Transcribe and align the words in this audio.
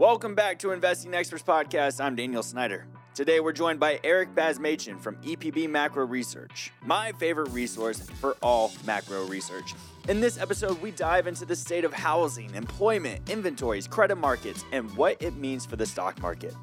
Welcome 0.00 0.34
back 0.34 0.58
to 0.60 0.70
Investing 0.70 1.12
Experts 1.12 1.42
Podcast. 1.42 2.02
I'm 2.02 2.16
Daniel 2.16 2.42
Snyder. 2.42 2.86
Today 3.12 3.38
we're 3.38 3.52
joined 3.52 3.78
by 3.78 4.00
Eric 4.02 4.34
Basmajian 4.34 4.98
from 4.98 5.16
EPB 5.16 5.68
Macro 5.68 6.06
Research, 6.06 6.72
my 6.80 7.12
favorite 7.12 7.50
resource 7.50 8.00
for 8.18 8.34
all 8.40 8.72
macro 8.86 9.26
research. 9.26 9.74
In 10.08 10.18
this 10.18 10.40
episode, 10.40 10.80
we 10.80 10.90
dive 10.90 11.26
into 11.26 11.44
the 11.44 11.54
state 11.54 11.84
of 11.84 11.92
housing, 11.92 12.54
employment, 12.54 13.28
inventories, 13.28 13.86
credit 13.86 14.16
markets, 14.16 14.64
and 14.72 14.90
what 14.96 15.20
it 15.20 15.36
means 15.36 15.66
for 15.66 15.76
the 15.76 15.84
stock 15.84 16.18
market. 16.22 16.54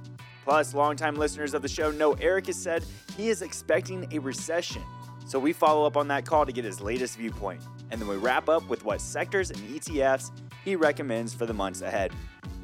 Plus, 0.44 0.74
longtime 0.74 1.14
listeners 1.14 1.54
of 1.54 1.62
the 1.62 1.68
show 1.68 1.92
know 1.92 2.14
Eric 2.14 2.48
has 2.48 2.60
said 2.60 2.86
he 3.16 3.30
is 3.30 3.44
expecting 3.44 4.08
a 4.12 4.18
recession. 4.18 4.82
So 5.28 5.38
we 5.38 5.54
follow 5.54 5.86
up 5.86 5.96
on 5.96 6.08
that 6.08 6.26
call 6.26 6.48
to 6.48 6.52
get 6.52 6.66
his 6.66 6.82
latest 6.82 7.18
viewpoint. 7.18 7.62
And 7.92 8.02
then 8.02 8.08
we 8.08 8.16
wrap 8.16 8.50
up 8.50 8.68
with 8.68 8.84
what 8.84 9.00
sectors 9.00 9.52
and 9.52 9.60
ETFs 9.60 10.32
he 10.66 10.76
recommends 10.76 11.34
for 11.34 11.46
the 11.46 11.54
months 11.54 11.82
ahead. 11.82 12.12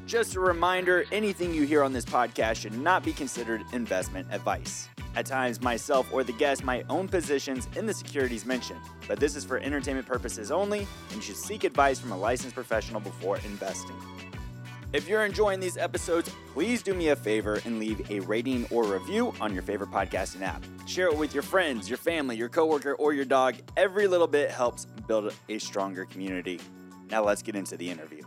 Just 0.06 0.36
a 0.36 0.40
reminder 0.40 1.04
anything 1.12 1.54
you 1.54 1.62
hear 1.62 1.82
on 1.82 1.94
this 1.94 2.04
podcast 2.04 2.56
should 2.56 2.78
not 2.78 3.02
be 3.02 3.12
considered 3.12 3.62
investment 3.72 4.28
advice. 4.30 4.88
At 5.16 5.24
times, 5.24 5.62
myself 5.62 6.12
or 6.12 6.22
the 6.22 6.32
guest 6.32 6.62
might 6.62 6.84
own 6.90 7.08
positions 7.08 7.68
in 7.74 7.86
the 7.86 7.94
securities 7.94 8.44
mentioned, 8.44 8.80
but 9.08 9.18
this 9.18 9.34
is 9.34 9.44
for 9.44 9.58
entertainment 9.58 10.06
purposes 10.06 10.50
only, 10.50 10.80
and 11.08 11.16
you 11.16 11.22
should 11.22 11.36
seek 11.36 11.64
advice 11.64 11.98
from 11.98 12.12
a 12.12 12.16
licensed 12.18 12.54
professional 12.54 13.00
before 13.00 13.38
investing. 13.46 13.96
If 14.92 15.08
you're 15.08 15.24
enjoying 15.24 15.58
these 15.58 15.78
episodes, 15.78 16.30
please 16.52 16.82
do 16.82 16.92
me 16.92 17.08
a 17.08 17.16
favor 17.16 17.60
and 17.64 17.80
leave 17.80 18.10
a 18.10 18.20
rating 18.20 18.66
or 18.70 18.84
review 18.84 19.32
on 19.40 19.54
your 19.54 19.62
favorite 19.62 19.90
podcasting 19.90 20.42
app. 20.42 20.62
Share 20.86 21.08
it 21.08 21.16
with 21.16 21.32
your 21.32 21.42
friends, 21.42 21.88
your 21.88 21.98
family, 21.98 22.36
your 22.36 22.50
coworker, 22.50 22.94
or 22.94 23.14
your 23.14 23.24
dog. 23.24 23.56
Every 23.76 24.06
little 24.06 24.28
bit 24.28 24.50
helps 24.50 24.86
build 25.08 25.32
a 25.48 25.58
stronger 25.58 26.04
community. 26.04 26.60
Now 27.10 27.24
let's 27.24 27.42
get 27.42 27.56
into 27.56 27.76
the 27.76 27.88
interview. 27.88 28.22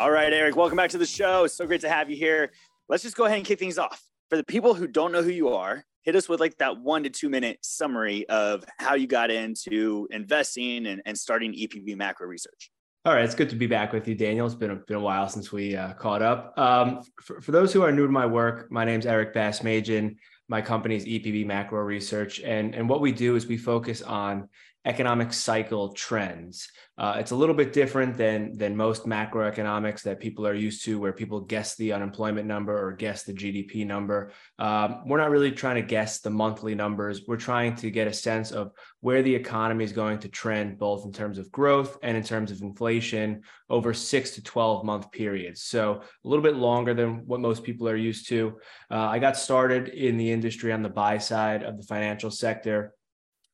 All 0.00 0.12
right, 0.12 0.32
Eric, 0.32 0.54
welcome 0.54 0.76
back 0.76 0.90
to 0.90 0.98
the 0.98 1.04
show. 1.04 1.42
It's 1.42 1.54
so 1.54 1.66
great 1.66 1.80
to 1.80 1.88
have 1.88 2.08
you 2.08 2.14
here. 2.16 2.52
Let's 2.88 3.02
just 3.02 3.16
go 3.16 3.24
ahead 3.24 3.38
and 3.38 3.44
kick 3.44 3.58
things 3.58 3.78
off. 3.78 4.00
For 4.30 4.36
the 4.36 4.44
people 4.44 4.72
who 4.72 4.86
don't 4.86 5.10
know 5.10 5.24
who 5.24 5.30
you 5.32 5.48
are, 5.48 5.84
hit 6.02 6.14
us 6.14 6.28
with 6.28 6.38
like 6.38 6.56
that 6.58 6.78
one 6.78 7.02
to 7.02 7.10
two 7.10 7.28
minute 7.28 7.58
summary 7.62 8.24
of 8.28 8.64
how 8.78 8.94
you 8.94 9.08
got 9.08 9.32
into 9.32 10.06
investing 10.12 10.86
and, 10.86 11.02
and 11.04 11.18
starting 11.18 11.52
EPB 11.52 11.96
macro 11.96 12.28
research. 12.28 12.70
All 13.04 13.12
right, 13.12 13.24
it's 13.24 13.34
good 13.34 13.50
to 13.50 13.56
be 13.56 13.66
back 13.66 13.92
with 13.92 14.06
you, 14.06 14.14
Daniel. 14.14 14.46
It's 14.46 14.54
been 14.54 14.70
a, 14.70 14.76
been 14.76 14.98
a 14.98 15.00
while 15.00 15.28
since 15.28 15.50
we 15.50 15.74
uh, 15.74 15.94
caught 15.94 16.22
up. 16.22 16.56
Um, 16.56 17.02
for, 17.20 17.40
for, 17.40 17.50
those 17.50 17.72
who 17.72 17.82
are 17.82 17.90
new 17.90 18.06
to 18.06 18.12
my 18.12 18.26
work, 18.26 18.70
my 18.70 18.84
name 18.84 19.00
is 19.00 19.06
Eric 19.06 19.34
Basmajian. 19.34 20.14
My 20.48 20.62
company 20.62 20.94
is 20.94 21.06
EPB 21.06 21.44
Macro 21.44 21.82
Research, 21.82 22.38
and 22.40 22.72
and 22.72 22.88
what 22.88 23.00
we 23.00 23.10
do 23.10 23.34
is 23.34 23.48
we 23.48 23.56
focus 23.56 24.02
on 24.02 24.48
economic 24.88 25.34
cycle 25.34 25.92
trends. 25.92 26.70
Uh, 26.96 27.16
it's 27.18 27.30
a 27.30 27.36
little 27.36 27.54
bit 27.54 27.72
different 27.72 28.16
than 28.16 28.56
than 28.56 28.74
most 28.74 29.04
macroeconomics 29.04 30.02
that 30.02 30.18
people 30.18 30.46
are 30.46 30.54
used 30.54 30.84
to, 30.84 30.98
where 30.98 31.12
people 31.12 31.40
guess 31.40 31.76
the 31.76 31.92
unemployment 31.92 32.46
number 32.46 32.76
or 32.76 32.92
guess 32.92 33.22
the 33.22 33.32
GDP 33.32 33.86
number. 33.86 34.32
Um, 34.58 35.02
we're 35.06 35.18
not 35.18 35.30
really 35.30 35.52
trying 35.52 35.76
to 35.76 35.82
guess 35.82 36.20
the 36.20 36.30
monthly 36.30 36.74
numbers. 36.74 37.22
We're 37.28 37.36
trying 37.36 37.76
to 37.76 37.90
get 37.90 38.08
a 38.08 38.12
sense 38.12 38.50
of 38.50 38.72
where 39.00 39.22
the 39.22 39.34
economy 39.34 39.84
is 39.84 39.92
going 39.92 40.18
to 40.20 40.28
trend, 40.28 40.78
both 40.78 41.04
in 41.04 41.12
terms 41.12 41.38
of 41.38 41.52
growth 41.52 41.98
and 42.02 42.16
in 42.16 42.24
terms 42.24 42.50
of 42.50 42.62
inflation 42.62 43.42
over 43.68 43.92
six 43.94 44.32
to 44.32 44.42
twelve 44.42 44.84
month 44.84 45.12
periods. 45.12 45.62
So 45.62 46.00
a 46.24 46.28
little 46.28 46.42
bit 46.42 46.56
longer 46.56 46.94
than 46.94 47.26
what 47.26 47.40
most 47.40 47.62
people 47.62 47.88
are 47.88 47.96
used 47.96 48.28
to. 48.30 48.58
Uh, 48.90 49.06
I 49.06 49.18
got 49.18 49.36
started 49.36 49.88
in 49.90 50.16
the 50.16 50.32
industry 50.32 50.72
on 50.72 50.82
the 50.82 50.88
buy 50.88 51.18
side 51.18 51.62
of 51.62 51.76
the 51.76 51.84
financial 51.84 52.30
sector 52.30 52.94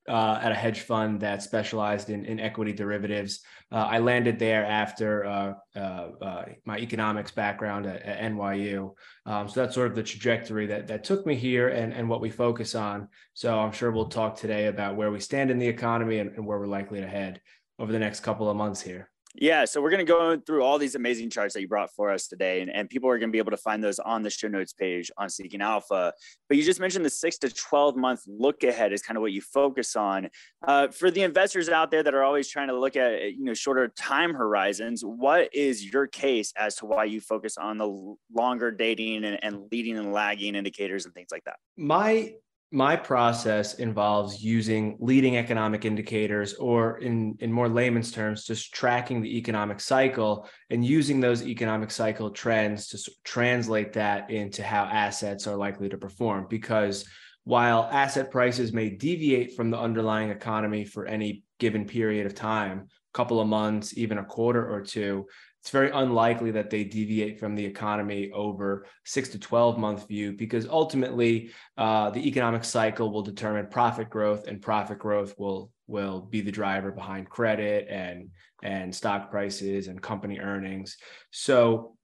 uh, 0.08 0.38
at 0.42 0.52
a 0.52 0.54
hedge 0.54 0.80
fund 0.80 1.20
that 1.20 1.42
specialized 1.42 2.10
in, 2.10 2.24
in 2.24 2.38
equity 2.38 2.72
derivatives. 2.72 3.40
Uh, 3.72 3.86
I 3.88 3.98
landed 3.98 4.38
there 4.38 4.64
after 4.64 5.24
uh, 5.24 5.54
uh, 5.74 6.08
uh 6.20 6.44
my 6.64 6.78
economics 6.78 7.30
background 7.30 7.86
at, 7.86 8.02
at 8.02 8.20
NYU. 8.32 8.94
Um, 9.26 9.48
so 9.48 9.60
that's 9.60 9.74
sort 9.74 9.88
of 9.88 9.94
the 9.94 10.02
trajectory 10.02 10.66
that, 10.66 10.86
that 10.88 11.04
took 11.04 11.26
me 11.26 11.34
here 11.34 11.68
and, 11.68 11.92
and 11.92 12.08
what 12.08 12.20
we 12.20 12.30
focus 12.30 12.74
on. 12.74 13.08
So 13.32 13.58
I'm 13.58 13.72
sure 13.72 13.90
we'll 13.90 14.08
talk 14.08 14.36
today 14.36 14.66
about 14.66 14.96
where 14.96 15.10
we 15.10 15.20
stand 15.20 15.50
in 15.50 15.58
the 15.58 15.68
economy 15.68 16.18
and, 16.18 16.30
and 16.36 16.46
where 16.46 16.58
we're 16.58 16.66
likely 16.66 17.00
to 17.00 17.08
head 17.08 17.40
over 17.78 17.90
the 17.90 17.98
next 17.98 18.20
couple 18.20 18.50
of 18.50 18.56
months 18.56 18.80
here. 18.80 19.10
Yeah, 19.36 19.64
so 19.64 19.82
we're 19.82 19.90
going 19.90 20.06
to 20.06 20.10
go 20.10 20.38
through 20.38 20.62
all 20.62 20.78
these 20.78 20.94
amazing 20.94 21.28
charts 21.28 21.54
that 21.54 21.60
you 21.60 21.66
brought 21.66 21.90
for 21.92 22.10
us 22.10 22.28
today, 22.28 22.60
and, 22.60 22.70
and 22.70 22.88
people 22.88 23.10
are 23.10 23.18
going 23.18 23.30
to 23.30 23.32
be 23.32 23.38
able 23.38 23.50
to 23.50 23.56
find 23.56 23.82
those 23.82 23.98
on 23.98 24.22
the 24.22 24.30
show 24.30 24.46
notes 24.46 24.72
page 24.72 25.10
on 25.18 25.28
Seeking 25.28 25.60
Alpha. 25.60 26.12
But 26.48 26.56
you 26.56 26.62
just 26.62 26.78
mentioned 26.78 27.04
the 27.04 27.10
six 27.10 27.36
to 27.38 27.50
12 27.50 27.96
month 27.96 28.22
look 28.28 28.62
ahead 28.62 28.92
is 28.92 29.02
kind 29.02 29.16
of 29.16 29.22
what 29.22 29.32
you 29.32 29.40
focus 29.40 29.96
on. 29.96 30.28
Uh, 30.64 30.88
for 30.88 31.10
the 31.10 31.22
investors 31.22 31.68
out 31.68 31.90
there 31.90 32.04
that 32.04 32.14
are 32.14 32.22
always 32.22 32.48
trying 32.48 32.68
to 32.68 32.78
look 32.78 32.94
at 32.94 33.34
you 33.34 33.44
know 33.44 33.54
shorter 33.54 33.88
time 33.88 34.34
horizons, 34.34 35.04
what 35.04 35.52
is 35.52 35.84
your 35.84 36.06
case 36.06 36.52
as 36.56 36.76
to 36.76 36.86
why 36.86 37.02
you 37.04 37.20
focus 37.20 37.58
on 37.58 37.76
the 37.76 38.16
longer 38.32 38.70
dating 38.70 39.24
and, 39.24 39.42
and 39.42 39.66
leading 39.72 39.98
and 39.98 40.12
lagging 40.12 40.54
indicators 40.54 41.06
and 41.06 41.14
things 41.14 41.28
like 41.32 41.42
that? 41.44 41.56
My 41.76 42.34
my 42.72 42.96
process 42.96 43.74
involves 43.74 44.42
using 44.42 44.96
leading 44.98 45.36
economic 45.36 45.84
indicators 45.84 46.54
or 46.54 46.98
in, 46.98 47.36
in 47.38 47.52
more 47.52 47.68
layman's 47.68 48.10
terms 48.10 48.44
just 48.44 48.74
tracking 48.74 49.22
the 49.22 49.38
economic 49.38 49.80
cycle 49.80 50.48
and 50.70 50.84
using 50.84 51.20
those 51.20 51.46
economic 51.46 51.90
cycle 51.90 52.30
trends 52.30 52.88
to 52.88 53.12
translate 53.22 53.92
that 53.92 54.30
into 54.30 54.62
how 54.62 54.84
assets 54.84 55.46
are 55.46 55.56
likely 55.56 55.88
to 55.88 55.96
perform. 55.96 56.46
Because 56.50 57.04
while 57.44 57.88
asset 57.92 58.30
prices 58.30 58.72
may 58.72 58.88
deviate 58.88 59.54
from 59.54 59.70
the 59.70 59.78
underlying 59.78 60.30
economy 60.30 60.84
for 60.84 61.06
any 61.06 61.44
given 61.58 61.86
period 61.86 62.26
of 62.26 62.34
time 62.34 62.80
a 62.80 63.16
couple 63.16 63.40
of 63.40 63.46
months 63.46 63.96
even 63.96 64.18
a 64.18 64.24
quarter 64.24 64.68
or 64.68 64.80
two 64.80 65.24
it's 65.64 65.70
very 65.70 65.90
unlikely 65.92 66.50
that 66.50 66.68
they 66.68 66.84
deviate 66.84 67.40
from 67.40 67.54
the 67.54 67.64
economy 67.64 68.30
over 68.34 68.84
six 69.06 69.30
to 69.30 69.38
12 69.38 69.78
month 69.78 70.06
view 70.06 70.32
because 70.32 70.68
ultimately 70.68 71.52
uh, 71.78 72.10
the 72.10 72.28
economic 72.28 72.64
cycle 72.64 73.10
will 73.10 73.22
determine 73.22 73.68
profit 73.68 74.10
growth 74.10 74.46
and 74.46 74.60
profit 74.60 74.98
growth 74.98 75.34
will 75.38 75.72
will 75.86 76.20
be 76.20 76.42
the 76.42 76.52
driver 76.52 76.92
behind 76.92 77.30
credit 77.30 77.86
and 77.88 78.28
and 78.62 78.94
stock 78.94 79.30
prices 79.30 79.88
and 79.88 80.02
company 80.02 80.38
earnings. 80.38 80.98
So 81.30 81.96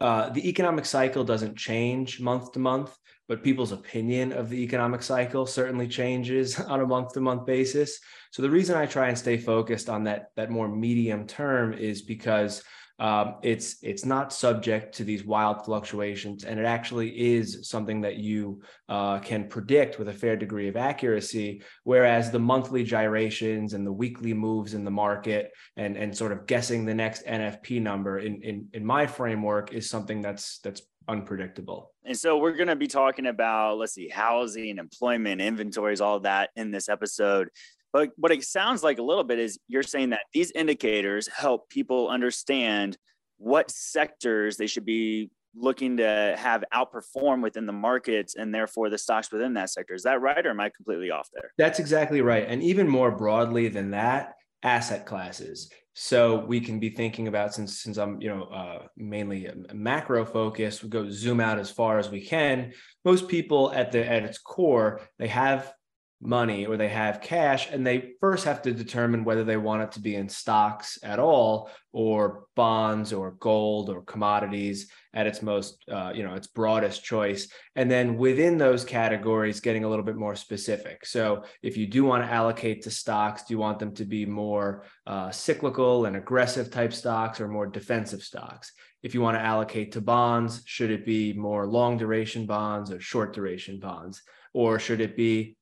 uh, 0.00 0.28
the 0.28 0.48
economic 0.48 0.86
cycle 0.86 1.24
doesn't 1.24 1.56
change 1.56 2.20
month 2.20 2.52
to 2.52 2.60
month 2.60 2.96
but 3.28 3.42
people's 3.42 3.72
opinion 3.72 4.32
of 4.32 4.48
the 4.48 4.62
economic 4.62 5.02
cycle 5.02 5.46
certainly 5.46 5.88
changes 5.88 6.60
on 6.72 6.80
a 6.80 6.86
month 6.86 7.14
to 7.14 7.20
month 7.20 7.46
basis. 7.46 7.98
So 8.30 8.42
the 8.42 8.50
reason 8.50 8.76
i 8.76 8.86
try 8.86 9.08
and 9.08 9.18
stay 9.18 9.38
focused 9.38 9.88
on 9.88 10.04
that 10.04 10.26
that 10.36 10.50
more 10.52 10.68
medium 10.68 11.26
term 11.26 11.72
is 11.72 12.02
because 12.02 12.62
um, 12.98 13.36
it's 13.42 13.76
it's 13.82 14.04
not 14.04 14.32
subject 14.32 14.94
to 14.96 15.04
these 15.04 15.24
wild 15.24 15.64
fluctuations, 15.64 16.44
and 16.44 16.60
it 16.60 16.66
actually 16.66 17.34
is 17.34 17.68
something 17.68 18.00
that 18.02 18.16
you 18.16 18.62
uh, 18.88 19.18
can 19.18 19.48
predict 19.48 19.98
with 19.98 20.08
a 20.08 20.12
fair 20.12 20.36
degree 20.36 20.68
of 20.68 20.76
accuracy. 20.76 21.62
Whereas 21.84 22.30
the 22.30 22.38
monthly 22.38 22.84
gyrations 22.84 23.74
and 23.74 23.86
the 23.86 23.92
weekly 23.92 24.34
moves 24.34 24.74
in 24.74 24.84
the 24.84 24.90
market, 24.90 25.52
and 25.76 25.96
and 25.96 26.16
sort 26.16 26.32
of 26.32 26.46
guessing 26.46 26.84
the 26.84 26.94
next 26.94 27.24
NFP 27.26 27.80
number 27.82 28.18
in 28.18 28.42
in, 28.42 28.68
in 28.72 28.84
my 28.84 29.06
framework 29.06 29.72
is 29.72 29.88
something 29.88 30.20
that's 30.20 30.58
that's 30.58 30.82
unpredictable. 31.08 31.92
And 32.04 32.16
so 32.16 32.38
we're 32.38 32.56
going 32.56 32.68
to 32.68 32.76
be 32.76 32.86
talking 32.86 33.26
about, 33.26 33.78
let's 33.78 33.94
see, 33.94 34.08
housing, 34.08 34.78
employment, 34.78 35.40
inventories, 35.40 36.00
all 36.00 36.20
that 36.20 36.50
in 36.56 36.70
this 36.70 36.88
episode. 36.88 37.48
But 37.92 38.10
what 38.16 38.32
it 38.32 38.42
sounds 38.44 38.82
like 38.82 38.98
a 38.98 39.02
little 39.02 39.24
bit 39.24 39.38
is 39.38 39.58
you're 39.68 39.82
saying 39.82 40.10
that 40.10 40.22
these 40.32 40.50
indicators 40.52 41.28
help 41.28 41.68
people 41.68 42.08
understand 42.08 42.96
what 43.36 43.70
sectors 43.70 44.56
they 44.56 44.66
should 44.66 44.84
be 44.84 45.30
looking 45.54 45.98
to 45.98 46.34
have 46.38 46.64
outperform 46.72 47.42
within 47.42 47.66
the 47.66 47.72
markets 47.72 48.34
and 48.36 48.54
therefore 48.54 48.88
the 48.88 48.96
stocks 48.96 49.30
within 49.30 49.54
that 49.54 49.70
sector. 49.70 49.94
Is 49.94 50.04
that 50.04 50.20
right 50.20 50.44
or 50.46 50.50
am 50.50 50.60
I 50.60 50.70
completely 50.70 51.10
off 51.10 51.28
there? 51.34 51.52
That's 51.58 51.78
exactly 51.78 52.22
right. 52.22 52.46
And 52.48 52.62
even 52.62 52.88
more 52.88 53.10
broadly 53.10 53.68
than 53.68 53.90
that, 53.90 54.34
asset 54.62 55.04
classes. 55.06 55.70
So 55.94 56.44
we 56.46 56.60
can 56.60 56.78
be 56.78 56.88
thinking 56.88 57.28
about 57.28 57.52
since 57.52 57.80
since 57.82 57.98
I'm 57.98 58.20
you 58.20 58.28
know 58.28 58.44
uh, 58.44 58.86
mainly 58.96 59.50
macro 59.74 60.24
focused, 60.24 60.82
we 60.82 60.88
go 60.88 61.10
zoom 61.10 61.38
out 61.38 61.58
as 61.58 61.70
far 61.70 61.98
as 61.98 62.08
we 62.08 62.24
can. 62.24 62.72
Most 63.04 63.28
people 63.28 63.70
at 63.72 63.92
the 63.92 64.08
at 64.08 64.24
its 64.24 64.38
core, 64.38 65.02
they 65.18 65.28
have 65.28 65.74
money 66.22 66.66
or 66.66 66.76
they 66.76 66.88
have 66.88 67.20
cash 67.20 67.68
and 67.70 67.84
they 67.84 68.12
first 68.20 68.44
have 68.44 68.62
to 68.62 68.72
determine 68.72 69.24
whether 69.24 69.42
they 69.42 69.56
want 69.56 69.82
it 69.82 69.90
to 69.90 70.00
be 70.00 70.14
in 70.14 70.28
stocks 70.28 70.96
at 71.02 71.18
all 71.18 71.68
or 71.92 72.44
bonds 72.54 73.12
or 73.12 73.32
gold 73.32 73.90
or 73.90 74.02
commodities 74.02 74.88
at 75.14 75.26
its 75.26 75.42
most 75.42 75.84
uh, 75.90 76.12
you 76.14 76.22
know 76.22 76.34
its 76.34 76.46
broadest 76.46 77.02
choice. 77.02 77.48
And 77.74 77.90
then 77.90 78.16
within 78.16 78.56
those 78.56 78.84
categories 78.84 79.60
getting 79.60 79.82
a 79.82 79.88
little 79.88 80.04
bit 80.04 80.16
more 80.16 80.36
specific. 80.36 81.04
So 81.04 81.42
if 81.60 81.76
you 81.76 81.88
do 81.88 82.04
want 82.04 82.24
to 82.24 82.32
allocate 82.32 82.82
to 82.82 82.90
stocks 82.90 83.42
do 83.42 83.54
you 83.54 83.58
want 83.58 83.80
them 83.80 83.92
to 83.94 84.04
be 84.04 84.24
more 84.24 84.84
uh, 85.06 85.30
cyclical 85.32 86.06
and 86.06 86.16
aggressive 86.16 86.70
type 86.70 86.92
stocks 86.92 87.40
or 87.40 87.48
more 87.48 87.66
defensive 87.66 88.22
stocks? 88.22 88.72
If 89.02 89.12
you 89.12 89.20
want 89.20 89.36
to 89.36 89.44
allocate 89.44 89.92
to 89.92 90.00
bonds 90.00 90.62
should 90.66 90.92
it 90.92 91.04
be 91.04 91.32
more 91.32 91.66
long 91.66 91.98
duration 91.98 92.46
bonds 92.46 92.92
or 92.92 93.00
short 93.00 93.34
duration 93.34 93.80
bonds? 93.80 94.22
Or 94.54 94.78
should 94.78 95.00
it 95.00 95.16
be 95.16 95.56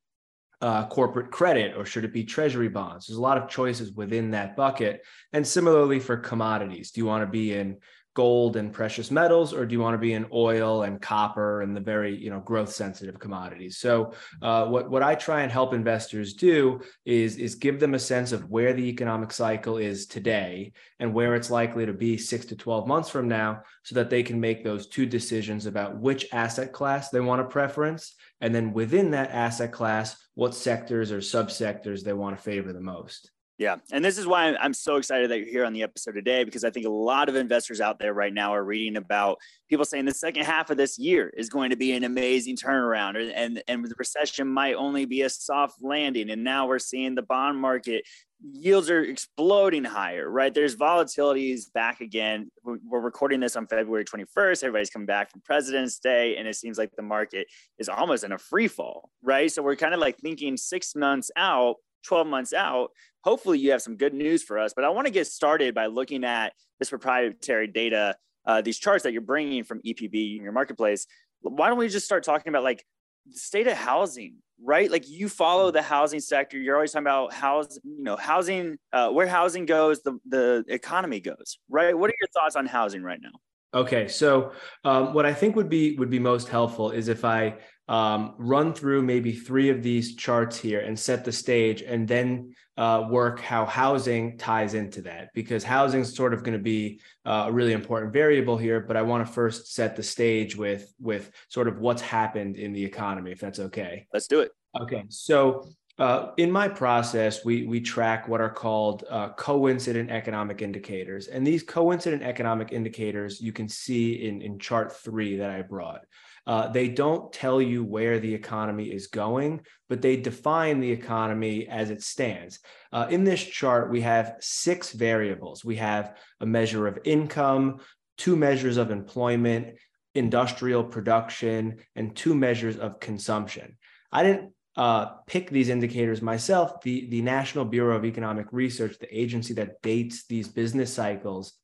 uh, 0.60 0.86
corporate 0.86 1.30
credit 1.30 1.76
or 1.76 1.84
should 1.84 2.04
it 2.04 2.12
be 2.12 2.24
treasury 2.24 2.68
bonds? 2.68 3.06
There's 3.06 3.18
a 3.18 3.22
lot 3.22 3.38
of 3.38 3.48
choices 3.48 3.92
within 3.92 4.30
that 4.32 4.56
bucket. 4.56 5.02
And 5.32 5.46
similarly 5.46 6.00
for 6.00 6.16
commodities, 6.16 6.90
do 6.90 7.00
you 7.00 7.06
want 7.06 7.22
to 7.22 7.30
be 7.30 7.54
in 7.54 7.78
gold 8.14 8.56
and 8.56 8.72
precious 8.72 9.08
metals, 9.10 9.54
or 9.54 9.64
do 9.64 9.72
you 9.72 9.80
want 9.80 9.94
to 9.94 9.98
be 9.98 10.14
in 10.14 10.26
oil 10.32 10.82
and 10.82 11.00
copper 11.00 11.62
and 11.62 11.76
the 11.76 11.80
very 11.80 12.16
you 12.16 12.28
know 12.28 12.40
growth 12.40 12.72
sensitive 12.72 13.20
commodities? 13.20 13.78
So 13.78 14.14
uh, 14.42 14.66
what 14.66 14.90
what 14.90 15.02
I 15.02 15.14
try 15.14 15.42
and 15.42 15.52
help 15.52 15.72
investors 15.72 16.34
do 16.34 16.80
is 17.04 17.36
is 17.36 17.54
give 17.54 17.78
them 17.78 17.94
a 17.94 18.00
sense 18.00 18.32
of 18.32 18.50
where 18.50 18.72
the 18.72 18.88
economic 18.88 19.32
cycle 19.32 19.76
is 19.78 20.06
today 20.06 20.72
and 20.98 21.14
where 21.14 21.36
it's 21.36 21.50
likely 21.50 21.86
to 21.86 21.92
be 21.92 22.18
six 22.18 22.44
to 22.46 22.56
twelve 22.56 22.88
months 22.88 23.08
from 23.08 23.28
now, 23.28 23.62
so 23.84 23.94
that 23.94 24.10
they 24.10 24.24
can 24.24 24.40
make 24.40 24.64
those 24.64 24.88
two 24.88 25.06
decisions 25.06 25.66
about 25.66 25.96
which 25.96 26.26
asset 26.32 26.72
class 26.72 27.10
they 27.10 27.20
want 27.20 27.40
to 27.40 27.52
preference, 27.52 28.16
and 28.40 28.52
then 28.52 28.72
within 28.72 29.12
that 29.12 29.30
asset 29.30 29.70
class, 29.70 30.16
what 30.40 30.54
sectors 30.54 31.12
or 31.12 31.18
subsectors 31.18 32.02
they 32.02 32.14
want 32.14 32.34
to 32.34 32.42
favor 32.42 32.72
the 32.72 32.80
most. 32.80 33.30
Yeah. 33.60 33.76
And 33.92 34.02
this 34.02 34.16
is 34.16 34.26
why 34.26 34.56
I'm 34.56 34.72
so 34.72 34.96
excited 34.96 35.30
that 35.30 35.38
you're 35.40 35.46
here 35.46 35.64
on 35.66 35.74
the 35.74 35.82
episode 35.82 36.12
today, 36.12 36.44
because 36.44 36.64
I 36.64 36.70
think 36.70 36.86
a 36.86 36.90
lot 36.90 37.28
of 37.28 37.36
investors 37.36 37.78
out 37.78 37.98
there 37.98 38.14
right 38.14 38.32
now 38.32 38.54
are 38.54 38.64
reading 38.64 38.96
about 38.96 39.36
people 39.68 39.84
saying 39.84 40.06
the 40.06 40.14
second 40.14 40.44
half 40.46 40.70
of 40.70 40.78
this 40.78 40.98
year 40.98 41.30
is 41.36 41.50
going 41.50 41.68
to 41.68 41.76
be 41.76 41.92
an 41.92 42.02
amazing 42.02 42.56
turnaround 42.56 43.32
and, 43.36 43.62
and 43.68 43.84
the 43.84 43.94
recession 43.98 44.48
might 44.48 44.76
only 44.76 45.04
be 45.04 45.20
a 45.20 45.28
soft 45.28 45.82
landing. 45.82 46.30
And 46.30 46.42
now 46.42 46.66
we're 46.66 46.78
seeing 46.78 47.14
the 47.14 47.20
bond 47.20 47.58
market 47.58 48.06
yields 48.50 48.88
are 48.88 49.02
exploding 49.02 49.84
higher, 49.84 50.30
right? 50.30 50.54
There's 50.54 50.74
volatilities 50.74 51.70
back 51.70 52.00
again. 52.00 52.50
We're 52.64 53.00
recording 53.00 53.40
this 53.40 53.56
on 53.56 53.66
February 53.66 54.06
21st. 54.06 54.64
Everybody's 54.64 54.88
coming 54.88 55.04
back 55.04 55.30
from 55.30 55.42
President's 55.42 55.98
Day, 55.98 56.38
and 56.38 56.48
it 56.48 56.56
seems 56.56 56.78
like 56.78 56.92
the 56.96 57.02
market 57.02 57.46
is 57.78 57.90
almost 57.90 58.24
in 58.24 58.32
a 58.32 58.38
free 58.38 58.68
fall, 58.68 59.10
right? 59.22 59.52
So 59.52 59.62
we're 59.62 59.76
kind 59.76 59.92
of 59.92 60.00
like 60.00 60.16
thinking 60.16 60.56
six 60.56 60.96
months 60.96 61.30
out 61.36 61.76
12 62.04 62.26
months 62.26 62.52
out, 62.52 62.90
hopefully 63.22 63.58
you 63.58 63.70
have 63.72 63.82
some 63.82 63.96
good 63.96 64.14
news 64.14 64.42
for 64.42 64.58
us. 64.58 64.72
But 64.74 64.84
I 64.84 64.88
want 64.90 65.06
to 65.06 65.12
get 65.12 65.26
started 65.26 65.74
by 65.74 65.86
looking 65.86 66.24
at 66.24 66.52
this 66.78 66.90
proprietary 66.90 67.66
data, 67.66 68.16
uh, 68.46 68.62
these 68.62 68.78
charts 68.78 69.04
that 69.04 69.12
you're 69.12 69.22
bringing 69.22 69.64
from 69.64 69.80
EPB 69.82 70.36
in 70.36 70.42
your 70.42 70.52
marketplace. 70.52 71.06
Why 71.42 71.68
don't 71.68 71.78
we 71.78 71.88
just 71.88 72.06
start 72.06 72.22
talking 72.22 72.50
about 72.50 72.64
like 72.64 72.84
the 73.26 73.38
state 73.38 73.66
of 73.66 73.76
housing, 73.76 74.36
right? 74.62 74.90
Like 74.90 75.08
you 75.08 75.28
follow 75.28 75.70
the 75.70 75.82
housing 75.82 76.20
sector. 76.20 76.58
You're 76.58 76.76
always 76.76 76.92
talking 76.92 77.06
about 77.06 77.32
housing, 77.32 77.82
you 77.84 78.02
know, 78.02 78.16
housing, 78.16 78.78
uh, 78.92 79.10
where 79.10 79.26
housing 79.26 79.66
goes, 79.66 80.02
the, 80.02 80.18
the 80.26 80.64
economy 80.68 81.20
goes, 81.20 81.58
right? 81.68 81.96
What 81.96 82.10
are 82.10 82.14
your 82.20 82.28
thoughts 82.34 82.56
on 82.56 82.66
housing 82.66 83.02
right 83.02 83.20
now? 83.22 83.30
Okay, 83.72 84.08
so 84.08 84.52
um, 84.84 85.14
what 85.14 85.24
I 85.24 85.32
think 85.32 85.54
would 85.54 85.68
be 85.68 85.94
would 85.96 86.10
be 86.10 86.18
most 86.18 86.48
helpful 86.48 86.90
is 86.90 87.06
if 87.06 87.24
I 87.24 87.58
um, 87.86 88.34
run 88.36 88.74
through 88.74 89.02
maybe 89.02 89.32
three 89.32 89.68
of 89.68 89.80
these 89.80 90.16
charts 90.16 90.58
here 90.58 90.80
and 90.80 90.98
set 90.98 91.24
the 91.24 91.30
stage, 91.30 91.82
and 91.82 92.08
then 92.08 92.54
uh, 92.80 93.06
work 93.10 93.40
how 93.40 93.66
housing 93.66 94.38
ties 94.38 94.72
into 94.72 95.02
that 95.02 95.28
because 95.34 95.62
housing 95.62 96.00
is 96.00 96.14
sort 96.14 96.32
of 96.32 96.42
going 96.42 96.56
to 96.56 96.64
be 96.64 96.98
uh, 97.26 97.44
a 97.48 97.52
really 97.52 97.74
important 97.74 98.10
variable 98.10 98.56
here. 98.56 98.80
But 98.80 98.96
I 98.96 99.02
want 99.02 99.26
to 99.26 99.30
first 99.30 99.74
set 99.74 99.96
the 99.96 100.02
stage 100.02 100.56
with 100.56 100.90
with 100.98 101.30
sort 101.48 101.68
of 101.68 101.78
what's 101.78 102.00
happened 102.00 102.56
in 102.56 102.72
the 102.72 102.82
economy, 102.82 103.32
if 103.32 103.38
that's 103.38 103.58
okay. 103.58 104.06
Let's 104.14 104.26
do 104.26 104.40
it. 104.40 104.52
Okay, 104.80 105.04
so 105.08 105.68
uh, 105.98 106.30
in 106.38 106.50
my 106.50 106.68
process, 106.68 107.44
we 107.44 107.64
we 107.64 107.82
track 107.82 108.28
what 108.28 108.40
are 108.40 108.48
called 108.48 109.04
uh, 109.10 109.28
coincident 109.34 110.10
economic 110.10 110.62
indicators, 110.62 111.28
and 111.28 111.46
these 111.46 111.62
coincident 111.62 112.22
economic 112.22 112.72
indicators 112.72 113.42
you 113.42 113.52
can 113.52 113.68
see 113.68 114.26
in 114.26 114.40
in 114.40 114.58
chart 114.58 114.90
three 114.90 115.36
that 115.36 115.50
I 115.50 115.60
brought. 115.60 116.06
Uh, 116.46 116.68
they 116.68 116.88
don't 116.88 117.32
tell 117.32 117.60
you 117.60 117.84
where 117.84 118.18
the 118.18 118.34
economy 118.34 118.86
is 118.86 119.06
going, 119.06 119.60
but 119.88 120.02
they 120.02 120.16
define 120.16 120.80
the 120.80 120.90
economy 120.90 121.68
as 121.68 121.90
it 121.90 122.02
stands. 122.02 122.60
Uh, 122.92 123.06
in 123.10 123.24
this 123.24 123.42
chart, 123.42 123.90
we 123.90 124.00
have 124.00 124.36
six 124.40 124.92
variables. 124.92 125.64
We 125.64 125.76
have 125.76 126.16
a 126.40 126.46
measure 126.46 126.86
of 126.86 126.98
income, 127.04 127.78
two 128.18 128.36
measures 128.36 128.76
of 128.76 128.90
employment, 128.90 129.76
industrial 130.14 130.84
production, 130.84 131.78
and 131.94 132.16
two 132.16 132.34
measures 132.34 132.76
of 132.76 133.00
consumption. 133.00 133.76
I 134.10 134.22
didn't 134.22 134.52
uh, 134.76 135.06
pick 135.26 135.50
these 135.50 135.68
indicators 135.68 136.22
myself, 136.22 136.80
the, 136.82 137.08
the 137.10 137.22
National 137.22 137.64
Bureau 137.64 137.96
of 137.96 138.04
Economic 138.04 138.46
Research, 138.50 138.98
the 138.98 139.16
agency 139.16 139.54
that 139.54 139.82
dates 139.82 140.26
these 140.26 140.48
business 140.48 140.92
cycles, 140.92 141.54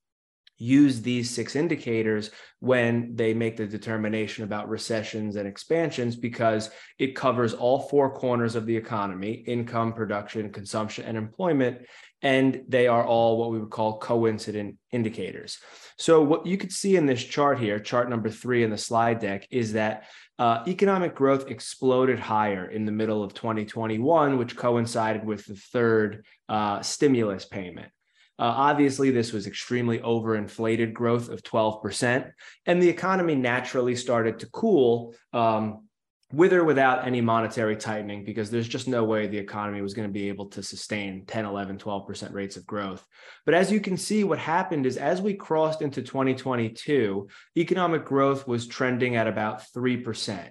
use 0.59 1.03
these 1.03 1.31
six 1.31 1.57
indicators 1.57 2.31
when 2.61 3.15
they 3.15 3.35
make 3.35 3.57
the 3.57 3.67
determination 3.67 4.45
about 4.45 4.69
recessions 4.69 5.37
and 5.37 5.47
expansions 5.47 6.17
because 6.17 6.71
it 6.99 7.15
covers 7.15 7.55
all 7.55 7.81
four 7.81 8.15
corners 8.15 8.55
of 8.55 8.67
the 8.67 8.77
economy 8.77 9.33
income, 9.33 9.93
production, 9.93 10.51
consumption, 10.51 11.05
and 11.05 11.17
employment. 11.17 11.87
And 12.23 12.63
they 12.69 12.87
are 12.89 13.05
all 13.05 13.37
what 13.37 13.51
we 13.51 13.59
would 13.59 13.71
call 13.71 13.99
coincident 13.99 14.77
indicators. 14.91 15.59
So, 15.99 16.23
what 16.23 16.47
you 16.47 16.57
could 16.57 16.73
see 16.73 16.97
in 16.97 17.07
this 17.07 17.23
chart 17.23 17.59
here, 17.59 17.79
chart 17.79 18.11
number 18.11 18.31
three 18.31 18.65
in 18.65 18.71
the 18.71 18.79
slide 18.79 19.21
deck, 19.21 19.47
is 19.51 19.75
that 19.75 20.05
uh, 20.39 20.63
economic 20.67 21.15
growth 21.15 21.51
exploded 21.51 22.19
higher 22.19 22.67
in 22.67 22.85
the 22.85 22.93
middle 22.93 23.23
of 23.23 23.33
2021, 23.33 24.37
which 24.37 24.57
coincided 24.57 25.25
with 25.25 25.47
the 25.47 25.55
third 25.55 26.25
uh, 26.49 26.83
stimulus 26.83 27.45
payment. 27.45 27.91
Uh, 28.39 28.45
obviously, 28.45 29.11
this 29.11 29.33
was 29.33 29.47
extremely 29.47 29.99
overinflated 30.01 30.93
growth 30.93 31.29
of 31.31 31.43
12%, 31.43 32.31
and 32.67 32.83
the 32.83 32.89
economy 32.89 33.35
naturally 33.35 33.97
started 33.97 34.39
to 34.41 34.47
cool 34.51 35.15
um, 35.33 35.87
with 36.33 36.53
or 36.53 36.65
without 36.65 37.07
any 37.07 37.21
monetary 37.21 37.77
tightening 37.77 38.25
because 38.25 38.51
there's 38.51 38.67
just 38.67 38.89
no 38.89 39.05
way 39.05 39.27
the 39.27 39.39
economy 39.39 39.81
was 39.81 39.95
going 39.95 40.09
to 40.09 40.13
be 40.13 40.29
able 40.29 40.47
to 40.47 40.63
sustain 40.63 41.25
10, 41.25 41.45
11, 41.45 41.79
12% 41.79 42.33
rates 42.33 42.57
of 42.57 42.67
growth. 42.67 43.07
But 43.45 43.55
as 43.55 43.71
you 43.71 43.81
can 43.81 43.97
see, 43.97 44.25
what 44.25 44.39
happened 44.39 44.87
is 44.87 44.97
as 44.97 45.23
we 45.23 45.35
crossed 45.35 45.83
into 45.83 46.03
2022, 46.03 47.29
economic 47.57 48.05
growth 48.05 48.47
was 48.47 48.67
trending 48.67 49.15
at 49.15 49.29
about 49.29 49.63
3%. 49.75 50.51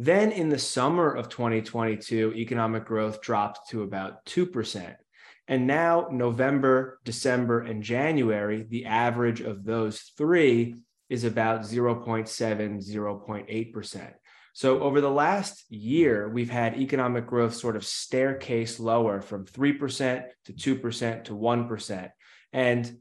Then 0.00 0.32
in 0.32 0.48
the 0.48 0.58
summer 0.58 1.12
of 1.14 1.28
2022, 1.28 2.32
economic 2.34 2.84
growth 2.84 3.20
dropped 3.20 3.70
to 3.70 3.82
about 3.82 4.24
2%. 4.26 4.96
And 5.46 5.66
now, 5.66 6.08
November, 6.10 7.00
December, 7.04 7.60
and 7.60 7.82
January, 7.82 8.62
the 8.68 8.86
average 8.86 9.40
of 9.40 9.64
those 9.64 10.00
three 10.16 10.76
is 11.10 11.24
about 11.24 11.62
0.7, 11.62 12.26
0.8%. 12.26 14.12
So, 14.54 14.80
over 14.80 15.00
the 15.00 15.10
last 15.10 15.64
year, 15.68 16.28
we've 16.28 16.50
had 16.50 16.78
economic 16.78 17.26
growth 17.26 17.54
sort 17.54 17.76
of 17.76 17.84
staircase 17.84 18.80
lower 18.80 19.20
from 19.20 19.44
3% 19.44 20.24
to 20.46 20.52
2% 20.52 21.24
to 21.24 21.32
1%. 21.32 22.10
And 22.52 22.98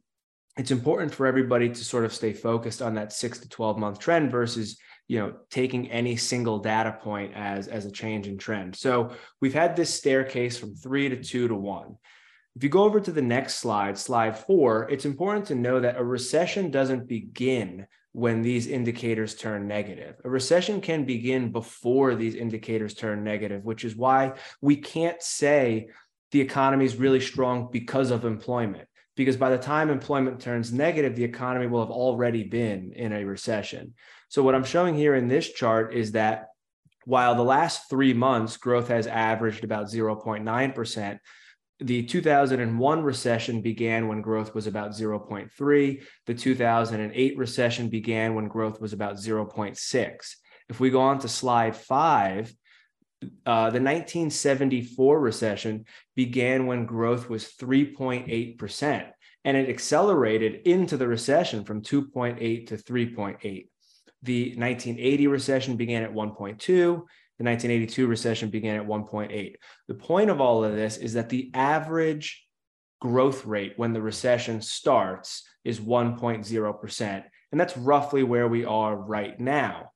it's 0.57 0.71
important 0.71 1.13
for 1.13 1.25
everybody 1.25 1.69
to 1.69 1.83
sort 1.83 2.05
of 2.05 2.13
stay 2.13 2.33
focused 2.33 2.81
on 2.81 2.95
that 2.95 3.13
six 3.13 3.39
to 3.39 3.49
12 3.49 3.77
month 3.77 3.99
trend 3.99 4.31
versus 4.31 4.77
you 5.07 5.19
know 5.19 5.33
taking 5.49 5.89
any 5.91 6.15
single 6.15 6.59
data 6.59 6.97
point 7.01 7.33
as 7.35 7.67
as 7.67 7.85
a 7.85 7.91
change 7.91 8.27
in 8.27 8.37
trend 8.37 8.75
so 8.75 9.11
we've 9.41 9.53
had 9.53 9.75
this 9.75 9.93
staircase 9.93 10.57
from 10.57 10.75
three 10.75 11.09
to 11.09 11.21
two 11.21 11.47
to 11.47 11.55
one 11.55 11.95
if 12.55 12.63
you 12.63 12.69
go 12.69 12.83
over 12.83 12.99
to 12.99 13.11
the 13.11 13.21
next 13.21 13.55
slide, 13.55 13.97
slide 13.97 14.37
four, 14.37 14.87
it's 14.89 15.05
important 15.05 15.47
to 15.47 15.55
know 15.55 15.79
that 15.79 15.97
a 15.97 16.03
recession 16.03 16.69
doesn't 16.69 17.07
begin 17.07 17.87
when 18.11 18.43
these 18.43 18.67
indicators 18.67 19.33
turn 19.33 19.67
negative. 19.67 20.17
A 20.23 20.29
recession 20.29 20.79
can 20.79 21.03
begin 21.03 21.51
before 21.51 22.13
these 22.13 22.35
indicators 22.35 22.93
turn 22.93 23.23
negative, 23.23 23.63
which 23.63 23.83
is 23.83 23.95
why 23.95 24.33
we 24.61 24.75
can't 24.75 25.21
say 25.21 25.89
the 26.31 26.41
economy 26.41 26.85
is 26.85 26.95
really 26.95 27.19
strong 27.19 27.69
because 27.71 28.11
of 28.11 28.23
employment. 28.23 28.87
Because 29.15 29.37
by 29.37 29.49
the 29.49 29.57
time 29.57 29.89
employment 29.89 30.39
turns 30.39 30.71
negative, 30.71 31.15
the 31.15 31.23
economy 31.23 31.67
will 31.67 31.81
have 31.81 31.91
already 31.91 32.43
been 32.43 32.93
in 32.93 33.13
a 33.13 33.25
recession. 33.25 33.93
So, 34.29 34.41
what 34.41 34.55
I'm 34.55 34.63
showing 34.63 34.95
here 34.95 35.13
in 35.13 35.27
this 35.27 35.51
chart 35.51 35.93
is 35.93 36.13
that 36.13 36.47
while 37.05 37.35
the 37.35 37.43
last 37.43 37.89
three 37.89 38.13
months 38.13 38.57
growth 38.57 38.87
has 38.87 39.05
averaged 39.05 39.63
about 39.63 39.87
0.9%, 39.87 41.19
the 41.83 42.03
2001 42.03 43.03
recession 43.03 43.61
began 43.61 44.07
when 44.07 44.21
growth 44.21 44.55
was 44.55 44.67
about 44.67 44.91
0.3. 44.91 46.03
The 46.25 46.33
2008 46.33 47.37
recession 47.37 47.89
began 47.89 48.35
when 48.35 48.47
growth 48.47 48.79
was 48.79 48.93
about 48.93 49.15
0.6. 49.15 50.35
If 50.69 50.79
we 50.79 50.89
go 50.89 51.01
on 51.01 51.19
to 51.19 51.27
slide 51.27 51.75
five, 51.75 52.53
uh, 53.45 53.69
the 53.69 53.79
1974 53.79 55.19
recession 55.19 55.85
began 56.15 56.67
when 56.67 56.85
growth 56.85 57.29
was 57.29 57.53
3.8%, 57.59 59.09
and 59.45 59.57
it 59.57 59.69
accelerated 59.69 60.65
into 60.67 60.97
the 60.97 61.07
recession 61.07 61.65
from 61.65 61.81
2.8 61.81 62.67
to 62.67 62.77
3.8. 62.77 63.67
The 64.23 64.45
1980 64.55 65.27
recession 65.27 65.75
began 65.75 66.03
at 66.03 66.13
1.2. 66.13 67.03
The 67.39 67.45
1982 67.45 68.07
recession 68.07 68.49
began 68.49 68.75
at 68.75 68.87
1.8. 68.87 69.55
The 69.87 69.93
point 69.95 70.29
of 70.29 70.39
all 70.39 70.63
of 70.63 70.75
this 70.75 70.97
is 70.97 71.13
that 71.13 71.29
the 71.29 71.49
average 71.53 72.45
growth 73.01 73.45
rate 73.45 73.73
when 73.75 73.93
the 73.93 74.01
recession 74.01 74.61
starts 74.61 75.43
is 75.63 75.79
1.0%. 75.79 77.23
And 77.51 77.59
that's 77.59 77.77
roughly 77.77 78.23
where 78.23 78.47
we 78.47 78.65
are 78.65 78.95
right 78.95 79.39
now. 79.39 79.91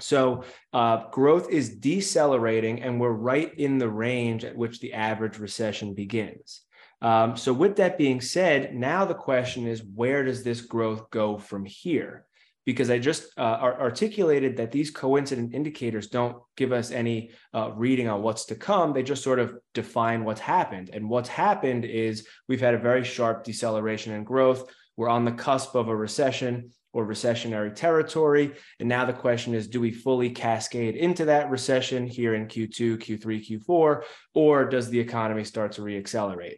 So 0.00 0.44
uh, 0.72 1.08
growth 1.10 1.50
is 1.50 1.76
decelerating, 1.76 2.82
and 2.82 3.00
we're 3.00 3.10
right 3.10 3.52
in 3.56 3.78
the 3.78 3.88
range 3.88 4.44
at 4.44 4.56
which 4.56 4.80
the 4.80 4.94
average 4.94 5.38
recession 5.38 5.94
begins. 5.94 6.62
Um, 7.00 7.36
so, 7.36 7.52
with 7.52 7.76
that 7.76 7.98
being 7.98 8.20
said, 8.20 8.74
now 8.74 9.04
the 9.04 9.14
question 9.14 9.66
is 9.66 9.82
where 9.82 10.22
does 10.24 10.44
this 10.44 10.60
growth 10.60 11.10
go 11.10 11.36
from 11.36 11.64
here? 11.64 12.26
Because 12.64 12.90
I 12.90 12.98
just 12.98 13.26
uh, 13.36 13.58
articulated 13.60 14.56
that 14.56 14.70
these 14.70 14.90
coincident 14.90 15.52
indicators 15.52 16.06
don't 16.08 16.36
give 16.56 16.70
us 16.72 16.90
any 16.92 17.32
uh, 17.52 17.72
reading 17.74 18.08
on 18.08 18.22
what's 18.22 18.44
to 18.46 18.54
come. 18.54 18.92
They 18.92 19.02
just 19.02 19.24
sort 19.24 19.40
of 19.40 19.54
define 19.74 20.24
what's 20.24 20.40
happened. 20.40 20.90
And 20.92 21.08
what's 21.08 21.28
happened 21.28 21.84
is 21.84 22.26
we've 22.48 22.60
had 22.60 22.74
a 22.74 22.78
very 22.78 23.02
sharp 23.02 23.42
deceleration 23.44 24.14
in 24.14 24.22
growth. 24.22 24.70
We're 24.96 25.08
on 25.08 25.24
the 25.24 25.32
cusp 25.32 25.74
of 25.74 25.88
a 25.88 25.96
recession 25.96 26.70
or 26.92 27.06
recessionary 27.06 27.74
territory. 27.74 28.52
And 28.78 28.88
now 28.88 29.04
the 29.04 29.12
question 29.12 29.54
is 29.54 29.66
do 29.66 29.80
we 29.80 29.90
fully 29.90 30.30
cascade 30.30 30.94
into 30.94 31.24
that 31.26 31.50
recession 31.50 32.06
here 32.06 32.34
in 32.34 32.46
Q2, 32.46 32.98
Q3, 32.98 33.60
Q4, 33.66 34.02
or 34.34 34.64
does 34.66 34.90
the 34.90 35.00
economy 35.00 35.44
start 35.44 35.72
to 35.72 35.82
reaccelerate? 35.82 36.56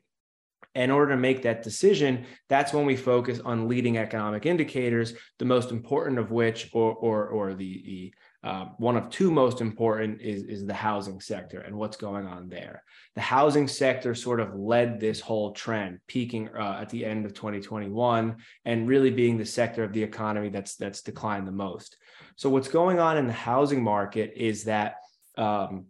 In 0.75 0.91
order 0.91 1.13
to 1.13 1.17
make 1.17 1.43
that 1.43 1.63
decision, 1.63 2.27
that's 2.49 2.73
when 2.73 2.85
we 2.85 2.97
focus 2.97 3.41
on 3.45 3.69
leading 3.69 3.97
economic 3.97 4.45
indicators, 4.45 5.15
the 5.39 5.45
most 5.45 5.71
important 5.71 6.19
of 6.19 6.33
which, 6.33 6.69
or, 6.73 6.93
or, 6.95 7.29
or 7.29 7.55
the, 7.55 8.13
uh, 8.45 8.67
one 8.77 8.95
of 8.95 9.09
two 9.09 9.31
most 9.31 9.63
important 9.63 10.21
is, 10.21 10.43
is 10.43 10.67
the 10.67 10.75
housing 10.75 11.19
sector 11.19 11.61
and 11.61 11.75
what's 11.75 11.97
going 11.97 12.27
on 12.27 12.49
there. 12.49 12.83
The 13.15 13.23
housing 13.23 13.67
sector 13.67 14.15
sort 14.15 14.39
of 14.39 14.55
led 14.55 15.01
this 15.01 15.19
whole 15.19 15.53
trend, 15.53 16.01
peaking 16.07 16.51
uh, 16.55 16.79
at 16.81 16.91
the 16.91 17.07
end 17.07 17.25
of 17.25 17.33
2021 17.33 18.37
and 18.67 18.87
really 18.87 19.11
being 19.11 19.39
the 19.39 19.47
sector 19.47 19.83
of 19.83 19.95
the 19.95 20.03
economy 20.03 20.51
that's 20.51 20.77
that's 20.77 21.01
declined 21.01 21.49
the 21.49 21.53
most. 21.53 21.97
So 22.37 22.51
what's 22.51 22.69
going 22.69 22.99
on 22.99 23.17
in 23.17 23.27
the 23.27 23.33
housing 23.33 23.83
market 23.83 24.35
is 24.37 24.65
that 24.65 24.97
um, 25.39 25.87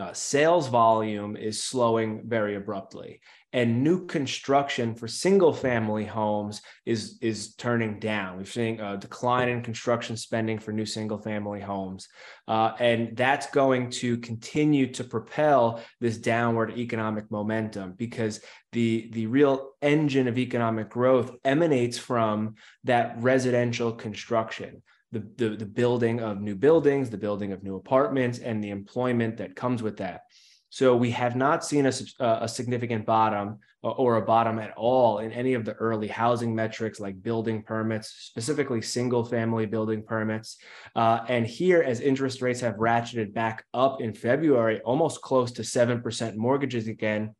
uh, 0.00 0.12
sales 0.12 0.68
volume 0.68 1.36
is 1.36 1.62
slowing 1.62 2.22
very 2.26 2.56
abruptly. 2.56 3.20
And 3.52 3.84
new 3.84 4.06
construction 4.06 4.96
for 4.96 5.06
single 5.06 5.52
family 5.52 6.04
homes 6.04 6.60
is 6.84 7.18
is 7.22 7.54
turning 7.54 8.00
down. 8.00 8.36
We're 8.36 8.46
seeing 8.46 8.80
a 8.80 8.96
decline 8.96 9.48
in 9.48 9.62
construction 9.62 10.16
spending 10.16 10.58
for 10.58 10.72
new 10.72 10.84
single 10.84 11.18
family 11.18 11.60
homes. 11.60 12.08
Uh, 12.48 12.72
and 12.80 13.16
that's 13.16 13.46
going 13.50 13.90
to 13.90 14.18
continue 14.18 14.92
to 14.94 15.04
propel 15.04 15.80
this 16.00 16.18
downward 16.18 16.76
economic 16.76 17.30
momentum 17.30 17.94
because 17.96 18.40
the 18.72 19.08
the 19.12 19.28
real 19.28 19.70
engine 19.80 20.26
of 20.26 20.36
economic 20.36 20.90
growth 20.90 21.30
emanates 21.44 21.96
from 21.96 22.56
that 22.82 23.14
residential 23.22 23.92
construction 23.92 24.82
the, 25.14 25.24
the, 25.36 25.56
the 25.56 25.66
building 25.66 26.20
of 26.20 26.40
new 26.40 26.54
buildings, 26.54 27.08
the 27.08 27.16
building 27.16 27.52
of 27.52 27.62
new 27.62 27.76
apartments, 27.76 28.38
and 28.40 28.62
the 28.62 28.70
employment 28.70 29.36
that 29.38 29.56
comes 29.56 29.82
with 29.82 29.96
that. 29.98 30.22
So 30.68 30.96
we 30.96 31.12
have 31.12 31.36
not 31.36 31.64
seen 31.64 31.86
a, 31.86 31.92
a 32.20 32.48
significant 32.48 33.06
bottom 33.06 33.60
or 33.82 34.16
a 34.16 34.22
bottom 34.22 34.58
at 34.58 34.72
all 34.76 35.18
in 35.18 35.30
any 35.30 35.54
of 35.54 35.64
the 35.64 35.74
early 35.74 36.08
housing 36.08 36.52
metrics 36.52 36.98
like 36.98 37.22
building 37.22 37.62
permits, 37.62 38.08
specifically 38.08 38.82
single 38.82 39.24
family 39.24 39.66
building 39.66 40.02
permits. 40.02 40.56
Uh, 40.96 41.20
and 41.28 41.46
here, 41.46 41.80
as 41.80 42.00
interest 42.00 42.42
rates 42.42 42.60
have 42.60 42.74
ratcheted 42.74 43.32
back 43.32 43.64
up 43.72 44.00
in 44.00 44.12
February, 44.12 44.80
almost 44.80 45.22
close 45.22 45.52
to 45.52 45.62
7% 45.62 46.34
mortgages 46.34 46.88
again, 46.88 47.36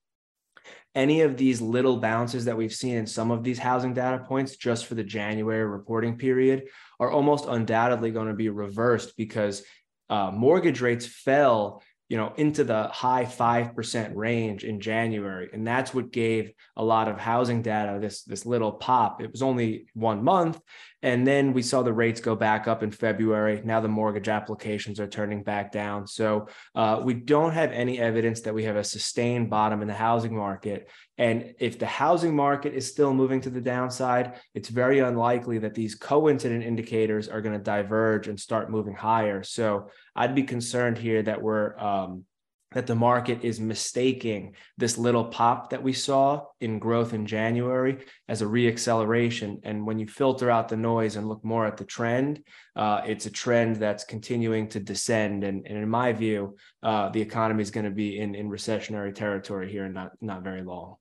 any 0.94 1.22
of 1.22 1.36
these 1.36 1.60
little 1.60 1.96
bounces 1.96 2.44
that 2.44 2.56
we've 2.56 2.72
seen 2.72 2.96
in 2.96 3.06
some 3.06 3.30
of 3.30 3.42
these 3.42 3.58
housing 3.58 3.94
data 3.94 4.24
points 4.28 4.56
just 4.56 4.86
for 4.86 4.94
the 4.94 5.02
January 5.02 5.64
reporting 5.64 6.16
period 6.16 6.68
are 7.00 7.10
almost 7.10 7.46
undoubtedly 7.46 8.10
going 8.10 8.28
to 8.28 8.34
be 8.34 8.48
reversed 8.48 9.16
because 9.16 9.62
uh, 10.10 10.30
mortgage 10.30 10.80
rates 10.80 11.06
fell 11.06 11.82
you 12.08 12.18
know 12.18 12.32
into 12.36 12.64
the 12.64 12.84
high 12.88 13.24
5% 13.24 14.12
range 14.14 14.64
in 14.64 14.80
January. 14.80 15.48
And 15.52 15.66
that's 15.66 15.94
what 15.94 16.12
gave 16.12 16.52
a 16.76 16.84
lot 16.84 17.08
of 17.08 17.18
housing 17.18 17.62
data 17.62 17.98
this 18.00 18.22
this 18.24 18.44
little 18.44 18.72
pop. 18.72 19.22
It 19.22 19.32
was 19.32 19.42
only 19.42 19.86
1 19.94 20.22
month 20.22 20.60
and 21.04 21.26
then 21.26 21.52
we 21.52 21.60
saw 21.60 21.82
the 21.82 21.92
rates 21.92 22.18
go 22.18 22.34
back 22.34 22.66
up 22.66 22.82
in 22.82 22.90
February. 22.90 23.60
Now 23.62 23.78
the 23.78 23.88
mortgage 23.88 24.28
applications 24.28 24.98
are 24.98 25.06
turning 25.06 25.42
back 25.42 25.70
down. 25.70 26.06
So 26.06 26.48
uh, 26.74 27.02
we 27.04 27.12
don't 27.12 27.52
have 27.52 27.72
any 27.72 27.98
evidence 27.98 28.40
that 28.40 28.54
we 28.54 28.64
have 28.64 28.76
a 28.76 28.82
sustained 28.82 29.50
bottom 29.50 29.82
in 29.82 29.86
the 29.86 29.92
housing 29.92 30.34
market. 30.34 30.88
And 31.18 31.52
if 31.60 31.78
the 31.78 31.84
housing 31.84 32.34
market 32.34 32.72
is 32.72 32.90
still 32.90 33.12
moving 33.12 33.42
to 33.42 33.50
the 33.50 33.60
downside, 33.60 34.40
it's 34.54 34.70
very 34.70 35.00
unlikely 35.00 35.58
that 35.58 35.74
these 35.74 35.94
coincident 35.94 36.64
indicators 36.64 37.28
are 37.28 37.42
going 37.42 37.56
to 37.56 37.62
diverge 37.62 38.26
and 38.26 38.40
start 38.40 38.70
moving 38.70 38.94
higher. 38.94 39.42
So 39.42 39.90
I'd 40.16 40.34
be 40.34 40.44
concerned 40.44 40.96
here 40.96 41.22
that 41.22 41.42
we're 41.42 41.78
um, 41.78 42.24
that 42.74 42.86
the 42.86 42.94
market 42.94 43.42
is 43.42 43.58
mistaking 43.60 44.54
this 44.76 44.98
little 44.98 45.24
pop 45.24 45.70
that 45.70 45.82
we 45.82 45.92
saw 45.92 46.44
in 46.60 46.78
growth 46.78 47.14
in 47.14 47.24
January 47.24 48.04
as 48.28 48.42
a 48.42 48.46
reacceleration. 48.46 49.60
And 49.62 49.86
when 49.86 49.98
you 49.98 50.06
filter 50.06 50.50
out 50.50 50.68
the 50.68 50.76
noise 50.76 51.16
and 51.16 51.28
look 51.28 51.44
more 51.44 51.66
at 51.66 51.76
the 51.76 51.84
trend, 51.84 52.42
uh, 52.76 53.00
it's 53.06 53.26
a 53.26 53.30
trend 53.30 53.76
that's 53.76 54.04
continuing 54.04 54.68
to 54.68 54.80
descend. 54.80 55.44
And, 55.44 55.66
and 55.66 55.78
in 55.78 55.88
my 55.88 56.12
view, 56.12 56.56
uh, 56.82 57.08
the 57.08 57.22
economy 57.22 57.62
is 57.62 57.70
going 57.70 57.86
to 57.86 57.90
be 57.90 58.18
in, 58.18 58.34
in 58.34 58.50
recessionary 58.50 59.14
territory 59.14 59.70
here 59.70 59.88
not 59.88 60.12
not 60.20 60.42
very 60.42 60.62
long. 60.62 60.96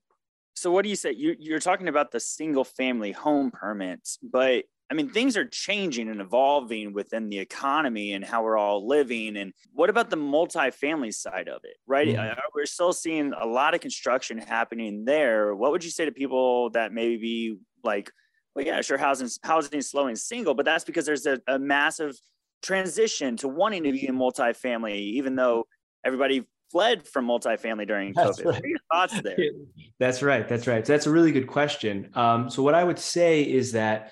So 0.55 0.71
what 0.71 0.83
do 0.83 0.89
you 0.89 0.95
say? 0.95 1.11
You, 1.11 1.35
you're 1.39 1.59
talking 1.59 1.87
about 1.87 2.11
the 2.11 2.19
single 2.19 2.63
family 2.63 3.11
home 3.11 3.51
permits, 3.51 4.19
but 4.21 4.65
I 4.93 4.95
mean, 4.95 5.09
things 5.09 5.35
are 5.37 5.45
changing 5.45 6.07
and 6.07 6.21
evolving 6.21 6.93
within 6.93 7.27
the 7.27 7.39
economy 7.39 8.13
and 8.13 8.23
how 8.23 8.43
we're 8.43 8.59
all 8.59 8.87
living. 8.87 9.37
And 9.37 9.51
what 9.71 9.89
about 9.89 10.11
the 10.11 10.17
multifamily 10.17 11.15
side 11.15 11.47
of 11.47 11.61
it, 11.63 11.77
right? 11.87 12.09
Mm-hmm. 12.09 12.39
We're 12.53 12.67
still 12.67 12.93
seeing 12.93 13.33
a 13.33 13.47
lot 13.47 13.73
of 13.73 13.81
construction 13.81 14.37
happening 14.37 15.03
there. 15.03 15.55
What 15.55 15.71
would 15.71 15.83
you 15.83 15.89
say 15.89 16.05
to 16.05 16.11
people 16.11 16.69
that 16.71 16.93
maybe 16.93 17.57
like, 17.83 18.11
well, 18.53 18.67
yeah, 18.67 18.81
sure, 18.81 18.99
housing 18.99 19.29
housing 19.41 19.79
is 19.79 19.89
slowing 19.89 20.15
single, 20.15 20.53
but 20.53 20.63
that's 20.63 20.83
because 20.83 21.07
there's 21.07 21.25
a, 21.25 21.39
a 21.47 21.57
massive 21.57 22.15
transition 22.61 23.35
to 23.37 23.47
wanting 23.47 23.85
to 23.85 23.93
be 23.93 24.07
in 24.07 24.15
multifamily, 24.15 24.99
even 24.99 25.35
though 25.35 25.65
everybody 26.05 26.45
fled 26.71 27.07
from 27.07 27.25
multifamily 27.25 27.87
during 27.87 28.13
that's 28.13 28.39
COVID. 28.39 28.45
Right. 28.45 28.53
What 28.53 28.63
are 28.63 28.67
your 28.67 28.79
thoughts 28.91 29.21
there? 29.21 29.37
That's 29.99 30.21
right. 30.21 30.47
That's 30.47 30.67
right. 30.67 30.85
So 30.85 30.91
that's 30.91 31.05
a 31.05 31.11
really 31.11 31.31
good 31.31 31.47
question. 31.47 32.09
Um, 32.13 32.49
so 32.49 32.61
what 32.61 32.73
I 32.73 32.83
would 32.83 32.99
say 32.99 33.43
is 33.43 33.71
that 33.71 34.11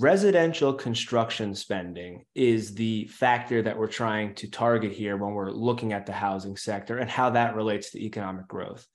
residential 0.00 0.72
construction 0.72 1.54
spending 1.54 2.24
is 2.34 2.74
the 2.74 3.06
factor 3.08 3.60
that 3.62 3.78
we're 3.78 3.86
trying 3.86 4.34
to 4.36 4.50
target 4.50 4.92
here 4.92 5.16
when 5.16 5.32
we're 5.32 5.50
looking 5.50 5.92
at 5.92 6.06
the 6.06 6.12
housing 6.12 6.56
sector 6.56 6.98
and 6.98 7.10
how 7.10 7.30
that 7.30 7.54
relates 7.54 7.90
to 7.90 8.02
economic 8.02 8.48
growth. 8.48 8.86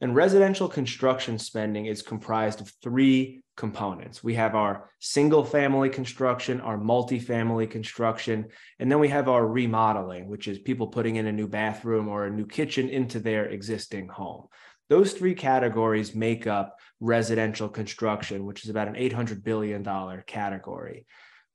And 0.00 0.14
residential 0.14 0.68
construction 0.68 1.38
spending 1.38 1.86
is 1.86 2.02
comprised 2.02 2.60
of 2.60 2.72
three 2.82 3.42
components. 3.56 4.22
We 4.22 4.34
have 4.34 4.54
our 4.54 4.90
single 5.00 5.44
family 5.44 5.88
construction, 5.88 6.60
our 6.60 6.78
multifamily 6.78 7.70
construction, 7.70 8.46
and 8.78 8.90
then 8.90 9.00
we 9.00 9.08
have 9.08 9.28
our 9.28 9.46
remodeling, 9.46 10.28
which 10.28 10.46
is 10.46 10.58
people 10.58 10.88
putting 10.88 11.16
in 11.16 11.26
a 11.26 11.32
new 11.32 11.48
bathroom 11.48 12.08
or 12.08 12.26
a 12.26 12.30
new 12.30 12.46
kitchen 12.46 12.88
into 12.88 13.18
their 13.18 13.46
existing 13.46 14.08
home. 14.08 14.46
Those 14.88 15.14
three 15.14 15.34
categories 15.34 16.14
make 16.14 16.46
up 16.46 16.76
residential 17.00 17.68
construction, 17.68 18.44
which 18.44 18.64
is 18.64 18.70
about 18.70 18.88
an 18.88 18.94
$800 18.94 19.42
billion 19.42 19.84
category. 20.26 21.06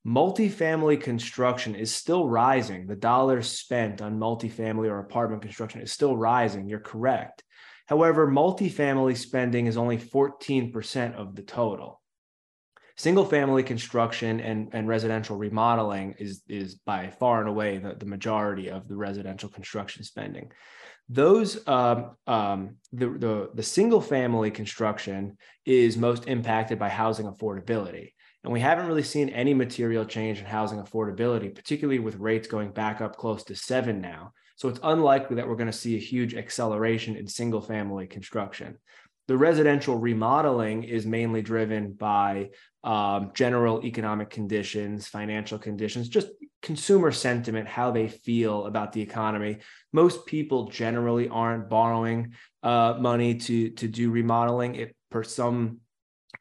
Multifamily 0.07 1.01
construction 1.01 1.75
is 1.75 1.93
still 1.93 2.27
rising. 2.27 2.87
The 2.87 2.95
dollars 2.95 3.49
spent 3.49 4.01
on 4.01 4.19
multifamily 4.19 4.89
or 4.89 4.99
apartment 4.99 5.41
construction 5.41 5.81
is 5.81 5.91
still 5.91 6.15
rising. 6.15 6.67
You're 6.67 6.79
correct. 6.79 7.43
However, 7.85 8.27
multifamily 8.27 9.17
spending 9.17 9.67
is 9.67 9.75
only 9.75 9.97
14% 9.97 11.15
of 11.15 11.35
the 11.35 11.41
total. 11.41 12.01
Single 12.97 13.25
family 13.25 13.63
construction 13.63 14.39
and, 14.39 14.69
and 14.73 14.87
residential 14.87 15.37
remodeling 15.37 16.15
is, 16.19 16.43
is 16.47 16.75
by 16.75 17.09
far 17.09 17.39
and 17.39 17.49
away 17.49 17.77
the, 17.77 17.95
the 17.95 18.05
majority 18.05 18.69
of 18.69 18.87
the 18.87 18.95
residential 18.95 19.49
construction 19.49 20.03
spending. 20.03 20.51
Those 21.09 21.67
um, 21.67 22.11
um, 22.27 22.75
the, 22.93 23.09
the, 23.09 23.49
the 23.55 23.63
single 23.63 24.01
family 24.01 24.51
construction 24.51 25.37
is 25.65 25.97
most 25.97 26.27
impacted 26.27 26.77
by 26.77 26.89
housing 26.89 27.25
affordability. 27.25 28.13
And 28.43 28.53
we 28.53 28.59
haven't 28.59 28.87
really 28.87 29.03
seen 29.03 29.29
any 29.29 29.53
material 29.53 30.05
change 30.05 30.39
in 30.39 30.45
housing 30.45 30.79
affordability, 30.79 31.53
particularly 31.53 31.99
with 31.99 32.15
rates 32.15 32.47
going 32.47 32.71
back 32.71 33.01
up 33.01 33.17
close 33.17 33.43
to 33.45 33.55
seven 33.55 33.99
now. 33.99 34.33
So 34.55 34.69
it's 34.69 34.79
unlikely 34.83 35.37
that 35.37 35.47
we're 35.47 35.55
going 35.55 35.71
to 35.71 35.73
see 35.73 35.95
a 35.95 35.99
huge 35.99 36.35
acceleration 36.35 37.15
in 37.15 37.27
single 37.27 37.61
family 37.61 38.07
construction. 38.07 38.77
The 39.27 39.37
residential 39.37 39.95
remodeling 39.95 40.83
is 40.83 41.05
mainly 41.05 41.41
driven 41.41 41.93
by 41.93 42.49
um, 42.83 43.31
general 43.33 43.83
economic 43.85 44.29
conditions, 44.29 45.07
financial 45.07 45.59
conditions, 45.59 46.09
just 46.09 46.29
consumer 46.61 47.11
sentiment, 47.11 47.67
how 47.67 47.91
they 47.91 48.07
feel 48.07 48.65
about 48.65 48.91
the 48.91 49.01
economy. 49.01 49.57
Most 49.93 50.25
people 50.25 50.69
generally 50.69 51.29
aren't 51.29 51.69
borrowing 51.69 52.33
uh, 52.63 52.97
money 52.99 53.35
to 53.35 53.69
to 53.71 53.87
do 53.87 54.11
remodeling. 54.11 54.75
It 54.75 54.95
for 55.11 55.23
some 55.23 55.79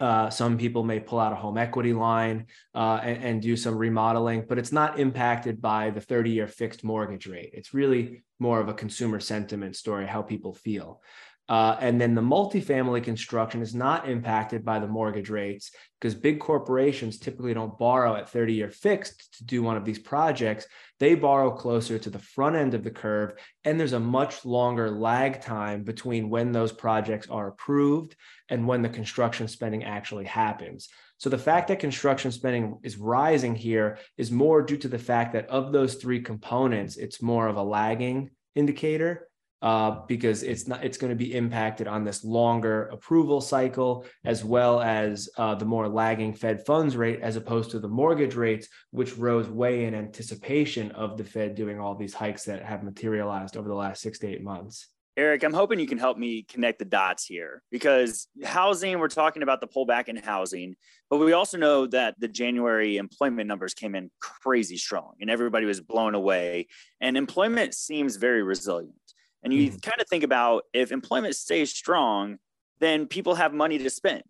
uh, 0.01 0.31
some 0.31 0.59
people 0.59 0.85
may 0.85 1.01
pull 1.01 1.19
out 1.19 1.33
a 1.33 1.37
home 1.37 1.59
equity 1.59 1.93
line 1.93 2.47
uh, 2.75 3.01
and, 3.03 3.25
and, 3.25 3.43
do 3.43 3.57
some 3.57 3.77
remodeling, 3.77 4.45
but 4.49 4.59
it's 4.59 4.71
not 4.71 5.01
impacted 5.01 5.61
by 5.61 5.91
the 5.91 6.01
30 6.01 6.31
year 6.31 6.47
fixed 6.47 6.85
mortgage 6.85 7.27
rate. 7.27 7.51
It's 7.53 7.75
really 7.75 8.23
more 8.39 8.61
of 8.61 8.69
a 8.69 8.75
consumer 8.75 9.19
sentiment 9.19 9.75
story, 9.75 10.07
how 10.07 10.23
people 10.23 10.55
feel. 10.55 11.01
Uh, 11.49 11.77
and 11.81 11.99
then 11.99 12.15
the 12.15 12.21
multifamily 12.21 13.03
construction 13.03 13.63
is 13.63 13.75
not 13.75 14.09
impacted 14.09 14.65
by 14.65 14.79
the 14.79 14.87
mortgage 14.87 15.31
rates 15.31 15.71
because 15.99 16.15
big 16.15 16.39
corporations 16.39 17.19
typically 17.19 17.55
don't 17.55 17.79
borrow 17.79 18.15
at 18.17 18.29
30 18.29 18.53
year 18.53 18.71
fixed 18.71 19.39
to 19.39 19.45
do 19.45 19.63
one 19.63 19.77
of 19.77 19.85
these 19.85 19.99
projects. 19.99 20.67
They 21.01 21.15
borrow 21.15 21.51
closer 21.51 21.99
to 21.99 22.11
the 22.11 22.19
front 22.19 22.57
end 22.57 22.75
of 22.75 22.85
the 22.85 22.91
curve. 22.91 23.33
And 23.65 23.81
there's 23.81 23.95
a 23.95 24.01
much 24.01 24.45
longer 24.45 24.91
lag 24.91 25.41
time 25.41 25.85
between 25.85 26.29
when 26.29 26.53
those 26.53 26.73
projects 26.73 27.29
are 27.31 27.49
approved 27.49 28.15
and 28.51 28.67
when 28.67 28.83
the 28.83 28.89
construction 28.91 29.49
spending 29.49 29.85
actually 29.85 30.27
happens. 30.27 30.89
So 31.17 31.31
the 31.31 31.39
fact 31.39 31.69
that 31.69 31.81
construction 31.81 32.31
spending 32.31 32.79
is 32.83 32.99
rising 32.99 33.55
here 33.55 33.99
is 34.17 34.31
more 34.31 34.63
due 34.63 34.77
to 34.77 34.89
the 34.89 34.99
fact 34.99 35.33
that 35.33 35.49
of 35.49 35.73
those 35.73 35.95
three 35.95 36.21
components, 36.21 36.97
it's 36.97 37.23
more 37.23 37.49
of 37.49 37.57
a 37.57 37.63
lagging 37.63 38.31
indicator 38.55 39.28
uh, 39.63 40.03
because 40.07 40.43
it's 40.43 40.69
not 40.69 40.85
it's 40.85 40.99
going 40.99 41.11
to 41.11 41.17
be 41.17 41.35
impacted 41.35 41.87
on 41.87 42.05
this 42.05 42.25
longer 42.25 42.87
approval 42.87 43.41
cycle 43.41 44.05
as 44.25 44.45
well 44.45 44.81
as 44.81 45.29
uh, 45.37 45.55
the 45.55 45.65
more 45.65 45.89
lagging 45.89 46.33
Fed 46.33 46.65
funds 46.65 46.97
rate 46.97 47.21
as 47.21 47.37
opposed 47.37 47.71
to 47.71 47.79
the 47.79 47.89
mortgage 47.89 48.35
rates, 48.35 48.69
which 48.91 49.17
rose 49.17 49.49
way 49.49 49.85
in 49.85 49.95
anticipation 49.95 50.91
of 50.93 51.17
the 51.17 51.25
Fed 51.25 51.55
doing 51.55 51.81
all 51.81 51.95
these 51.95 52.15
hikes 52.15 52.45
that 52.45 52.65
have 52.65 52.83
materialized 52.83 53.57
over 53.57 53.69
the 53.69 53.75
last 53.75 54.03
six 54.03 54.19
to 54.21 54.29
eight 54.29 54.43
months. 54.43 54.89
Eric, 55.19 55.43
I'm 55.43 55.53
hoping 55.53 55.81
you 55.81 55.89
can 55.89 55.99
help 55.99 56.17
me 56.17 56.45
connect 56.45 56.79
the 56.79 56.85
dots 56.85 57.27
here 57.27 57.61
because 57.73 58.29
housing, 58.45 59.01
we're 59.01 59.09
talking 59.09 59.43
about 59.43 59.61
the 59.61 59.67
pullback 59.67 60.07
in 60.07 60.15
housing, 60.15 60.77
but 61.11 61.17
we 61.17 61.33
also 61.33 61.59
know 61.59 61.89
that 61.89 62.15
the 62.21 62.29
January 62.29 62.99
employment 62.99 63.49
numbers 63.49 63.75
came 63.75 63.97
in 63.97 64.13
crazy 64.21 64.77
strong 64.77 65.15
and 65.21 65.29
everybody 65.29 65.67
was 65.67 65.81
blown 65.81 66.15
away. 66.15 66.69
And 67.01 67.17
employment 67.17 67.75
seems 67.75 68.15
very 68.15 68.45
resilient. 68.45 68.95
And 69.43 69.53
you 69.53 69.69
mm-hmm. 69.69 69.79
kind 69.79 70.01
of 70.01 70.09
think 70.09 70.25
about 70.25 70.65
if 70.73 70.93
employment 70.93 71.37
stays 71.37 71.73
strong, 71.73 72.39
then 72.81 73.07
people 73.07 73.35
have 73.35 73.53
money 73.53 73.79
to 73.79 73.91
spend, 73.91 74.23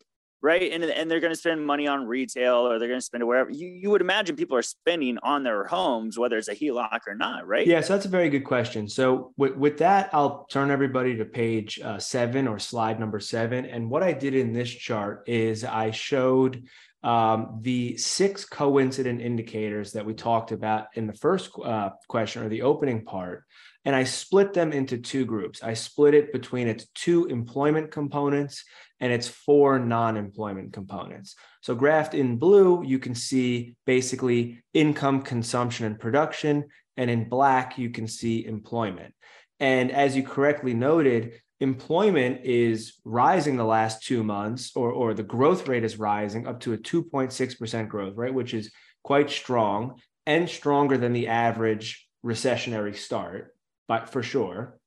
right? 0.43 0.71
And, 0.73 0.85
and 0.85 1.11
they're 1.11 1.21
going 1.21 1.33
to 1.33 1.39
spend 1.39 1.65
money 1.67 1.87
on 1.87 2.07
retail 2.07 2.57
or 2.57 2.79
they're 2.79 2.89
going 2.89 3.01
to 3.01 3.05
spend 3.05 3.23
it 3.23 3.27
wherever. 3.27 3.51
You, 3.51 3.69
you 3.69 3.91
would 3.91 4.01
imagine 4.01 4.37
people 4.37 4.57
are 4.57 4.63
spending 4.63 5.19
on 5.23 5.43
their 5.43 5.65
homes, 5.65 6.19
whether 6.19 6.37
it's 6.37 6.49
a 6.49 6.55
HELOC 6.55 7.01
or 7.07 7.15
not, 7.15 7.47
right? 7.47 7.67
Yeah, 7.67 7.81
so 7.81 7.95
that's 7.95 8.07
a 8.07 8.11
very 8.11 8.29
good 8.29 8.45
question. 8.45 8.89
So 8.89 9.33
with, 9.37 9.57
with 9.57 9.79
that, 9.79 10.11
I'll 10.13 10.47
turn 10.51 10.71
everybody 10.71 11.17
to 11.17 11.25
page 11.25 11.81
uh, 11.81 11.99
seven 11.99 12.47
or 12.47 12.59
slide 12.59 13.01
number 13.01 13.21
seven. 13.21 13.65
And 13.65 13.91
what 13.91 14.03
I 14.03 14.13
did 14.13 14.35
in 14.35 14.53
this 14.53 14.71
chart 14.71 15.25
is 15.27 15.65
I 15.65 15.91
showed 15.91 16.65
um, 17.03 17.61
the 17.63 17.97
six 17.97 18.45
coincident 18.45 19.21
indicators 19.21 19.93
that 19.93 20.05
we 20.05 20.15
talked 20.15 20.53
about 20.53 20.89
in 20.95 21.07
the 21.07 21.13
first 21.13 21.51
uh, 21.65 21.91
question 22.09 22.43
or 22.43 22.49
the 22.49 22.63
opening 22.63 23.05
part 23.05 23.45
and 23.89 23.97
I 23.97 24.05
split 24.05 24.53
them 24.53 24.75
into 24.75 24.99
two 24.99 25.25
groups. 25.25 25.63
I 25.63 25.73
split 25.73 26.13
it 26.13 26.31
between 26.31 26.69
its 26.69 26.89
two 26.95 27.25
employment 27.25 27.91
components 27.91 28.63
and 29.01 29.11
its 29.11 29.29
four 29.29 29.79
non-employment 29.79 30.75
components. 30.75 31.37
So 31.63 31.75
graphed 31.75 32.13
in 32.13 32.37
blue, 32.37 32.85
you 32.85 32.99
can 32.99 33.15
see 33.15 33.77
basically 33.87 34.63
income, 34.75 35.23
consumption, 35.23 35.87
and 35.87 35.99
production. 35.99 36.67
And 36.99 37.09
in 37.09 37.31
black, 37.31 37.79
you 37.79 37.89
can 37.89 38.07
see 38.07 38.45
employment. 38.45 39.15
And 39.59 39.91
as 39.91 40.15
you 40.15 40.23
correctly 40.23 40.75
noted, 40.75 41.41
employment 41.59 42.45
is 42.45 42.93
rising 43.07 43.57
the 43.57 43.65
last 43.65 44.03
two 44.03 44.23
months, 44.23 44.73
or, 44.77 44.93
or 44.93 45.15
the 45.15 45.23
growth 45.23 45.67
rate 45.67 45.83
is 45.83 45.99
rising 45.99 46.47
up 46.47 46.61
to 46.61 46.75
a 46.75 46.77
2.6% 46.77 47.89
growth, 47.89 48.17
right? 48.17 48.35
Which 48.35 48.53
is 48.53 48.71
quite 49.03 49.31
strong 49.31 49.99
and 50.27 50.47
stronger 50.47 50.99
than 50.99 51.15
the 51.15 51.29
average 51.29 52.07
recessionary 52.23 52.95
start 52.95 53.55
but 53.89 54.11
for 54.11 54.23
sure. 54.23 54.79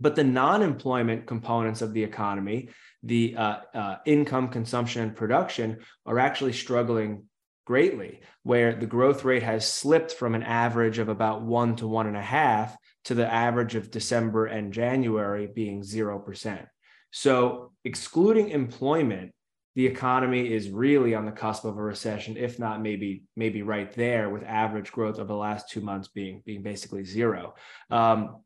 But 0.00 0.16
the 0.16 0.24
non-employment 0.24 1.26
components 1.26 1.82
of 1.82 1.92
the 1.92 2.04
economy, 2.04 2.68
the 3.02 3.34
uh, 3.36 3.56
uh, 3.74 3.96
income, 4.06 4.48
consumption, 4.48 5.02
and 5.02 5.16
production, 5.16 5.78
are 6.04 6.18
actually 6.18 6.52
struggling 6.52 7.24
greatly. 7.66 8.20
Where 8.42 8.74
the 8.74 8.86
growth 8.86 9.24
rate 9.24 9.42
has 9.42 9.70
slipped 9.70 10.12
from 10.12 10.34
an 10.34 10.42
average 10.42 10.98
of 10.98 11.08
about 11.08 11.42
one 11.42 11.76
to 11.76 11.88
one 11.88 12.06
and 12.06 12.16
a 12.16 12.22
half 12.22 12.76
to 13.04 13.14
the 13.14 13.26
average 13.26 13.74
of 13.74 13.90
December 13.90 14.46
and 14.46 14.72
January 14.72 15.46
being 15.46 15.82
zero 15.82 16.18
percent. 16.18 16.66
So, 17.10 17.72
excluding 17.84 18.50
employment, 18.50 19.32
the 19.76 19.86
economy 19.86 20.52
is 20.52 20.70
really 20.70 21.14
on 21.14 21.26
the 21.26 21.30
cusp 21.30 21.64
of 21.64 21.76
a 21.76 21.82
recession, 21.82 22.36
if 22.36 22.58
not 22.58 22.82
maybe 22.82 23.22
maybe 23.36 23.62
right 23.62 23.92
there, 23.92 24.30
with 24.30 24.42
average 24.42 24.90
growth 24.90 25.18
of 25.18 25.28
the 25.28 25.36
last 25.36 25.68
two 25.70 25.82
months 25.82 26.08
being 26.08 26.42
being 26.44 26.62
basically 26.62 27.04
zero. 27.04 27.54
Um, 27.90 28.38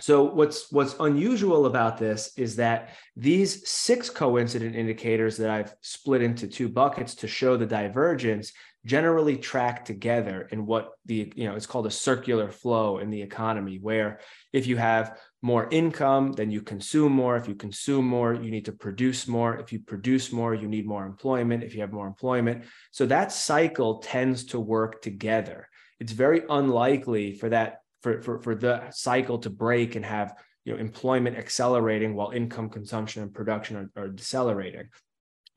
so 0.00 0.22
what's 0.22 0.70
what's 0.70 0.94
unusual 1.00 1.66
about 1.66 1.98
this 1.98 2.32
is 2.36 2.56
that 2.56 2.90
these 3.16 3.68
six 3.68 4.08
coincident 4.08 4.76
indicators 4.76 5.36
that 5.38 5.50
I've 5.50 5.74
split 5.80 6.22
into 6.22 6.46
two 6.46 6.68
buckets 6.68 7.16
to 7.16 7.28
show 7.28 7.56
the 7.56 7.66
divergence 7.66 8.52
generally 8.84 9.36
track 9.36 9.84
together 9.84 10.48
in 10.52 10.66
what 10.66 10.92
the 11.06 11.32
you 11.34 11.48
know 11.48 11.56
it's 11.56 11.66
called 11.66 11.86
a 11.86 11.90
circular 11.90 12.48
flow 12.48 12.98
in 12.98 13.10
the 13.10 13.20
economy 13.20 13.78
where 13.80 14.20
if 14.52 14.68
you 14.68 14.76
have 14.76 15.18
more 15.46 15.68
income 15.70 16.32
then 16.32 16.50
you 16.50 16.60
consume 16.60 17.12
more. 17.12 17.36
If 17.36 17.46
you 17.46 17.54
consume 17.54 18.06
more 18.18 18.34
you 18.34 18.50
need 18.50 18.64
to 18.64 18.72
produce 18.72 19.28
more. 19.28 19.56
If 19.62 19.72
you 19.72 19.78
produce 19.78 20.32
more 20.32 20.52
you 20.54 20.68
need 20.68 20.86
more 20.86 21.06
employment. 21.06 21.62
If 21.62 21.72
you 21.74 21.80
have 21.82 21.92
more 21.92 22.08
employment. 22.08 22.64
So 22.90 23.06
that 23.06 23.30
cycle 23.30 23.98
tends 23.98 24.44
to 24.46 24.58
work 24.58 25.02
together. 25.02 25.68
It's 26.00 26.12
very 26.12 26.42
unlikely 26.50 27.26
for 27.40 27.48
that 27.50 27.82
for 28.02 28.12
for, 28.22 28.34
for 28.44 28.54
the 28.54 28.90
cycle 28.90 29.38
to 29.44 29.50
break 29.50 29.94
and 29.94 30.04
have 30.04 30.34
you 30.64 30.72
know 30.72 30.80
employment 30.80 31.36
accelerating 31.36 32.16
while 32.16 32.30
income 32.40 32.68
consumption 32.68 33.22
and 33.22 33.32
production 33.32 33.76
are, 33.76 34.02
are 34.02 34.08
decelerating. 34.08 34.88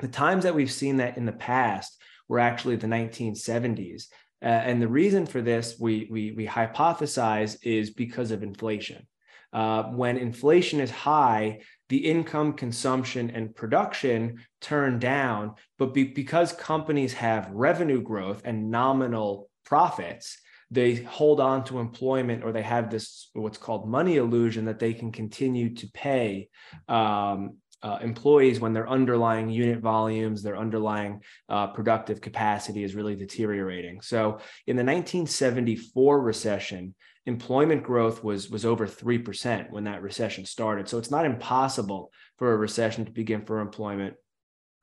The 0.05 0.07
times 0.23 0.43
that 0.43 0.55
we've 0.55 0.71
seen 0.81 0.97
that 0.97 1.17
in 1.17 1.25
the 1.25 1.39
past 1.53 1.99
were 2.27 2.39
actually 2.39 2.77
the 2.77 2.87
1970s. 2.87 4.03
Uh, 4.41 4.45
and 4.69 4.81
the 4.81 4.87
reason 5.01 5.25
for 5.25 5.41
this, 5.41 5.77
we, 5.77 6.07
we, 6.09 6.31
we 6.31 6.47
hypothesize, 6.47 7.57
is 7.61 7.89
because 7.89 8.31
of 8.31 8.41
inflation. 8.41 9.05
Uh, 9.51 9.83
when 9.83 10.17
inflation 10.17 10.79
is 10.79 10.91
high, 10.91 11.59
the 11.89 11.97
income, 11.97 12.53
consumption, 12.53 13.31
and 13.31 13.55
production 13.55 14.43
turn 14.61 14.99
down. 14.99 15.55
But 15.77 15.93
be, 15.93 16.03
because 16.03 16.53
companies 16.53 17.13
have 17.13 17.49
revenue 17.51 18.01
growth 18.01 18.43
and 18.45 18.69
nominal 18.69 19.49
profits, 19.65 20.37
they 20.71 20.95
hold 20.95 21.39
on 21.39 21.63
to 21.65 21.79
employment 21.79 22.43
or 22.43 22.51
they 22.51 22.61
have 22.61 22.91
this 22.91 23.29
what's 23.33 23.57
called 23.57 23.89
money 23.89 24.17
illusion 24.17 24.65
that 24.65 24.79
they 24.79 24.93
can 24.93 25.11
continue 25.11 25.73
to 25.75 25.87
pay 25.93 26.49
um, 26.87 27.57
uh, 27.81 27.99
employees 28.01 28.59
when 28.59 28.73
their 28.73 28.89
underlying 28.89 29.49
unit 29.49 29.79
volumes, 29.79 30.43
their 30.43 30.57
underlying 30.57 31.21
uh, 31.47 31.67
productive 31.67 32.21
capacity 32.21 32.83
is 32.83 32.95
really 32.95 33.15
deteriorating. 33.15 34.01
So 34.01 34.39
in 34.67 34.75
the 34.75 34.83
1974 34.83 36.21
recession, 36.21 36.95
employment 37.25 37.83
growth 37.83 38.23
was 38.23 38.49
was 38.49 38.65
over 38.65 38.87
3% 38.87 39.69
when 39.69 39.85
that 39.85 40.01
recession 40.01 40.45
started. 40.45 40.89
So 40.89 40.97
it's 40.97 41.11
not 41.11 41.25
impossible 41.25 42.11
for 42.37 42.53
a 42.53 42.57
recession 42.57 43.05
to 43.05 43.11
begin 43.11 43.45
for 43.45 43.59
employment. 43.59 44.15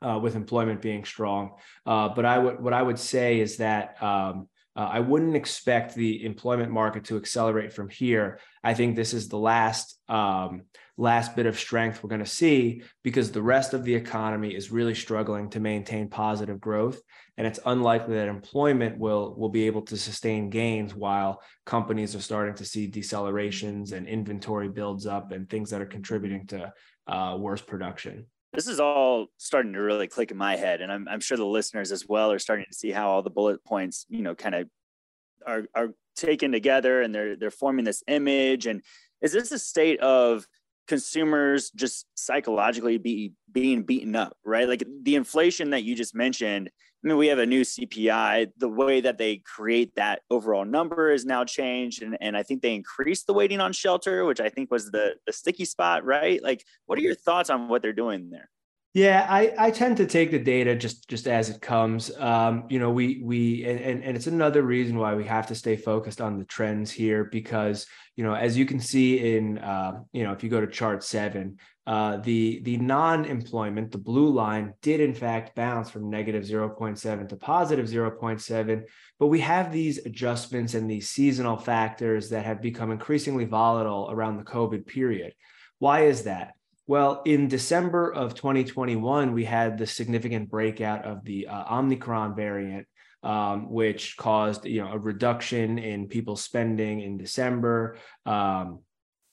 Uh, 0.03 0.19
with 0.23 0.37
employment 0.37 0.83
being 0.83 1.07
strong, 1.07 1.53
uh, 1.87 2.07
but 2.11 2.27
I 2.27 2.37
would 2.37 2.61
what 2.61 2.75
I 2.75 2.83
would 2.83 2.99
say 2.99 3.41
is 3.41 3.57
that 3.57 4.01
um, 4.03 4.47
uh, 4.77 4.91
I 4.93 5.01
wouldn't 5.01 5.35
expect 5.35 5.95
the 5.95 6.23
employment 6.25 6.71
market 6.71 7.05
to 7.07 7.17
accelerate 7.17 7.73
from 7.73 7.89
here. 7.89 8.39
I 8.63 8.75
think 8.75 8.95
this 8.95 9.15
is 9.15 9.29
the 9.29 9.39
last 9.39 9.99
um, 10.07 10.65
last 10.99 11.37
bit 11.37 11.47
of 11.47 11.59
strength 11.59 12.03
we're 12.03 12.09
going 12.09 12.25
to 12.25 12.27
see 12.27 12.83
because 13.05 13.31
the 13.31 13.43
rest 13.43 13.75
of 13.75 13.85
the 13.85 13.95
economy 13.95 14.55
is 14.55 14.71
really 14.71 14.95
struggling 14.95 15.51
to 15.51 15.61
maintain 15.61 16.09
positive 16.09 16.61
growth. 16.61 17.01
And 17.37 17.47
it's 17.47 17.61
unlikely 17.67 18.15
that 18.15 18.29
employment 18.29 18.99
will 18.99 19.35
will 19.37 19.51
be 19.51 19.67
able 19.67 19.83
to 19.83 19.97
sustain 19.97 20.49
gains 20.49 20.95
while 20.95 21.43
companies 21.67 22.15
are 22.15 22.21
starting 22.21 22.55
to 22.55 22.65
see 22.65 22.91
decelerations 22.91 23.93
and 23.93 24.09
inventory 24.09 24.69
builds 24.69 25.07
up 25.07 25.33
and 25.33 25.49
things 25.49 25.71
that 25.71 25.83
are 25.83 25.87
contributing 25.87 26.47
to 26.49 26.73
uh, 27.07 27.37
worse 27.39 27.61
production. 27.61 28.27
This 28.55 28.67
is 28.67 28.81
all 28.81 29.27
starting 29.37 29.75
to 29.75 29.81
really 29.81 30.09
click 30.09 30.31
in 30.31 30.39
my 30.39 30.57
head 30.57 30.81
and 30.81 30.91
I'm, 30.91 31.07
I'm 31.09 31.21
sure 31.21 31.37
the 31.37 31.45
listeners 31.45 31.93
as 31.93 32.07
well 32.09 32.33
are 32.33 32.39
starting 32.39 32.65
to 32.71 32.75
see 32.75 32.91
how 32.91 33.11
all 33.11 33.23
the 33.23 33.29
bullet 33.29 33.63
points 33.65 34.07
you 34.09 34.23
know 34.23 34.35
kind 34.35 34.55
of 34.55 34.69
are, 35.47 35.65
are 35.75 35.91
taken 36.17 36.51
together 36.51 37.03
and 37.03 37.15
they're 37.15 37.37
they're 37.37 37.51
forming 37.51 37.85
this 37.85 38.03
image. 38.09 38.67
And 38.67 38.83
is 39.23 39.33
this 39.33 39.53
a 39.53 39.59
state 39.59 40.01
of 40.01 40.47
consumers 40.87 41.71
just 41.71 42.07
psychologically 42.15 42.99
be 42.99 43.33
being 43.53 43.83
beaten 43.83 44.15
up, 44.17 44.37
right? 44.45 44.69
Like 44.69 44.85
the 45.03 45.17
inflation 45.17 45.71
that 45.71 45.85
you 45.85 45.95
just 45.95 46.15
mentioned. 46.15 46.71
I 47.05 47.09
mean, 47.09 47.17
we 47.19 47.29
have 47.29 47.39
a 47.39 47.47
new 47.47 47.63
CPI. 47.63 48.51
The 48.57 48.69
way 48.69 49.01
that 49.01 49.19
they 49.19 49.37
create 49.39 49.95
that 49.95 50.23
overall 50.31 50.65
number 50.65 51.11
is 51.11 51.25
now 51.25 51.45
changed, 51.45 52.03
and, 52.03 52.17
and 52.21 52.37
I 52.37 52.43
think 52.43 52.63
they 52.63 52.75
increased 52.75 53.27
the 53.27 53.35
weighting 53.35 53.61
on 53.61 53.73
shelter, 53.73 54.25
which 54.25 54.41
I 54.41 54.49
think 54.49 54.71
was 54.71 54.91
the 54.91 55.15
the 55.27 55.33
sticky 55.33 55.67
spot, 55.67 56.05
right? 56.05 56.43
Like, 56.43 56.65
what 56.87 56.99
are 56.99 57.03
your 57.03 57.15
thoughts 57.15 57.51
on 57.51 57.69
what 57.69 57.83
they're 57.83 57.93
doing 57.93 58.31
there? 58.31 58.51
Yeah, 58.97 59.27
I, 59.29 59.53
I 59.59 59.71
tend 59.73 59.99
to 59.99 60.07
take 60.07 60.31
the 60.31 60.39
data 60.39 60.75
just 60.75 61.07
just 61.07 61.29
as 61.29 61.51
it 61.51 61.61
comes. 61.61 62.11
Um, 62.17 62.65
you 62.71 62.79
know, 62.79 62.91
we 62.91 63.21
we 63.23 63.63
and, 63.67 64.03
and 64.03 64.17
it's 64.17 64.27
another 64.27 64.63
reason 64.63 64.97
why 64.97 65.15
we 65.15 65.27
have 65.27 65.47
to 65.49 65.55
stay 65.55 65.77
focused 65.77 66.23
on 66.23 66.39
the 66.39 66.47
trends 66.47 66.91
here 66.91 67.25
because 67.25 67.87
you 68.17 68.25
know 68.25 68.33
as 68.33 68.57
you 68.57 68.65
can 68.65 68.81
see 68.81 69.37
in 69.37 69.59
uh, 69.59 70.01
you 70.15 70.25
know 70.25 70.33
if 70.33 70.43
you 70.43 70.49
go 70.49 70.63
to 70.63 70.67
chart 70.67 71.05
seven, 71.05 71.59
uh, 71.87 72.17
the 72.23 72.61
the 72.63 72.79
non-employment, 72.79 73.93
the 73.93 73.99
blue 73.99 74.31
line, 74.31 74.73
did 74.81 75.01
in 75.01 75.13
fact 75.13 75.55
bounce 75.55 75.91
from 75.91 76.09
negative 76.09 76.45
0.7 76.45 77.29
to 77.29 77.37
positive 77.37 77.85
0.7. 77.85 78.83
But 79.19 79.27
we 79.27 79.41
have 79.41 79.71
these 79.71 80.07
adjustments 80.07 80.73
and 80.73 80.91
these 80.91 81.11
seasonal 81.11 81.59
factors 81.59 82.31
that 82.31 82.47
have 82.47 82.63
become 82.63 82.91
increasingly 82.91 83.45
volatile 83.45 84.09
around 84.11 84.39
the 84.39 84.51
COVID 84.51 84.87
period. 84.87 85.35
Why 85.81 86.07
is 86.07 86.23
that? 86.23 86.56
Well, 86.89 87.23
in 87.25 87.49
December 87.49 88.13
of 88.13 88.35
2021, 88.35 89.33
we 89.33 89.45
had 89.45 89.77
the 89.77 89.87
significant 89.87 90.49
breakout 90.49 91.05
of 91.05 91.25
the 91.25 91.49
uh, 91.49 91.79
Omicron 91.79 92.37
variant, 92.37 92.87
um, 93.25 93.71
which 93.71 94.17
caused 94.17 94.65
you 94.65 94.83
know 94.83 94.93
a 94.93 94.99
reduction 94.99 95.79
in 95.79 96.07
people 96.07 96.37
spending 96.37 97.01
in 97.01 97.19
December. 97.19 97.97
Um, 98.25 98.81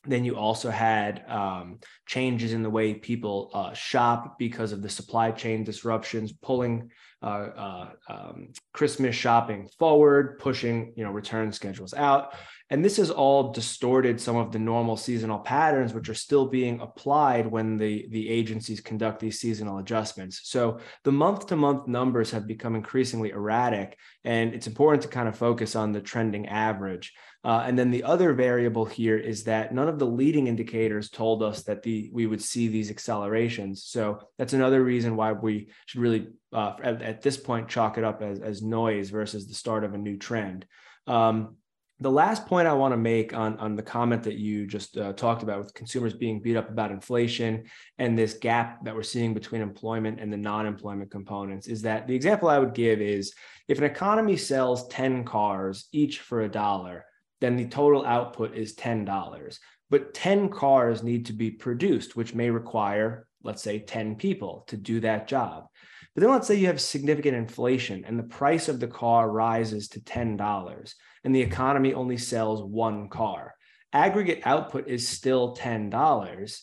then 0.06 0.26
you 0.26 0.36
also 0.36 0.70
had 0.70 1.24
um, 1.30 1.80
changes 2.08 2.54
in 2.54 2.64
the 2.64 2.70
way 2.70 2.94
people 2.96 3.52
uh, 3.54 3.74
shop 3.74 4.38
because 4.38 4.72
of 4.72 4.82
the 4.82 4.90
supply 4.90 5.32
chain 5.32 5.64
disruptions, 5.64 6.34
pulling 6.34 6.90
uh, 7.22 7.26
uh, 7.26 7.90
um, 8.10 8.50
Christmas 8.74 9.16
shopping 9.16 9.70
forward, 9.80 10.40
pushing 10.40 10.92
you 10.98 11.04
know 11.04 11.12
return 11.12 11.52
schedules 11.52 11.94
out, 11.94 12.34
and 12.74 12.84
this 12.84 12.98
has 12.98 13.12
all 13.12 13.52
distorted 13.52 14.20
some 14.20 14.36
of 14.36 14.52
the 14.52 14.58
normal 14.58 14.98
seasonal 14.98 15.38
patterns, 15.38 15.94
which 15.94 16.10
are 16.10 16.16
still 16.16 16.48
being 16.48 16.80
applied 16.80 17.46
when 17.46 17.78
the 17.78 18.08
the 18.10 18.28
agencies 18.28 18.82
conduct 18.82 19.20
these 19.20 19.40
seasonal 19.40 19.78
adjustments. 19.78 20.42
So 20.46 20.80
the 21.04 21.12
month 21.12 21.46
to 21.48 21.56
month 21.56 21.88
numbers 21.88 22.32
have 22.32 22.48
become 22.48 22.74
increasingly 22.74 23.30
erratic, 23.30 24.00
and 24.24 24.56
it's 24.56 24.66
important 24.66 25.04
to 25.04 25.08
kind 25.08 25.28
of 25.28 25.38
focus 25.38 25.76
on 25.76 25.92
the 25.92 26.02
trending 26.02 26.48
average. 26.48 27.14
Uh, 27.44 27.64
and 27.64 27.78
then 27.78 27.92
the 27.92 28.06
other 28.06 28.34
variable 28.34 28.86
here 28.86 29.18
is 29.18 29.44
that 29.44 29.72
none 29.72 29.88
of 29.88 30.00
the 30.00 30.08
leading 30.08 30.48
indicators 30.48 31.12
told 31.12 31.44
us 31.44 31.62
that 31.66 31.84
the 31.84 32.10
we 32.12 32.26
would 32.26 32.42
see 32.42 32.70
these 32.70 32.90
accelerations. 32.90 33.84
So 33.84 34.30
that's 34.40 34.54
another 34.54 34.84
reason 34.84 35.16
why 35.16 35.34
we 35.34 35.68
should 35.86 36.02
really, 36.02 36.30
uh, 36.52 36.74
at, 36.82 37.04
at, 37.04 37.22
this 37.22 37.38
point, 37.38 37.70
chalk 37.70 38.00
it 38.00 38.04
up 38.04 38.24
as, 38.24 38.40
as 38.40 38.64
noise 38.64 39.12
versus 39.12 39.46
the 39.46 39.54
start 39.54 39.84
of 39.84 39.94
a 39.94 40.00
new 40.00 40.18
trend. 40.18 40.66
Um, 41.06 41.58
the 42.04 42.12
last 42.12 42.46
point 42.46 42.68
I 42.68 42.74
want 42.74 42.92
to 42.92 42.98
make 42.98 43.34
on, 43.34 43.58
on 43.60 43.78
the 43.78 43.82
comment 43.82 44.24
that 44.24 44.36
you 44.36 44.68
just 44.68 44.98
uh, 44.98 45.14
talked 45.14 45.42
about 45.42 45.60
with 45.60 45.74
consumers 45.74 46.14
being 46.14 46.42
beat 46.42 46.58
up 46.58 46.70
about 46.70 46.92
inflation 46.92 47.64
and 47.98 48.18
this 48.18 48.34
gap 48.34 48.84
that 48.84 48.94
we're 48.94 49.04
seeing 49.04 49.34
between 49.34 49.62
employment 49.62 50.20
and 50.20 50.32
the 50.32 50.38
non-employment 50.38 51.10
components 51.10 51.68
is 51.68 51.82
that 51.84 52.06
the 52.06 52.14
example 52.14 52.50
I 52.50 52.60
would 52.60 52.74
give 52.74 53.00
is 53.00 53.34
if 53.70 53.78
an 53.78 53.86
economy 53.86 54.36
sells 54.36 54.86
10 54.90 55.24
cars 55.24 55.88
each 55.94 56.20
for 56.20 56.42
a 56.42 56.52
dollar, 56.52 57.06
then 57.40 57.56
the 57.56 57.68
total 57.68 58.06
output 58.06 58.54
is 58.54 58.76
$10. 58.76 59.60
But 59.90 60.14
10 60.14 60.50
cars 60.50 61.04
need 61.04 61.28
to 61.28 61.34
be 61.34 61.52
produced, 61.52 62.18
which 62.18 62.36
may 62.36 62.50
require, 62.50 63.28
let's 63.44 63.64
say, 63.64 63.80
10 63.80 64.16
people 64.16 64.66
to 64.68 64.76
do 64.76 65.00
that 65.00 65.30
job. 65.30 65.68
But 66.14 66.22
then 66.22 66.32
let's 66.32 66.48
say 66.48 66.56
you 66.56 66.68
have 66.68 66.82
significant 66.82 67.38
inflation 67.38 68.04
and 68.04 68.20
the 68.20 68.24
price 68.24 68.68
of 68.68 68.82
the 68.82 68.88
car 68.88 69.32
rises 69.32 69.88
to 69.90 70.02
$10 70.02 70.94
and 71.24 71.34
the 71.34 71.42
economy 71.42 71.94
only 71.94 72.18
sells 72.18 72.62
one 72.62 73.10
car. 73.10 73.56
Aggregate 73.92 74.42
output 74.46 74.88
is 74.88 75.08
still 75.08 75.56
$10, 75.56 76.60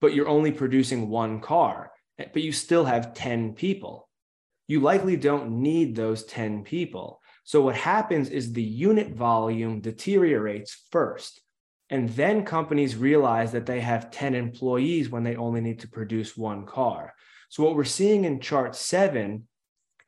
but 0.00 0.14
you're 0.14 0.28
only 0.28 0.52
producing 0.52 1.08
one 1.08 1.40
car, 1.40 1.90
eh, 2.18 2.26
but 2.32 2.42
you 2.42 2.52
still 2.52 2.84
have 2.84 3.14
10 3.14 3.54
people. 3.54 4.08
You 4.68 4.80
likely 4.80 5.16
don't 5.16 5.62
need 5.62 5.96
those 5.96 6.24
10 6.24 6.64
people 6.64 7.20
so 7.50 7.62
what 7.62 7.74
happens 7.74 8.30
is 8.30 8.52
the 8.52 8.62
unit 8.62 9.10
volume 9.10 9.80
deteriorates 9.80 10.86
first. 10.92 11.40
And 11.88 12.08
then 12.10 12.44
companies 12.44 12.94
realize 12.94 13.50
that 13.50 13.66
they 13.66 13.80
have 13.80 14.12
10 14.12 14.36
employees 14.36 15.10
when 15.10 15.24
they 15.24 15.34
only 15.34 15.60
need 15.60 15.80
to 15.80 15.88
produce 15.88 16.36
one 16.36 16.64
car. 16.64 17.12
So 17.48 17.64
what 17.64 17.74
we're 17.74 17.82
seeing 17.82 18.24
in 18.24 18.38
chart 18.38 18.76
seven 18.76 19.48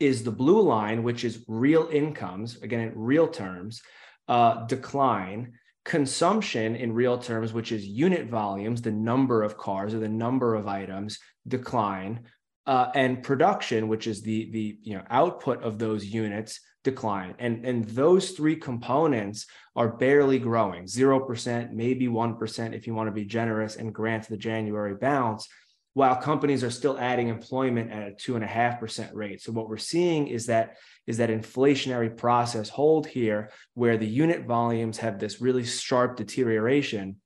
is 0.03 0.25
the 0.25 0.31
blue 0.31 0.61
line, 0.61 1.03
which 1.03 1.25
is 1.25 1.45
real 1.47 1.88
incomes, 1.93 2.61
again, 2.62 2.81
in 2.81 2.93
real 2.95 3.29
terms, 3.29 3.81
uh, 4.29 4.67
decline. 4.67 5.53
Consumption 5.85 6.77
in 6.77 6.93
real 6.93 7.19
terms, 7.19 7.53
which 7.53 7.73
is 7.73 7.85
unit 7.85 8.29
volumes, 8.29 8.83
the 8.83 8.93
number 8.93 9.43
of 9.43 9.57
cars 9.57 9.95
or 9.95 9.99
the 9.99 10.09
number 10.09 10.55
of 10.55 10.69
items, 10.69 11.19
decline. 11.47 12.21
Uh, 12.67 12.91
and 12.95 13.23
production, 13.25 13.88
which 13.88 14.07
is 14.07 14.23
the 14.23 14.49
the 14.53 14.79
you 14.83 14.95
know 14.97 15.03
output 15.11 15.62
of 15.65 15.79
those 15.79 16.05
units, 16.05 16.61
decline. 16.85 17.35
And, 17.38 17.65
and 17.65 17.85
those 17.85 18.31
three 18.31 18.57
components 18.57 19.47
are 19.77 19.97
barely 19.97 20.38
growing 20.38 20.85
0%, 20.85 21.73
maybe 21.73 22.09
1% 22.09 22.75
if 22.75 22.87
you 22.87 22.95
want 22.95 23.09
to 23.09 23.12
be 23.12 23.25
generous 23.25 23.77
and 23.77 23.95
grant 23.95 24.29
the 24.29 24.37
January 24.37 24.95
bounce, 24.95 25.49
while 25.94 26.16
companies 26.16 26.64
are 26.64 26.70
still 26.70 26.98
adding 26.98 27.28
employment 27.28 27.90
at 27.90 28.09
a 28.09 28.12
two 28.12 28.35
and 28.35 28.44
a 28.44 28.48
half 28.48 28.81
percent 28.81 29.14
rate. 29.14 29.42
So 29.42 29.52
what 29.52 29.68
we're 29.68 29.76
seeing 29.76 30.28
is 30.28 30.46
that 30.46 30.76
is 31.07 31.18
that 31.18 31.31
inflationary 31.31 32.16
process 32.16 32.68
hold 32.68 33.07
here 33.07 33.50
where 33.74 33.98
the 33.98 34.07
unit 34.07 34.44
volumes 34.44 34.98
have 34.98 35.18
this 35.18 35.40
really 35.40 35.64
sharp 35.64 36.16
deterioration 36.16 37.16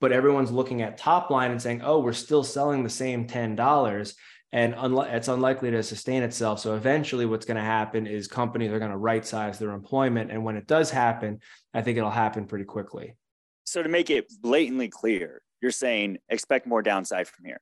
but 0.00 0.10
everyone's 0.10 0.50
looking 0.50 0.82
at 0.82 0.98
top 0.98 1.30
line 1.30 1.52
and 1.52 1.62
saying, 1.62 1.80
oh, 1.84 2.00
we're 2.00 2.12
still 2.12 2.42
selling 2.42 2.82
the 2.82 2.90
same 2.90 3.24
$10 3.24 3.56
and 4.52 4.74
unli- 4.74 5.12
it's 5.12 5.28
unlikely 5.28 5.70
to 5.70 5.82
sustain 5.82 6.22
itself. 6.22 6.60
So 6.60 6.74
eventually, 6.74 7.24
what's 7.24 7.46
going 7.46 7.56
to 7.56 7.62
happen 7.62 8.06
is 8.06 8.28
companies 8.28 8.70
are 8.70 8.78
going 8.78 8.90
to 8.90 8.96
right 8.96 9.24
size 9.24 9.58
their 9.58 9.70
employment, 9.70 10.30
and 10.30 10.44
when 10.44 10.56
it 10.56 10.66
does 10.66 10.90
happen, 10.90 11.40
I 11.72 11.80
think 11.80 11.96
it'll 11.96 12.10
happen 12.10 12.46
pretty 12.46 12.66
quickly. 12.66 13.16
So 13.64 13.82
to 13.82 13.88
make 13.88 14.10
it 14.10 14.30
blatantly 14.40 14.88
clear, 14.88 15.40
you're 15.62 15.70
saying 15.70 16.18
expect 16.28 16.66
more 16.66 16.82
downside 16.82 17.28
from 17.28 17.46
here 17.46 17.60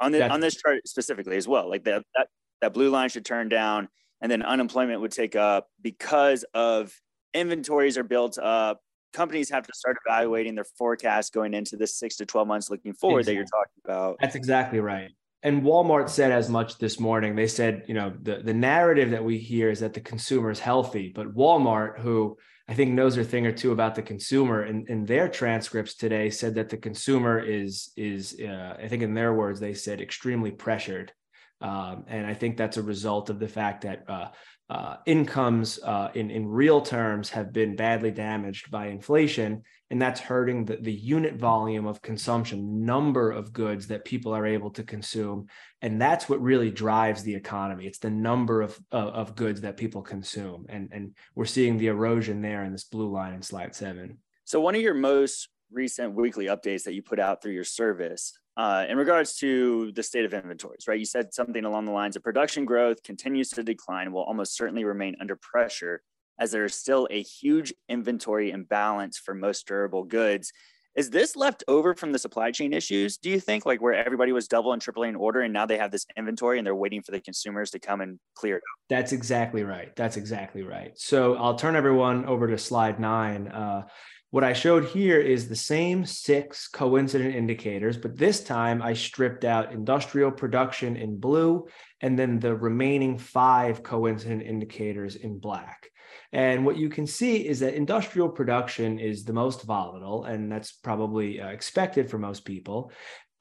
on 0.00 0.10
the 0.10 0.28
on 0.28 0.40
this 0.40 0.56
chart 0.56 0.86
specifically 0.86 1.36
as 1.36 1.46
well. 1.46 1.68
Like 1.68 1.84
that 1.84 2.02
that 2.16 2.28
that 2.60 2.74
blue 2.74 2.90
line 2.90 3.08
should 3.08 3.24
turn 3.24 3.48
down, 3.48 3.88
and 4.20 4.32
then 4.32 4.42
unemployment 4.42 5.00
would 5.00 5.12
take 5.12 5.36
up 5.36 5.68
because 5.80 6.44
of 6.54 6.92
inventories 7.34 7.96
are 7.96 8.04
built 8.04 8.38
up. 8.38 8.80
Companies 9.12 9.50
have 9.50 9.66
to 9.66 9.72
start 9.74 9.98
evaluating 10.06 10.54
their 10.54 10.64
forecast 10.78 11.34
going 11.34 11.52
into 11.52 11.76
the 11.76 11.86
six 11.86 12.16
to 12.16 12.24
12 12.24 12.48
months 12.48 12.70
looking 12.70 12.94
forward 12.94 13.20
exactly. 13.20 13.34
that 13.34 13.36
you're 13.36 13.44
talking 13.44 13.82
about. 13.84 14.16
That's 14.20 14.34
exactly 14.34 14.80
right 14.80 15.10
and 15.42 15.62
Walmart 15.62 16.08
said 16.08 16.30
as 16.30 16.48
much 16.48 16.78
this 16.78 17.00
morning. 17.00 17.34
They 17.34 17.48
said, 17.48 17.84
you 17.88 17.94
know, 17.94 18.12
the, 18.22 18.36
the 18.36 18.54
narrative 18.54 19.10
that 19.10 19.24
we 19.24 19.38
hear 19.38 19.70
is 19.70 19.80
that 19.80 19.92
the 19.92 20.00
consumer 20.00 20.50
is 20.50 20.60
healthy, 20.60 21.10
but 21.12 21.34
Walmart, 21.34 21.98
who 21.98 22.36
I 22.72 22.74
think 22.74 22.92
knows 22.92 23.18
a 23.18 23.24
thing 23.24 23.46
or 23.46 23.52
two 23.52 23.72
about 23.72 23.96
the 23.96 24.00
consumer, 24.00 24.64
in, 24.64 24.86
in 24.88 25.04
their 25.04 25.28
transcripts 25.28 25.94
today 25.94 26.30
said 26.30 26.54
that 26.54 26.70
the 26.70 26.78
consumer 26.78 27.38
is 27.38 27.92
is 27.98 28.34
uh, 28.40 28.78
I 28.82 28.88
think 28.88 29.02
in 29.02 29.12
their 29.12 29.34
words 29.34 29.60
they 29.60 29.74
said 29.74 30.00
extremely 30.00 30.52
pressured, 30.52 31.12
um, 31.60 32.06
and 32.08 32.26
I 32.26 32.32
think 32.32 32.56
that's 32.56 32.78
a 32.78 32.82
result 32.82 33.28
of 33.28 33.38
the 33.38 33.46
fact 33.46 33.82
that 33.82 34.04
uh, 34.08 34.28
uh, 34.70 34.96
incomes 35.04 35.80
uh, 35.80 36.12
in, 36.14 36.30
in 36.30 36.48
real 36.48 36.80
terms 36.80 37.28
have 37.28 37.52
been 37.52 37.76
badly 37.76 38.10
damaged 38.10 38.70
by 38.70 38.86
inflation, 38.86 39.64
and 39.92 40.00
that's 40.00 40.20
hurting 40.20 40.64
the, 40.64 40.76
the 40.76 40.92
unit 40.92 41.34
volume 41.34 41.86
of 41.86 42.00
consumption, 42.00 42.82
number 42.82 43.30
of 43.30 43.52
goods 43.52 43.86
that 43.88 44.06
people 44.06 44.34
are 44.34 44.46
able 44.46 44.70
to 44.70 44.82
consume. 44.82 45.46
And 45.82 46.00
that's 46.00 46.30
what 46.30 46.40
really 46.40 46.70
drives 46.70 47.22
the 47.22 47.34
economy. 47.34 47.86
It's 47.86 47.98
the 47.98 48.08
number 48.08 48.62
of, 48.62 48.80
of, 48.90 49.08
of 49.08 49.36
goods 49.36 49.60
that 49.60 49.76
people 49.76 50.00
consume. 50.00 50.64
And, 50.70 50.88
and 50.92 51.14
we're 51.34 51.44
seeing 51.44 51.76
the 51.76 51.88
erosion 51.88 52.40
there 52.40 52.64
in 52.64 52.72
this 52.72 52.84
blue 52.84 53.10
line 53.10 53.34
in 53.34 53.42
slide 53.42 53.74
seven. 53.74 54.16
So, 54.44 54.62
one 54.62 54.74
of 54.74 54.80
your 54.80 54.94
most 54.94 55.50
recent 55.70 56.14
weekly 56.14 56.46
updates 56.46 56.84
that 56.84 56.94
you 56.94 57.02
put 57.02 57.20
out 57.20 57.42
through 57.42 57.52
your 57.52 57.62
service 57.62 58.32
uh, 58.56 58.86
in 58.88 58.96
regards 58.96 59.36
to 59.36 59.92
the 59.92 60.02
state 60.02 60.24
of 60.24 60.32
inventories, 60.32 60.88
right? 60.88 60.98
You 60.98 61.04
said 61.04 61.34
something 61.34 61.66
along 61.66 61.84
the 61.84 61.92
lines 61.92 62.16
of 62.16 62.22
production 62.22 62.64
growth 62.64 63.02
continues 63.02 63.50
to 63.50 63.62
decline, 63.62 64.10
will 64.10 64.22
almost 64.22 64.56
certainly 64.56 64.84
remain 64.84 65.16
under 65.20 65.36
pressure 65.36 66.02
as 66.38 66.50
there 66.50 66.64
is 66.64 66.74
still 66.74 67.06
a 67.10 67.22
huge 67.22 67.72
inventory 67.88 68.50
imbalance 68.50 69.18
for 69.18 69.34
most 69.34 69.66
durable 69.66 70.04
goods. 70.04 70.52
Is 70.94 71.08
this 71.08 71.36
left 71.36 71.64
over 71.68 71.94
from 71.94 72.12
the 72.12 72.18
supply 72.18 72.50
chain 72.50 72.74
issues? 72.74 73.16
Do 73.16 73.30
you 73.30 73.40
think, 73.40 73.64
like 73.64 73.80
where 73.80 73.94
everybody 73.94 74.32
was 74.32 74.46
double 74.46 74.74
and 74.74 74.82
tripling 74.82 75.16
order, 75.16 75.40
and 75.40 75.52
now 75.52 75.64
they 75.64 75.78
have 75.78 75.90
this 75.90 76.04
inventory 76.18 76.58
and 76.58 76.66
they're 76.66 76.74
waiting 76.74 77.02
for 77.02 77.12
the 77.12 77.20
consumers 77.20 77.70
to 77.70 77.78
come 77.78 78.02
and 78.02 78.18
clear 78.34 78.56
it? 78.56 78.62
That's 78.90 79.12
exactly 79.12 79.64
right. 79.64 79.94
That's 79.96 80.18
exactly 80.18 80.62
right. 80.62 80.92
So 80.96 81.36
I'll 81.36 81.54
turn 81.54 81.76
everyone 81.76 82.26
over 82.26 82.46
to 82.46 82.58
slide 82.58 83.00
nine. 83.00 83.48
Uh, 83.48 83.84
what 84.32 84.44
I 84.44 84.54
showed 84.54 84.86
here 84.86 85.20
is 85.20 85.48
the 85.48 85.56
same 85.56 86.06
six 86.06 86.66
coincident 86.68 87.34
indicators, 87.34 87.98
but 87.98 88.16
this 88.16 88.42
time 88.42 88.82
I 88.82 88.94
stripped 88.94 89.44
out 89.44 89.72
industrial 89.72 90.30
production 90.30 90.96
in 90.96 91.20
blue 91.20 91.68
and 92.00 92.18
then 92.18 92.40
the 92.40 92.54
remaining 92.54 93.18
five 93.18 93.82
coincident 93.82 94.42
indicators 94.42 95.16
in 95.16 95.38
black. 95.38 95.88
And 96.32 96.64
what 96.64 96.76
you 96.76 96.88
can 96.88 97.06
see 97.06 97.46
is 97.46 97.60
that 97.60 97.74
industrial 97.74 98.28
production 98.28 98.98
is 98.98 99.24
the 99.24 99.34
most 99.34 99.64
volatile, 99.64 100.24
and 100.24 100.50
that's 100.50 100.72
probably 100.72 101.40
uh, 101.40 101.48
expected 101.48 102.10
for 102.10 102.18
most 102.18 102.44
people. 102.44 102.90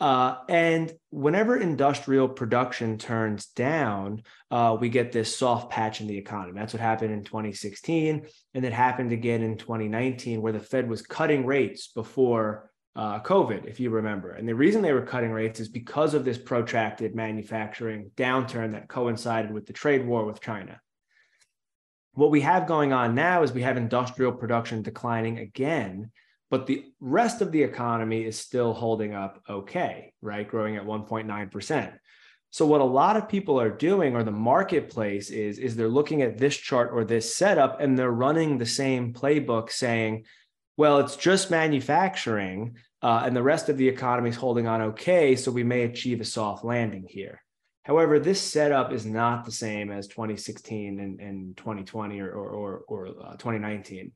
Uh, 0.01 0.37
and 0.49 0.91
whenever 1.11 1.57
industrial 1.57 2.27
production 2.27 2.97
turns 2.97 3.45
down, 3.47 4.23
uh, 4.49 4.75
we 4.79 4.89
get 4.89 5.11
this 5.11 5.33
soft 5.33 5.69
patch 5.69 6.01
in 6.01 6.07
the 6.07 6.17
economy. 6.17 6.59
That's 6.59 6.73
what 6.73 6.81
happened 6.81 7.13
in 7.13 7.23
2016. 7.23 8.25
And 8.55 8.65
it 8.65 8.73
happened 8.73 9.11
again 9.11 9.43
in 9.43 9.57
2019, 9.57 10.41
where 10.41 10.53
the 10.53 10.59
Fed 10.59 10.89
was 10.89 11.03
cutting 11.03 11.45
rates 11.45 11.89
before 11.89 12.71
uh, 12.95 13.19
COVID, 13.19 13.65
if 13.67 13.79
you 13.79 13.91
remember. 13.91 14.31
And 14.31 14.49
the 14.49 14.55
reason 14.55 14.81
they 14.81 14.91
were 14.91 15.05
cutting 15.05 15.31
rates 15.31 15.59
is 15.59 15.69
because 15.69 16.15
of 16.15 16.25
this 16.25 16.39
protracted 16.39 17.13
manufacturing 17.13 18.09
downturn 18.17 18.71
that 18.71 18.89
coincided 18.89 19.51
with 19.51 19.67
the 19.67 19.73
trade 19.73 20.05
war 20.05 20.25
with 20.25 20.41
China. 20.41 20.81
What 22.13 22.31
we 22.31 22.41
have 22.41 22.67
going 22.67 22.93
on 22.93 23.15
now 23.15 23.43
is 23.43 23.51
we 23.51 23.61
have 23.61 23.77
industrial 23.77 24.33
production 24.33 24.81
declining 24.81 25.39
again 25.39 26.11
but 26.51 26.67
the 26.67 26.83
rest 26.99 27.41
of 27.41 27.53
the 27.53 27.63
economy 27.63 28.25
is 28.25 28.37
still 28.37 28.73
holding 28.73 29.15
up 29.15 29.41
okay, 29.49 30.13
right? 30.21 30.47
Growing 30.47 30.75
at 30.75 30.85
1.9%. 30.85 31.93
So 32.49 32.65
what 32.65 32.81
a 32.81 32.83
lot 32.83 33.15
of 33.15 33.29
people 33.29 33.59
are 33.59 33.69
doing 33.69 34.13
or 34.13 34.23
the 34.23 34.31
marketplace 34.31 35.29
is 35.29 35.57
is 35.57 35.75
they're 35.75 35.87
looking 35.87 36.21
at 36.21 36.37
this 36.37 36.57
chart 36.57 36.91
or 36.91 37.05
this 37.05 37.33
setup 37.33 37.79
and 37.79 37.97
they're 37.97 38.11
running 38.11 38.57
the 38.57 38.65
same 38.65 39.13
playbook 39.13 39.71
saying, 39.71 40.25
well, 40.75 40.99
it's 40.99 41.15
just 41.15 41.49
manufacturing 41.49 42.75
uh, 43.01 43.23
and 43.25 43.33
the 43.33 43.41
rest 43.41 43.69
of 43.69 43.77
the 43.77 43.87
economy 43.87 44.29
is 44.29 44.35
holding 44.35 44.67
on 44.67 44.81
okay, 44.81 45.37
so 45.37 45.51
we 45.51 45.63
may 45.63 45.83
achieve 45.83 46.19
a 46.19 46.25
soft 46.25 46.65
landing 46.65 47.05
here. 47.07 47.40
However, 47.83 48.19
this 48.19 48.39
setup 48.39 48.91
is 48.91 49.05
not 49.05 49.43
the 49.43 49.51
same 49.51 49.91
as 49.91 50.07
2016 50.07 50.99
and, 50.99 51.19
and 51.19 51.57
2020 51.57 52.19
or, 52.19 52.31
or, 52.31 52.49
or, 52.49 52.83
or 52.87 53.07
uh, 53.07 53.31
2019. 53.37 54.11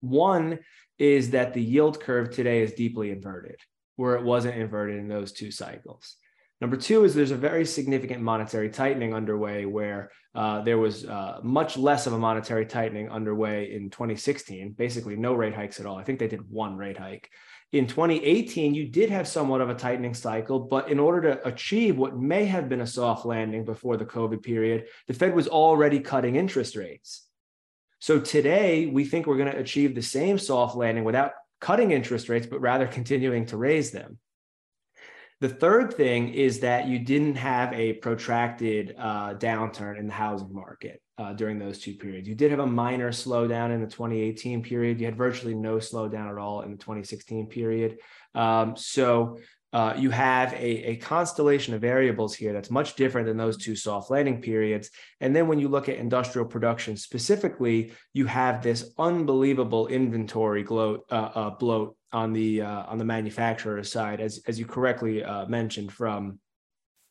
One 0.00 0.60
is 0.98 1.30
that 1.30 1.52
the 1.52 1.62
yield 1.62 2.00
curve 2.00 2.30
today 2.30 2.60
is 2.62 2.72
deeply 2.72 3.10
inverted, 3.10 3.56
where 3.96 4.14
it 4.16 4.24
wasn't 4.24 4.56
inverted 4.56 4.98
in 4.98 5.08
those 5.08 5.32
two 5.32 5.50
cycles. 5.50 6.16
Number 6.60 6.76
two 6.76 7.04
is 7.04 7.14
there's 7.14 7.30
a 7.30 7.36
very 7.36 7.64
significant 7.64 8.22
monetary 8.22 8.68
tightening 8.68 9.14
underway 9.14 9.64
where 9.64 10.10
uh, 10.34 10.60
there 10.60 10.78
was 10.78 11.06
uh, 11.06 11.40
much 11.42 11.78
less 11.78 12.06
of 12.06 12.12
a 12.12 12.18
monetary 12.18 12.66
tightening 12.66 13.08
underway 13.10 13.72
in 13.72 13.88
2016, 13.88 14.72
basically 14.72 15.16
no 15.16 15.32
rate 15.32 15.54
hikes 15.54 15.80
at 15.80 15.86
all. 15.86 15.96
I 15.96 16.04
think 16.04 16.18
they 16.18 16.28
did 16.28 16.50
one 16.50 16.76
rate 16.76 16.98
hike. 16.98 17.30
In 17.72 17.86
2018, 17.86 18.74
you 18.74 18.88
did 18.88 19.10
have 19.10 19.28
somewhat 19.28 19.60
of 19.60 19.70
a 19.70 19.74
tightening 19.74 20.14
cycle, 20.14 20.58
but 20.58 20.90
in 20.90 20.98
order 20.98 21.34
to 21.34 21.46
achieve 21.46 21.96
what 21.96 22.18
may 22.18 22.44
have 22.46 22.68
been 22.68 22.80
a 22.80 22.86
soft 22.86 23.24
landing 23.24 23.64
before 23.64 23.96
the 23.96 24.04
COVID 24.04 24.42
period, 24.42 24.86
the 25.06 25.14
Fed 25.14 25.36
was 25.36 25.46
already 25.46 26.00
cutting 26.00 26.34
interest 26.34 26.74
rates. 26.74 27.28
So 28.00 28.18
today, 28.18 28.86
we 28.86 29.04
think 29.04 29.26
we're 29.26 29.36
going 29.36 29.52
to 29.52 29.58
achieve 29.58 29.94
the 29.94 30.02
same 30.02 30.36
soft 30.36 30.74
landing 30.74 31.04
without 31.04 31.32
cutting 31.60 31.92
interest 31.92 32.28
rates, 32.28 32.46
but 32.46 32.60
rather 32.60 32.88
continuing 32.88 33.46
to 33.46 33.56
raise 33.56 33.92
them. 33.92 34.18
The 35.40 35.48
third 35.48 35.94
thing 35.94 36.34
is 36.34 36.60
that 36.60 36.86
you 36.86 36.98
didn't 36.98 37.36
have 37.36 37.72
a 37.72 37.94
protracted 37.94 38.94
uh, 38.98 39.34
downturn 39.34 39.98
in 39.98 40.06
the 40.06 40.12
housing 40.12 40.52
market 40.52 41.00
uh, 41.16 41.32
during 41.32 41.58
those 41.58 41.78
two 41.78 41.94
periods. 41.94 42.28
You 42.28 42.34
did 42.34 42.50
have 42.50 42.60
a 42.60 42.66
minor 42.66 43.10
slowdown 43.10 43.74
in 43.74 43.80
the 43.80 43.86
2018 43.86 44.62
period. 44.62 45.00
You 45.00 45.06
had 45.06 45.16
virtually 45.16 45.54
no 45.54 45.76
slowdown 45.76 46.30
at 46.30 46.36
all 46.36 46.60
in 46.60 46.72
the 46.72 46.76
2016 46.76 47.46
period. 47.46 47.96
Um, 48.34 48.76
so 48.76 49.38
uh, 49.72 49.94
you 49.96 50.10
have 50.10 50.52
a, 50.52 50.90
a 50.90 50.96
constellation 50.96 51.74
of 51.74 51.80
variables 51.80 52.34
here 52.34 52.52
that's 52.52 52.70
much 52.70 52.96
different 52.96 53.26
than 53.26 53.36
those 53.36 53.56
two 53.56 53.76
soft 53.76 54.10
landing 54.10 54.42
periods. 54.42 54.90
And 55.20 55.34
then 55.34 55.46
when 55.46 55.60
you 55.60 55.68
look 55.68 55.88
at 55.88 55.96
industrial 55.96 56.48
production 56.48 56.96
specifically, 56.96 57.92
you 58.12 58.26
have 58.26 58.62
this 58.62 58.92
unbelievable 58.98 59.86
inventory 59.86 60.64
gloat, 60.64 61.06
uh, 61.10 61.30
uh, 61.34 61.50
bloat 61.50 61.96
on 62.12 62.32
the 62.32 62.62
uh, 62.62 62.84
on 62.86 62.98
the 62.98 63.04
manufacturer 63.04 63.82
side, 63.82 64.20
as 64.20 64.40
as 64.46 64.58
you 64.58 64.66
correctly 64.66 65.22
uh, 65.22 65.46
mentioned 65.46 65.92
from 65.92 66.38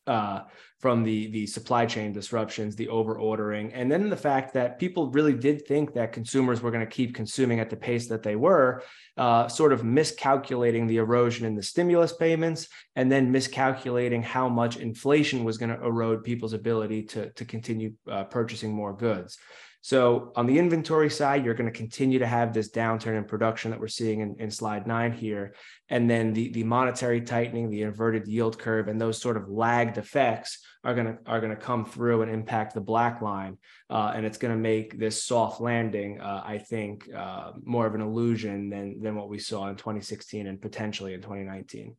uh, 0.07 0.41
from 0.79 1.03
the 1.03 1.29
the 1.31 1.45
supply 1.45 1.85
chain 1.85 2.11
disruptions, 2.11 2.75
the 2.75 2.89
over 2.89 3.17
ordering, 3.17 3.71
and 3.73 3.91
then 3.91 4.09
the 4.09 4.17
fact 4.17 4.53
that 4.53 4.79
people 4.79 5.11
really 5.11 5.33
did 5.33 5.65
think 5.67 5.93
that 5.93 6.11
consumers 6.11 6.61
were 6.61 6.71
going 6.71 6.85
to 6.85 6.91
keep 6.91 7.13
consuming 7.13 7.59
at 7.59 7.69
the 7.69 7.75
pace 7.75 8.07
that 8.07 8.23
they 8.23 8.35
were, 8.35 8.81
uh, 9.17 9.47
sort 9.47 9.71
of 9.71 9.83
miscalculating 9.83 10.87
the 10.87 10.97
erosion 10.97 11.45
in 11.45 11.53
the 11.55 11.63
stimulus 11.63 12.13
payments, 12.13 12.67
and 12.95 13.11
then 13.11 13.31
miscalculating 13.31 14.23
how 14.23 14.49
much 14.49 14.77
inflation 14.77 15.43
was 15.43 15.57
going 15.57 15.69
to 15.69 15.85
erode 15.85 16.23
people's 16.23 16.53
ability 16.53 17.03
to 17.03 17.29
to 17.31 17.45
continue 17.45 17.93
uh, 18.09 18.23
purchasing 18.23 18.73
more 18.73 18.93
goods. 18.93 19.37
So 19.81 20.33
on 20.35 20.45
the 20.45 20.59
inventory 20.59 21.09
side, 21.09 21.45
you're 21.45 21.53
going 21.53 21.71
to 21.71 21.77
continue 21.77 22.19
to 22.19 22.27
have 22.27 22.53
this 22.53 22.69
downturn 22.69 23.17
in 23.17 23.23
production 23.23 23.71
that 23.71 23.79
we're 23.79 23.87
seeing 23.87 24.19
in, 24.19 24.35
in 24.37 24.51
slide 24.51 24.85
nine 24.85 25.13
here. 25.13 25.55
And 25.87 26.09
then 26.09 26.33
the, 26.33 26.51
the 26.51 26.63
monetary 26.63 27.21
tightening, 27.21 27.69
the 27.69 27.83
inverted 27.83 28.27
yield 28.27 28.59
curve, 28.59 28.89
and 28.89 28.99
those 28.99 29.21
sort 29.21 29.37
of 29.37 29.47
lagged 29.47 29.97
effects 29.97 30.59
are 30.83 30.93
going 30.93 31.07
to 31.07 31.17
are 31.25 31.39
going 31.39 31.55
to 31.55 31.61
come 31.61 31.85
through 31.85 32.21
and 32.21 32.31
impact 32.31 32.73
the 32.73 32.81
black 32.81 33.21
line. 33.21 33.57
Uh, 33.89 34.11
and 34.13 34.25
it's 34.25 34.37
going 34.37 34.53
to 34.53 34.59
make 34.59 34.99
this 34.99 35.23
soft 35.23 35.61
landing, 35.61 36.19
uh, 36.19 36.43
I 36.45 36.57
think, 36.57 37.09
uh, 37.15 37.51
more 37.63 37.87
of 37.87 37.95
an 37.95 38.01
illusion 38.01 38.69
than, 38.69 39.01
than 39.01 39.15
what 39.15 39.29
we 39.29 39.39
saw 39.39 39.69
in 39.69 39.75
2016 39.75 40.47
and 40.47 40.61
potentially 40.61 41.13
in 41.13 41.21
2019 41.21 41.95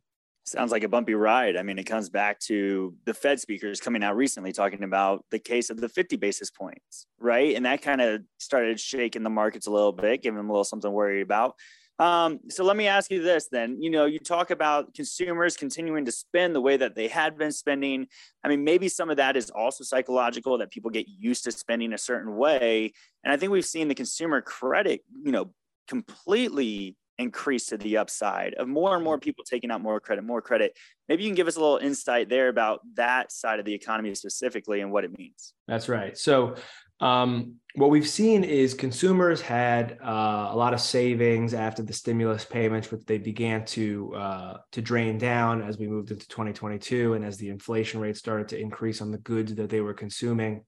sounds 0.50 0.72
like 0.72 0.84
a 0.84 0.88
bumpy 0.88 1.14
ride. 1.14 1.56
I 1.56 1.62
mean, 1.62 1.78
it 1.78 1.84
comes 1.84 2.08
back 2.08 2.38
to 2.40 2.94
the 3.04 3.14
Fed 3.14 3.40
speakers 3.40 3.80
coming 3.80 4.02
out 4.02 4.16
recently 4.16 4.52
talking 4.52 4.82
about 4.82 5.24
the 5.30 5.38
case 5.38 5.70
of 5.70 5.80
the 5.80 5.88
50 5.88 6.16
basis 6.16 6.50
points, 6.50 7.06
right? 7.18 7.54
And 7.54 7.64
that 7.66 7.82
kind 7.82 8.00
of 8.00 8.22
started 8.38 8.80
shaking 8.80 9.22
the 9.22 9.30
markets 9.30 9.66
a 9.66 9.70
little 9.70 9.92
bit, 9.92 10.22
giving 10.22 10.36
them 10.36 10.48
a 10.48 10.52
little 10.52 10.64
something 10.64 10.88
to 10.88 10.92
worry 10.92 11.20
about. 11.20 11.54
Um, 12.00 12.40
so 12.48 12.64
let 12.64 12.78
me 12.78 12.86
ask 12.86 13.10
you 13.10 13.22
this 13.22 13.48
then. 13.52 13.80
You 13.82 13.90
know, 13.90 14.06
you 14.06 14.18
talk 14.18 14.50
about 14.50 14.94
consumers 14.94 15.54
continuing 15.54 16.06
to 16.06 16.12
spend 16.12 16.54
the 16.54 16.60
way 16.60 16.78
that 16.78 16.94
they 16.94 17.08
had 17.08 17.36
been 17.36 17.52
spending. 17.52 18.06
I 18.42 18.48
mean, 18.48 18.64
maybe 18.64 18.88
some 18.88 19.10
of 19.10 19.18
that 19.18 19.36
is 19.36 19.50
also 19.50 19.84
psychological 19.84 20.56
that 20.58 20.70
people 20.70 20.90
get 20.90 21.06
used 21.06 21.44
to 21.44 21.52
spending 21.52 21.92
a 21.92 21.98
certain 21.98 22.36
way. 22.36 22.94
And 23.22 23.32
I 23.32 23.36
think 23.36 23.52
we've 23.52 23.66
seen 23.66 23.88
the 23.88 23.94
consumer 23.94 24.40
credit, 24.40 25.02
you 25.22 25.30
know, 25.30 25.52
completely 25.88 26.96
increase 27.20 27.66
to 27.66 27.76
the 27.76 27.96
upside 27.96 28.54
of 28.54 28.68
more 28.68 28.94
and 28.94 29.04
more 29.04 29.16
mm-hmm. 29.16 29.24
people 29.24 29.44
taking 29.44 29.70
out 29.70 29.80
more 29.80 30.00
credit, 30.00 30.24
more 30.24 30.42
credit. 30.42 30.76
Maybe 31.08 31.24
you 31.24 31.28
can 31.28 31.36
give 31.36 31.48
us 31.48 31.56
a 31.56 31.60
little 31.60 31.78
insight 31.78 32.28
there 32.28 32.48
about 32.48 32.80
that 32.94 33.32
side 33.32 33.58
of 33.58 33.64
the 33.64 33.74
economy 33.74 34.14
specifically 34.14 34.80
and 34.80 34.90
what 34.90 35.04
it 35.04 35.16
means. 35.16 35.54
That's 35.68 35.88
right. 35.88 36.16
So, 36.16 36.56
um, 37.00 37.54
what 37.76 37.88
we've 37.88 38.08
seen 38.08 38.44
is 38.44 38.74
consumers 38.74 39.40
had 39.40 39.96
uh, 40.02 40.48
a 40.50 40.56
lot 40.56 40.74
of 40.74 40.80
savings 40.80 41.54
after 41.54 41.82
the 41.82 41.94
stimulus 41.94 42.44
payments, 42.44 42.90
which 42.90 43.06
they 43.06 43.16
began 43.16 43.64
to 43.66 44.14
uh, 44.14 44.56
to 44.72 44.82
drain 44.82 45.16
down 45.16 45.62
as 45.62 45.78
we 45.78 45.86
moved 45.86 46.10
into 46.10 46.28
2022, 46.28 47.14
and 47.14 47.24
as 47.24 47.38
the 47.38 47.48
inflation 47.48 48.00
rate 48.00 48.18
started 48.18 48.48
to 48.48 48.58
increase 48.58 49.00
on 49.00 49.10
the 49.10 49.18
goods 49.18 49.54
that 49.54 49.70
they 49.70 49.80
were 49.80 49.94
consuming. 49.94 50.64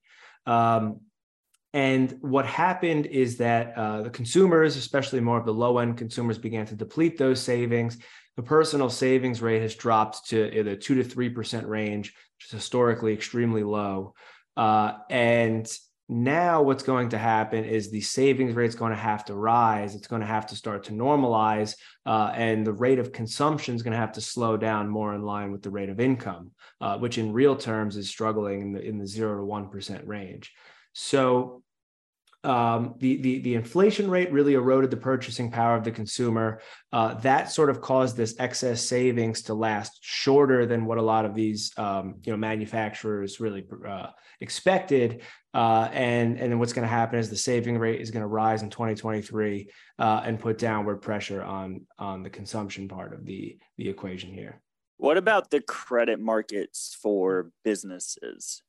Um, 0.47 1.01
and 1.73 2.19
what 2.21 2.45
happened 2.47 3.07
is 3.07 3.39
that 3.39 3.77
uh, 3.77 4.03
the 4.03 4.11
consumers, 4.11 4.77
especially 4.77 5.21
more 5.21 5.39
of 5.39 5.47
the 5.47 5.55
low 5.55 5.79
end 5.79 5.97
consumers, 5.97 6.39
began 6.39 6.67
to 6.67 6.75
deplete 6.75 7.17
those 7.17 7.41
savings. 7.41 7.99
The 8.37 8.43
personal 8.43 8.91
savings 8.91 9.41
rate 9.41 9.63
has 9.63 9.75
dropped 9.75 10.29
to 10.29 10.63
the 10.63 10.77
two 10.77 10.95
to 10.97 11.05
three 11.05 11.31
percent 11.31 11.67
range, 11.67 12.15
which 12.37 12.47
is 12.47 12.51
historically 12.51 13.13
extremely 13.13 13.63
low. 13.63 14.15
Uh, 14.57 14.95
and 15.09 15.67
now, 16.09 16.61
what's 16.61 16.83
going 16.83 17.09
to 17.11 17.19
happen 17.19 17.65
is 17.65 17.91
the 17.91 18.03
savings 18.03 18.55
rate 18.55 18.69
is 18.69 18.75
going 18.75 18.93
to 18.93 18.99
have 18.99 19.25
to 19.27 19.35
rise. 19.35 19.95
It's 19.95 20.09
going 20.09 20.21
to 20.21 20.27
have 20.27 20.47
to 20.49 20.57
start 20.57 20.85
to 20.85 20.93
normalize, 20.93 21.75
uh, 22.05 22.33
and 22.35 22.67
the 22.67 22.73
rate 22.73 22.99
of 22.99 23.13
consumption 23.13 23.75
is 23.75 23.83
going 23.83 23.93
to 23.93 23.99
have 23.99 24.13
to 24.13 24.21
slow 24.21 24.59
down 24.59 24.89
more 24.89 25.15
in 25.15 25.23
line 25.23 25.53
with 25.53 25.63
the 25.63 25.71
rate 25.71 25.89
of 25.89 26.01
income, 26.01 26.51
uh, 26.83 26.99
which 26.99 27.17
in 27.17 27.33
real 27.33 27.57
terms 27.57 27.97
is 27.97 28.11
struggling 28.11 28.61
in 28.61 28.73
the 28.73 28.81
in 28.83 28.99
the 28.99 29.07
zero 29.07 29.39
to 29.39 29.45
one 29.45 29.71
percent 29.71 30.07
range. 30.07 30.53
So 30.93 31.63
um, 32.45 32.95
the, 32.99 33.17
the, 33.19 33.39
the 33.39 33.55
inflation 33.55 34.11
rate 34.11 34.33
really 34.33 34.55
eroded 34.55 34.91
the 34.91 34.97
purchasing 34.97 35.51
power 35.51 35.77
of 35.77 35.85
the 35.85 35.93
consumer. 35.93 36.61
Uh, 36.93 37.15
that 37.15 37.53
sort 37.53 37.71
of 37.71 37.81
caused 37.81 38.17
this 38.17 38.35
excess 38.41 38.83
savings 38.83 39.43
to 39.43 39.55
last 39.55 39.99
shorter 40.01 40.67
than 40.67 40.85
what 40.85 40.99
a 40.99 41.03
lot 41.03 41.25
of 41.25 41.35
these 41.35 41.73
um, 41.77 42.17
you 42.25 42.33
know 42.33 42.37
manufacturers 42.37 43.39
really 43.39 43.65
uh, 43.87 44.09
expected. 44.41 45.23
Uh, 45.55 45.89
and 45.93 46.39
and 46.39 46.51
then 46.51 46.59
what's 46.59 46.73
going 46.73 46.83
to 46.83 46.89
happen 46.89 47.19
is 47.19 47.31
the 47.31 47.37
saving 47.37 47.79
rate 47.79 48.01
is 48.01 48.11
going 48.11 48.23
to 48.23 48.27
rise 48.27 48.63
in 48.63 48.71
2023 48.71 49.71
uh, 49.99 50.23
and 50.25 50.41
put 50.41 50.59
downward 50.59 50.97
pressure 50.97 51.43
on 51.43 51.87
on 51.99 52.23
the 52.23 52.31
consumption 52.31 52.89
part 52.89 53.15
of 53.15 53.25
the 53.25 53.57
the 53.77 53.89
equation 53.89 54.33
here. 54.33 54.61
What 54.97 55.17
about 55.17 55.51
the 55.51 55.61
credit 55.61 56.19
markets 56.19 56.97
for 57.01 57.51
businesses? 57.65 58.63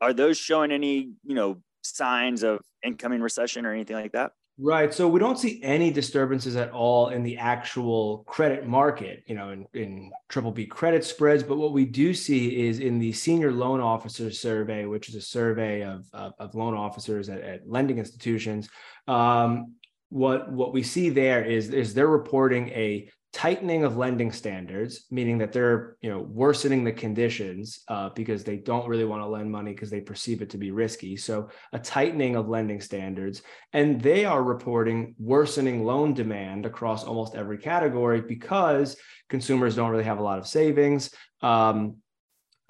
Are 0.00 0.12
those 0.12 0.38
showing 0.38 0.70
any 0.70 1.10
you 1.24 1.34
know 1.34 1.60
signs 1.94 2.42
of 2.42 2.60
incoming 2.84 3.20
recession 3.20 3.66
or 3.66 3.72
anything 3.72 3.96
like 3.96 4.12
that? 4.12 4.32
Right. 4.58 4.92
So 4.94 5.06
we 5.06 5.20
don't 5.20 5.38
see 5.38 5.60
any 5.62 5.90
disturbances 5.90 6.56
at 6.56 6.70
all 6.70 7.10
in 7.10 7.22
the 7.22 7.36
actual 7.36 8.24
credit 8.26 8.66
market, 8.66 9.22
you 9.26 9.34
know, 9.34 9.50
in, 9.50 9.66
in 9.74 10.10
triple 10.30 10.50
B 10.50 10.64
credit 10.64 11.04
spreads. 11.04 11.42
But 11.42 11.58
what 11.58 11.72
we 11.72 11.84
do 11.84 12.14
see 12.14 12.66
is 12.66 12.78
in 12.78 12.98
the 12.98 13.12
senior 13.12 13.52
loan 13.52 13.80
officers 13.80 14.40
survey, 14.40 14.86
which 14.86 15.10
is 15.10 15.14
a 15.14 15.20
survey 15.20 15.82
of, 15.82 16.06
of, 16.14 16.32
of 16.38 16.54
loan 16.54 16.74
officers 16.74 17.28
at, 17.28 17.42
at 17.42 17.68
lending 17.68 17.98
institutions. 17.98 18.70
Um, 19.06 19.74
what 20.08 20.50
what 20.50 20.72
we 20.72 20.82
see 20.82 21.10
there 21.10 21.44
is, 21.44 21.68
is 21.70 21.92
they're 21.92 22.06
reporting 22.06 22.68
a 22.70 23.10
tightening 23.36 23.84
of 23.84 23.98
lending 23.98 24.32
standards, 24.32 25.04
meaning 25.10 25.36
that 25.36 25.52
they're 25.52 25.98
you 26.00 26.08
know 26.08 26.20
worsening 26.20 26.84
the 26.84 26.92
conditions 26.92 27.80
uh, 27.88 28.08
because 28.14 28.42
they 28.42 28.56
don't 28.56 28.88
really 28.88 29.04
want 29.04 29.20
to 29.20 29.26
lend 29.26 29.52
money 29.52 29.72
because 29.72 29.90
they 29.90 30.00
perceive 30.00 30.40
it 30.40 30.48
to 30.48 30.56
be 30.56 30.70
risky. 30.70 31.18
So 31.18 31.50
a 31.74 31.78
tightening 31.78 32.34
of 32.36 32.48
lending 32.48 32.80
standards, 32.80 33.42
and 33.74 34.00
they 34.00 34.24
are 34.24 34.42
reporting 34.42 35.14
worsening 35.18 35.84
loan 35.84 36.14
demand 36.14 36.64
across 36.64 37.04
almost 37.04 37.34
every 37.34 37.58
category 37.58 38.22
because 38.22 38.96
consumers 39.28 39.76
don't 39.76 39.90
really 39.90 40.04
have 40.04 40.18
a 40.18 40.22
lot 40.22 40.38
of 40.38 40.46
savings. 40.46 41.10
Um, 41.42 41.96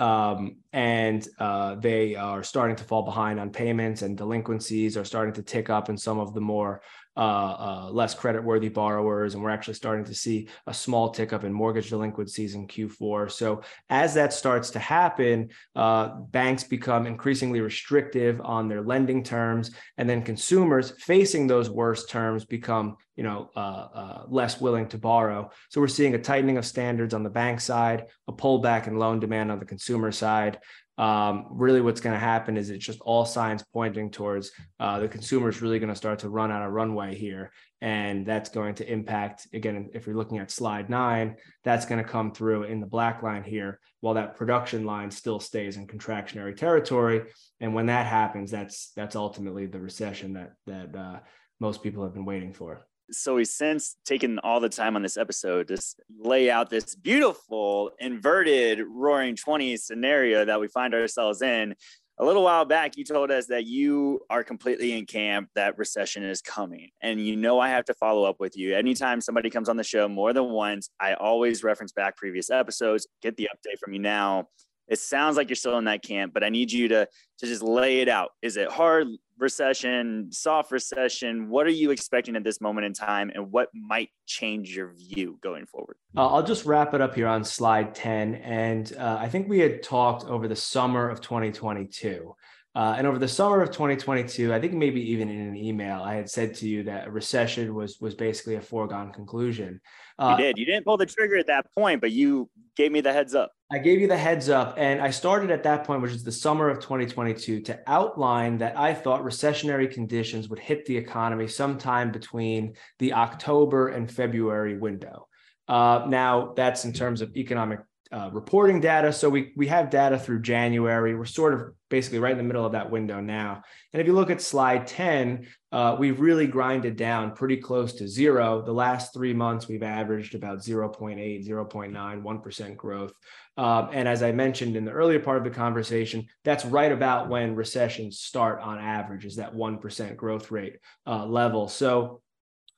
um, 0.00 0.57
and 0.72 1.26
uh, 1.38 1.76
they 1.76 2.16
are 2.16 2.42
starting 2.42 2.76
to 2.76 2.85
fall 2.85 3.02
behind 3.05 3.38
on 3.38 3.50
payments 3.50 4.02
and 4.02 4.18
delinquencies 4.18 4.96
are 4.96 5.05
starting 5.05 5.33
to 5.35 5.42
tick 5.42 5.70
up 5.70 5.88
in 5.88 5.96
some 5.96 6.18
of 6.18 6.35
the 6.35 6.40
more 6.40 6.83
uh, 7.16 7.20
uh, 7.20 7.88
less 7.90 8.14
credit-worthy 8.14 8.68
borrowers, 8.68 9.35
and 9.35 9.42
we're 9.42 9.50
actually 9.50 9.74
starting 9.74 10.05
to 10.05 10.14
see 10.14 10.48
a 10.66 10.74
small 10.74 11.11
tick 11.11 11.33
up 11.33 11.44
in 11.44 11.52
mortgage 11.52 11.88
delinquencies 11.88 12.55
in 12.55 12.66
Q4. 12.66 13.31
So 13.31 13.62
as 13.88 14.14
that 14.14 14.33
starts 14.33 14.70
to 14.70 14.79
happen, 14.79 15.50
uh, 15.74 16.09
banks 16.09 16.64
become 16.64 17.07
increasingly 17.07 17.61
restrictive 17.61 18.40
on 18.42 18.68
their 18.68 18.83
lending 18.83 19.22
terms, 19.22 19.70
and 19.96 20.09
then 20.09 20.22
consumers 20.22 20.92
facing 21.00 21.46
those 21.46 21.70
worse 21.70 22.07
terms 22.07 22.44
become, 22.44 22.96
you 23.16 23.24
know, 23.24 23.50
uh, 23.57 23.87
uh, 23.94 24.22
less 24.29 24.61
willing 24.61 24.88
to 24.88 24.98
borrow. 24.98 25.50
So 25.70 25.81
we're 25.81 25.88
seeing 25.88 26.14
a 26.14 26.18
tightening 26.18 26.59
of 26.59 26.66
standards 26.66 27.14
on 27.14 27.22
the 27.22 27.31
bank 27.31 27.61
side, 27.61 28.07
a 28.29 28.33
pullback 28.33 28.87
in 28.87 28.98
loan 28.98 29.20
demand 29.20 29.50
on 29.50 29.59
the 29.59 29.64
consumer 29.64 30.12
side 30.12 30.59
um, 30.98 31.46
really 31.50 31.80
what's 31.80 32.00
going 32.00 32.14
to 32.14 32.18
happen 32.18 32.56
is 32.56 32.70
it's 32.70 32.85
just 32.85 33.00
all 33.00 33.24
signs 33.24 33.62
pointing 33.72 34.11
towards 34.11 34.50
uh, 34.80 34.98
the 34.98 35.09
consumer 35.09 35.50
is 35.50 35.61
really 35.61 35.78
going 35.78 35.92
to 35.92 35.96
start 35.96 36.20
to 36.20 36.30
run 36.30 36.50
out 36.50 36.66
of 36.66 36.72
runway 36.72 37.14
here. 37.14 37.52
And 37.82 38.24
that's 38.24 38.48
going 38.48 38.76
to 38.76 38.90
impact, 38.90 39.46
again, 39.52 39.90
if 39.92 40.06
you're 40.06 40.16
looking 40.16 40.38
at 40.38 40.50
slide 40.50 40.88
nine, 40.88 41.37
that's 41.64 41.85
going 41.85 42.02
to 42.02 42.09
come 42.09 42.32
through 42.32 42.64
in 42.64 42.80
the 42.80 42.87
black 42.87 43.22
line 43.22 43.44
here, 43.44 43.78
while 44.00 44.14
that 44.14 44.37
production 44.37 44.87
line 44.87 45.11
still 45.11 45.38
stays 45.38 45.76
in 45.76 45.87
contractionary 45.87 46.56
territory. 46.56 47.24
And 47.61 47.74
when 47.74 47.87
that 47.87 48.06
happens, 48.06 48.50
that's 48.50 48.92
that's 48.96 49.16
ultimately 49.16 49.66
the 49.66 49.80
recession 49.80 50.32
that 50.32 50.52
that 50.66 50.96
uh, 50.96 51.18
most 51.61 51.82
people 51.82 52.02
have 52.02 52.14
been 52.14 52.24
waiting 52.24 52.54
for 52.54 52.87
so 53.11 53.37
he's 53.37 53.55
since 53.55 53.97
taken 54.05 54.38
all 54.40 54.61
the 54.61 54.69
time 54.69 54.97
on 54.97 55.03
this 55.03 55.16
episode 55.16 55.69
to 55.69 55.79
lay 56.19 56.51
out 56.51 56.71
this 56.71 56.95
beautiful 56.95 57.90
inverted 57.99 58.81
roaring 58.88 59.37
20s 59.37 59.81
scenario 59.81 60.45
that 60.45 60.61
we 60.61 60.69
find 60.69 60.95
ourselves 60.95 61.42
in. 61.42 61.75
A 62.19 62.25
little 62.25 62.42
while 62.42 62.64
back 62.64 62.97
you 62.97 63.05
told 63.05 63.31
us 63.31 63.47
that 63.47 63.66
you 63.66 64.21
are 64.31 64.42
completely 64.42 64.97
in 64.97 65.05
camp 65.05 65.51
that 65.55 65.77
recession 65.77 66.25
is 66.25 66.40
coming 66.40 66.88
and 67.03 67.21
you 67.21 67.37
know 67.37 67.61
i 67.61 67.69
have 67.69 67.85
to 67.85 67.95
follow 67.95 68.25
up 68.25 68.40
with 68.40 68.57
you. 68.57 68.75
Anytime 68.75 69.21
somebody 69.21 69.51
comes 69.51 69.69
on 69.69 69.77
the 69.77 69.85
show 69.85 70.09
more 70.09 70.33
than 70.33 70.49
once 70.51 70.88
i 70.99 71.12
always 71.14 71.62
reference 71.62 71.92
back 71.92 72.16
previous 72.16 72.51
episodes 72.51 73.07
get 73.21 73.37
the 73.37 73.51
update 73.55 73.79
from 73.79 73.92
you 73.92 73.99
now 73.99 74.49
it 74.88 74.99
sounds 74.99 75.37
like 75.37 75.49
you're 75.49 75.57
still 75.57 75.79
in 75.79 75.85
that 75.85 76.03
camp, 76.03 76.33
but 76.33 76.44
I 76.44 76.49
need 76.49 76.72
you 76.72 76.88
to 76.88 77.09
to 77.38 77.46
just 77.46 77.62
lay 77.62 78.01
it 78.01 78.09
out. 78.09 78.31
Is 78.40 78.57
it 78.57 78.68
hard 78.70 79.09
recession, 79.38 80.29
soft 80.33 80.72
recession? 80.72 81.51
What 81.51 81.66
are 81.66 81.70
you 81.70 81.90
expecting 81.90 82.35
at 82.37 82.44
this 82.44 82.61
moment 82.61 82.87
in 82.87 82.92
time, 82.92 83.31
and 83.35 83.51
what 83.51 83.68
might 83.75 84.11
change 84.27 84.75
your 84.75 84.92
view 84.92 85.38
going 85.42 85.66
forward? 85.66 85.96
Uh, 86.16 86.27
I'll 86.29 86.42
just 86.42 86.64
wrap 86.64 86.94
it 86.94 87.01
up 87.01 87.14
here 87.14 87.27
on 87.27 87.44
slide 87.44 87.94
ten, 87.94 88.37
and 88.37 88.92
uh, 88.99 89.18
I 89.20 89.29
think 89.29 89.49
we 89.49 89.59
had 89.59 89.83
talked 89.83 90.25
over 90.25 90.49
the 90.49 90.57
summer 90.57 91.09
of 91.09 91.20
2022. 91.20 92.35
Uh, 92.76 92.94
and 92.98 93.06
over 93.06 93.18
the 93.18 93.26
summer 93.26 93.62
of 93.62 93.70
2022, 93.70 94.52
I 94.52 94.60
think 94.60 94.74
maybe 94.74 95.00
even 95.12 95.30
in 95.30 95.40
an 95.40 95.56
email, 95.56 96.02
I 96.02 96.14
had 96.14 96.28
said 96.28 96.54
to 96.56 96.68
you 96.68 96.82
that 96.82 97.06
a 97.06 97.10
recession 97.10 97.74
was 97.74 97.98
was 98.02 98.14
basically 98.14 98.56
a 98.56 98.60
foregone 98.60 99.14
conclusion. 99.14 99.80
Uh, 100.18 100.36
you 100.36 100.44
did. 100.44 100.58
You 100.58 100.66
didn't 100.66 100.84
pull 100.84 100.98
the 100.98 101.06
trigger 101.06 101.38
at 101.38 101.46
that 101.46 101.64
point, 101.74 102.02
but 102.02 102.12
you 102.12 102.50
gave 102.76 102.92
me 102.92 103.00
the 103.00 103.14
heads 103.14 103.34
up. 103.34 103.52
I 103.72 103.78
gave 103.78 104.02
you 104.02 104.08
the 104.08 104.18
heads 104.18 104.50
up, 104.50 104.74
and 104.76 105.00
I 105.00 105.08
started 105.08 105.50
at 105.50 105.62
that 105.62 105.84
point, 105.84 106.02
which 106.02 106.12
is 106.12 106.22
the 106.22 106.30
summer 106.30 106.68
of 106.68 106.80
2022, 106.80 107.62
to 107.62 107.80
outline 107.86 108.58
that 108.58 108.78
I 108.78 108.92
thought 108.92 109.22
recessionary 109.22 109.90
conditions 109.90 110.50
would 110.50 110.58
hit 110.58 110.84
the 110.84 110.98
economy 110.98 111.48
sometime 111.48 112.12
between 112.12 112.74
the 112.98 113.14
October 113.14 113.88
and 113.88 114.10
February 114.10 114.76
window. 114.76 115.28
Uh, 115.66 116.04
now, 116.08 116.52
that's 116.54 116.84
in 116.84 116.92
terms 116.92 117.22
of 117.22 117.34
economic 117.38 117.80
uh, 118.12 118.31
reporting 118.33 118.81
data. 118.81 119.12
So 119.12 119.29
we 119.29 119.53
we 119.57 119.66
have 119.69 119.90
data 119.90 120.19
through 120.19 120.42
January. 120.42 121.14
We're 121.14 121.25
sort 121.25 121.55
of 121.55 121.73
basically 121.88 122.19
right 122.19 122.33
in 122.33 122.38
the 122.38 122.45
middle 122.45 122.64
of 122.64 122.73
that 122.73 122.90
window 122.90 123.21
now. 123.21 123.62
And 123.92 124.01
if 124.01 124.07
you 124.07 124.12
look 124.12 124.31
at 124.31 124.40
slide 124.40 124.87
10, 124.87 125.47
uh, 125.73 125.97
we've 125.99 126.21
really 126.21 126.47
grinded 126.47 126.97
down 126.97 127.35
pretty 127.35 127.57
close 127.57 127.92
to 127.95 128.09
zero. 128.09 128.62
The 128.62 128.73
last 128.73 129.14
three 129.14 129.33
months, 129.33 129.69
we've 129.69 129.83
averaged 129.83 130.35
about 130.35 130.59
0.8, 130.59 131.47
0.9, 131.47 132.23
1% 132.23 132.77
growth. 132.77 133.12
Um, 133.57 133.90
and 133.92 134.09
as 134.09 134.23
I 134.23 134.33
mentioned 134.33 134.77
in 134.77 134.85
the 134.85 134.90
earlier 134.90 135.21
part 135.21 135.38
of 135.38 135.45
the 135.45 135.51
conversation, 135.51 136.27
that's 136.45 136.64
right 136.64 136.92
about 136.92 137.29
when 137.29 137.55
recessions 137.55 138.19
start 138.19 138.61
on 138.61 138.79
average, 138.79 139.25
is 139.25 139.37
that 139.37 139.55
1% 139.55 140.16
growth 140.16 140.51
rate 140.51 140.79
uh, 141.07 141.25
level. 141.25 141.69
So 141.69 142.21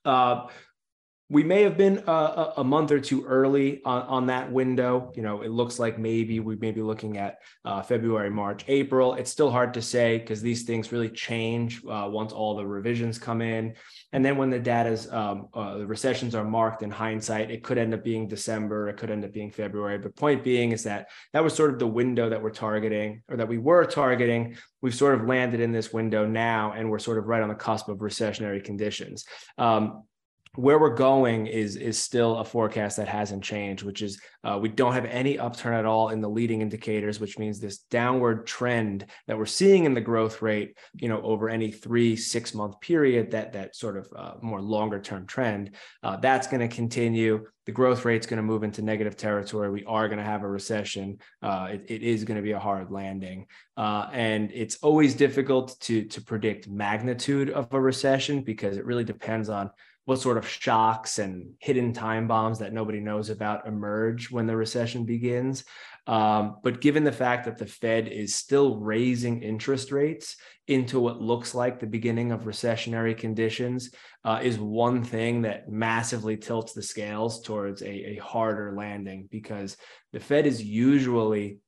uh, 0.05 0.47
we 1.31 1.45
may 1.45 1.63
have 1.63 1.77
been 1.77 2.03
a, 2.07 2.53
a, 2.57 2.65
month 2.65 2.91
or 2.91 2.99
two 2.99 3.23
early 3.27 3.83
on, 3.85 4.03
on 4.03 4.27
that 4.29 4.51
window. 4.51 5.13
You 5.15 5.23
know, 5.23 5.43
it 5.43 5.51
looks 5.51 5.79
like 5.79 5.99
maybe 5.99 6.41
we 6.41 6.57
may 6.57 6.71
be 6.71 6.81
looking 6.81 7.19
at 7.19 7.41
uh, 7.67 7.83
February, 7.83 8.31
March, 8.31 8.65
April. 8.67 9.13
It's 9.13 9.31
still 9.31 9.51
hard 9.51 9.75
to 9.75 9.83
say 9.83 10.17
because 10.17 10.41
these 10.41 10.63
things 10.63 10.91
really 10.91 11.11
change 11.11 11.83
uh, 11.85 12.09
once 12.11 12.33
all 12.33 12.57
the 12.57 12.67
revisions 12.67 13.19
come 13.19 13.43
in. 13.43 13.75
And 14.15 14.25
then 14.25 14.39
when 14.39 14.49
the 14.49 14.59
data's 14.59 15.13
um, 15.13 15.49
uh, 15.53 15.77
the 15.77 15.87
recessions 15.87 16.35
are 16.35 16.45
marked 16.45 16.83
in 16.83 16.91
hindsight, 16.91 17.51
it 17.51 17.63
could 17.63 17.77
end 17.77 17.93
up 17.93 18.03
being 18.03 18.27
December, 18.27 18.89
it 18.89 18.97
could 18.97 19.11
end 19.11 19.23
up 19.23 19.33
being 19.33 19.51
February. 19.51 19.99
But 19.99 20.17
point 20.17 20.43
being 20.43 20.73
is 20.73 20.85
that 20.85 21.11
that 21.35 21.45
was 21.45 21.53
sort 21.53 21.75
of 21.75 21.79
the 21.79 21.87
window 21.87 22.31
that 22.31 22.43
we're 22.43 22.51
targeting 22.51 23.23
or 23.29 23.37
that 23.37 23.49
we 23.49 23.59
were 23.59 23.85
targeting. 23.85 24.57
We've 24.81 24.95
sort 24.95 25.15
of 25.15 25.27
landed 25.27 25.61
in 25.61 25.73
this 25.73 25.93
window 25.93 26.25
now, 26.25 26.73
and 26.73 26.91
we're 26.91 27.01
sort 27.01 27.19
of 27.19 27.27
right 27.27 27.43
on 27.43 27.49
the 27.51 27.55
cusp 27.55 27.91
of 27.91 27.99
recessionary 27.99 28.65
conditions. 28.65 29.27
Um, 29.59 30.05
where 30.55 30.79
we're 30.79 30.95
going 30.95 31.47
is 31.47 31.77
is 31.77 31.99
still 31.99 32.39
a 32.39 32.45
forecast 32.45 32.97
that 32.97 33.09
hasn't 33.09 33.43
changed, 33.43 33.83
which 33.83 34.03
is 34.03 34.21
uh, 34.45 34.59
we 34.61 34.69
don't 34.69 34.93
have 34.93 35.05
any 35.05 35.39
upturn 35.39 35.75
at 35.75 35.85
all 35.85 36.11
in 36.11 36.21
the 36.21 36.29
leading 36.29 36.63
indicators, 36.63 37.21
which 37.21 37.39
means 37.39 37.61
this 37.61 37.79
downward 37.91 38.47
trend 38.47 39.07
that 39.27 39.37
we're 39.37 39.47
seeing 39.47 39.85
in 39.85 39.95
the 39.95 40.01
growth 40.01 40.43
rate, 40.43 40.77
you 40.95 41.09
know, 41.09 41.21
over 41.23 41.49
any 41.49 41.71
three 41.71 42.17
six 42.17 42.55
month 42.55 42.81
period, 42.81 43.31
that 43.31 43.53
that 43.53 43.77
sort 43.77 43.97
of 43.97 44.09
uh, 44.17 44.35
more 44.43 44.61
longer 44.61 45.01
term 45.01 45.27
trend, 45.27 45.73
uh, 46.03 46.17
that's 46.17 46.47
going 46.47 46.67
to 46.67 46.75
continue. 46.75 47.47
The 47.67 47.73
growth 47.73 48.07
rate's 48.07 48.27
going 48.27 48.39
to 48.39 48.43
move 48.43 48.63
into 48.63 48.81
negative 48.81 49.15
territory. 49.15 49.71
We 49.71 49.85
are 49.85 50.09
going 50.09 50.19
to 50.19 50.25
have 50.25 50.43
a 50.43 50.49
recession. 50.49 51.19
Uh, 51.43 51.69
it, 51.73 51.85
it 51.89 52.03
is 52.03 52.25
going 52.25 52.37
to 52.37 52.43
be 52.43 52.53
a 52.53 52.59
hard 52.59 52.91
landing, 52.91 53.47
uh, 53.77 54.09
and 54.13 54.51
it's 54.55 54.77
always 54.77 55.15
difficult 55.15 55.79
to 55.81 56.05
to 56.05 56.23
predict 56.23 56.69
magnitude 56.69 57.51
of 57.51 57.73
a 57.75 57.81
recession 57.81 58.43
because 58.43 58.77
it 58.77 58.87
really 58.87 59.05
depends 59.05 59.49
on 59.49 59.71
what 60.09 60.19
sort 60.19 60.39
of 60.39 60.49
shocks 60.49 61.19
and 61.19 61.53
hidden 61.59 61.93
time 61.93 62.27
bombs 62.27 62.61
that 62.61 62.73
nobody 62.73 62.99
knows 62.99 63.29
about 63.29 63.67
emerge 63.67 64.31
when 64.31 64.47
the 64.47 64.57
recession 64.57 65.05
begins. 65.05 65.65
Um, 66.07 66.57
but 66.63 66.81
given 66.81 67.05
the 67.05 67.13
fact 67.13 67.45
that 67.45 67.59
the 67.59 67.67
Fed 67.67 68.09
is 68.09 68.35
still 68.35 68.79
raising 68.79 69.43
interest 69.43 69.93
rates 69.93 70.37
into 70.67 70.99
what 70.99 71.21
looks 71.21 71.55
like 71.55 71.79
the 71.79 71.87
beginning 71.87 72.33
of 72.33 72.45
recessionary 72.45 73.15
conditions, 73.15 73.91
uh, 74.25 74.41
is 74.43 74.59
one 74.59 75.05
thing 75.05 75.43
that 75.43 75.69
massively 75.69 76.39
tilts 76.39 76.73
the 76.73 76.83
scales 76.83 77.43
towards 77.43 77.83
a, 77.83 78.17
a 78.17 78.17
harder 78.17 78.75
landing 78.75 79.29
because 79.31 79.77
the 80.15 80.21
Fed 80.21 80.47
is 80.47 80.63
usually 80.63 81.59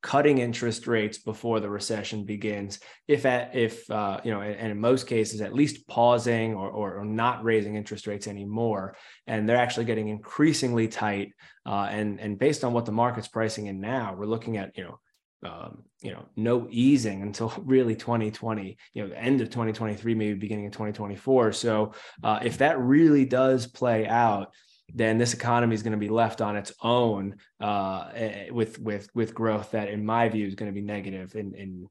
cutting 0.00 0.38
interest 0.38 0.86
rates 0.86 1.18
before 1.18 1.58
the 1.58 1.68
recession 1.68 2.24
begins 2.24 2.78
if 3.08 3.26
at 3.26 3.54
if 3.54 3.90
uh, 3.90 4.20
you 4.22 4.30
know 4.30 4.40
and, 4.40 4.70
in 4.70 4.80
most 4.80 5.06
cases 5.06 5.40
at 5.40 5.54
least 5.54 5.86
pausing 5.88 6.54
or, 6.54 6.70
or, 6.70 7.04
not 7.04 7.42
raising 7.42 7.74
interest 7.74 8.06
rates 8.06 8.28
anymore 8.28 8.94
and 9.26 9.48
they're 9.48 9.56
actually 9.56 9.84
getting 9.84 10.08
increasingly 10.08 10.86
tight 10.86 11.32
uh, 11.66 11.88
and 11.90 12.20
and 12.20 12.38
based 12.38 12.62
on 12.62 12.72
what 12.72 12.86
the 12.86 12.92
market's 12.92 13.28
pricing 13.28 13.66
in 13.66 13.80
now 13.80 14.14
we're 14.14 14.26
looking 14.26 14.56
at 14.56 14.76
you 14.76 14.84
know 14.84 15.00
um, 15.44 15.84
you 16.02 16.10
know, 16.10 16.26
no 16.34 16.66
easing 16.68 17.22
until 17.22 17.52
really 17.64 17.94
2020, 17.94 18.76
you 18.92 19.06
know, 19.06 19.14
end 19.14 19.40
of 19.40 19.50
2023, 19.50 20.14
maybe 20.14 20.34
beginning 20.34 20.66
of 20.66 20.72
2024. 20.72 21.52
So 21.52 21.92
uh, 22.24 22.40
if 22.42 22.58
that 22.58 22.80
really 22.80 23.24
does 23.24 23.66
play 23.66 24.06
out, 24.06 24.52
then 24.94 25.18
this 25.18 25.34
economy 25.34 25.74
is 25.74 25.82
going 25.82 25.92
to 25.92 25.98
be 25.98 26.08
left 26.08 26.40
on 26.40 26.56
its 26.56 26.72
own 26.82 27.36
uh, 27.60 28.10
eh, 28.14 28.50
with 28.50 28.78
with 28.78 29.08
with 29.14 29.34
growth 29.34 29.70
that, 29.72 29.88
in 29.88 30.04
my 30.04 30.28
view, 30.28 30.46
is 30.46 30.54
going 30.54 30.70
to 30.70 30.74
be 30.74 30.84
negative 30.84 31.34
in 31.34 31.54
in 31.54 31.88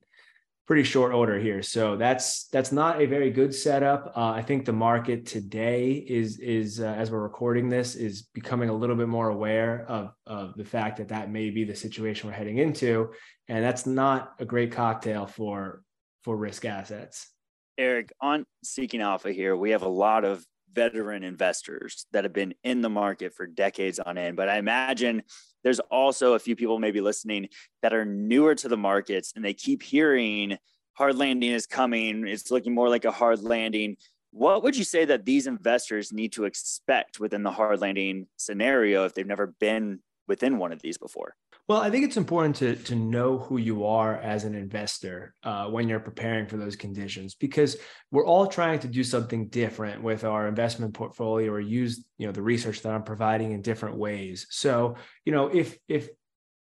pretty 0.68 0.84
short 0.84 1.14
order 1.14 1.40
here. 1.40 1.64
So 1.64 1.96
that's 1.96 2.48
that's 2.50 2.72
not 2.72 3.02
a 3.02 3.06
very 3.06 3.32
good 3.32 3.56
setup. 3.56 4.12
Uh, 4.16 4.32
I 4.32 4.42
think 4.42 4.66
the 4.66 4.74
market 4.74 5.26
today 5.26 5.94
is 5.94 6.40
is 6.40 6.82
uh, 6.82 6.86
as 6.86 7.10
we're 7.10 7.22
recording 7.22 7.70
this 7.70 7.96
is 7.96 8.24
becoming 8.34 8.70
a 8.70 8.74
little 8.74 8.96
bit 8.96 9.08
more 9.08 9.30
aware 9.30 9.86
of 9.88 10.12
of 10.26 10.56
the 10.56 10.66
fact 10.66 10.98
that 10.98 11.08
that 11.08 11.32
may 11.32 11.50
be 11.50 11.64
the 11.64 11.76
situation 11.76 12.30
we're 12.30 12.36
heading 12.36 12.58
into, 12.58 13.12
and 13.48 13.64
that's 13.64 13.86
not 13.86 14.34
a 14.40 14.46
great 14.46 14.72
cocktail 14.72 15.26
for 15.26 15.84
for 16.24 16.36
risk 16.36 16.66
assets. 16.66 17.30
Eric, 17.78 18.12
on 18.20 18.46
Seeking 18.64 19.02
Alpha 19.02 19.32
here, 19.32 19.56
we 19.56 19.70
have 19.70 19.84
a 19.84 19.90
lot 19.90 20.26
of 20.26 20.44
veteran 20.74 21.24
investors 21.24 22.06
that 22.12 22.24
have 22.24 22.34
been 22.34 22.54
in 22.64 22.82
the 22.82 22.90
market 22.90 23.34
for 23.34 23.48
decades 23.48 24.00
on 24.00 24.18
end. 24.18 24.38
But 24.38 24.50
I 24.50 24.58
imagine 24.58 25.24
there's 25.64 25.80
also 25.80 26.34
a 26.34 26.40
few 26.40 26.56
people 26.56 26.80
maybe 26.80 27.02
listening 27.02 27.50
that 27.82 27.94
are 27.94 28.06
newer 28.06 28.56
to 28.56 28.68
the 28.68 28.78
markets 28.78 29.34
and 29.36 29.44
they 29.44 29.54
keep 29.54 29.82
hearing 29.82 30.58
hard 30.94 31.16
landing 31.16 31.52
is 31.52 31.68
coming. 31.68 32.28
It's 32.28 32.52
looking 32.52 32.74
more 32.74 32.90
like 32.90 33.06
a 33.06 33.12
hard 33.12 33.42
landing. 33.42 33.98
What 34.32 34.64
would 34.64 34.76
you 34.76 34.84
say 34.84 35.06
that 35.06 35.26
these 35.26 35.48
investors 35.48 36.12
need 36.12 36.34
to 36.34 36.46
expect 36.46 37.20
within 37.20 37.44
the 37.44 37.52
hard 37.52 37.82
landing 37.82 38.28
scenario 38.36 39.06
if 39.06 39.14
they've 39.14 39.26
never 39.26 39.48
been 39.60 40.00
within 40.28 40.58
one 40.58 40.72
of 40.72 40.82
these 40.82 40.98
before? 40.98 41.36
Well, 41.68 41.82
I 41.82 41.90
think 41.90 42.06
it's 42.06 42.16
important 42.16 42.56
to 42.58 42.76
to 42.76 42.96
know 42.96 43.40
who 43.40 43.58
you 43.58 43.86
are 43.86 44.16
as 44.16 44.46
an 44.46 44.56
investor 44.56 45.34
uh, 45.44 45.68
when 45.68 45.90
you're 45.90 46.00
preparing 46.00 46.48
for 46.48 46.56
those 46.56 46.78
conditions, 46.78 47.36
because 47.36 47.76
we're 48.10 48.26
all 48.26 48.48
trying 48.48 48.80
to 48.80 48.88
do 48.88 49.04
something 49.04 49.50
different 49.50 50.02
with 50.02 50.24
our 50.24 50.48
investment 50.48 50.94
portfolio 50.94 51.52
or 51.52 51.60
use 51.60 52.06
you 52.18 52.26
know 52.26 52.32
the 52.32 52.42
research 52.42 52.82
that 52.84 52.94
I'm 52.94 53.04
providing 53.04 53.52
in 53.52 53.62
different 53.62 53.98
ways. 53.98 54.48
So 54.50 54.96
you 55.26 55.34
know 55.34 55.48
if 55.48 55.78
if 55.90 56.08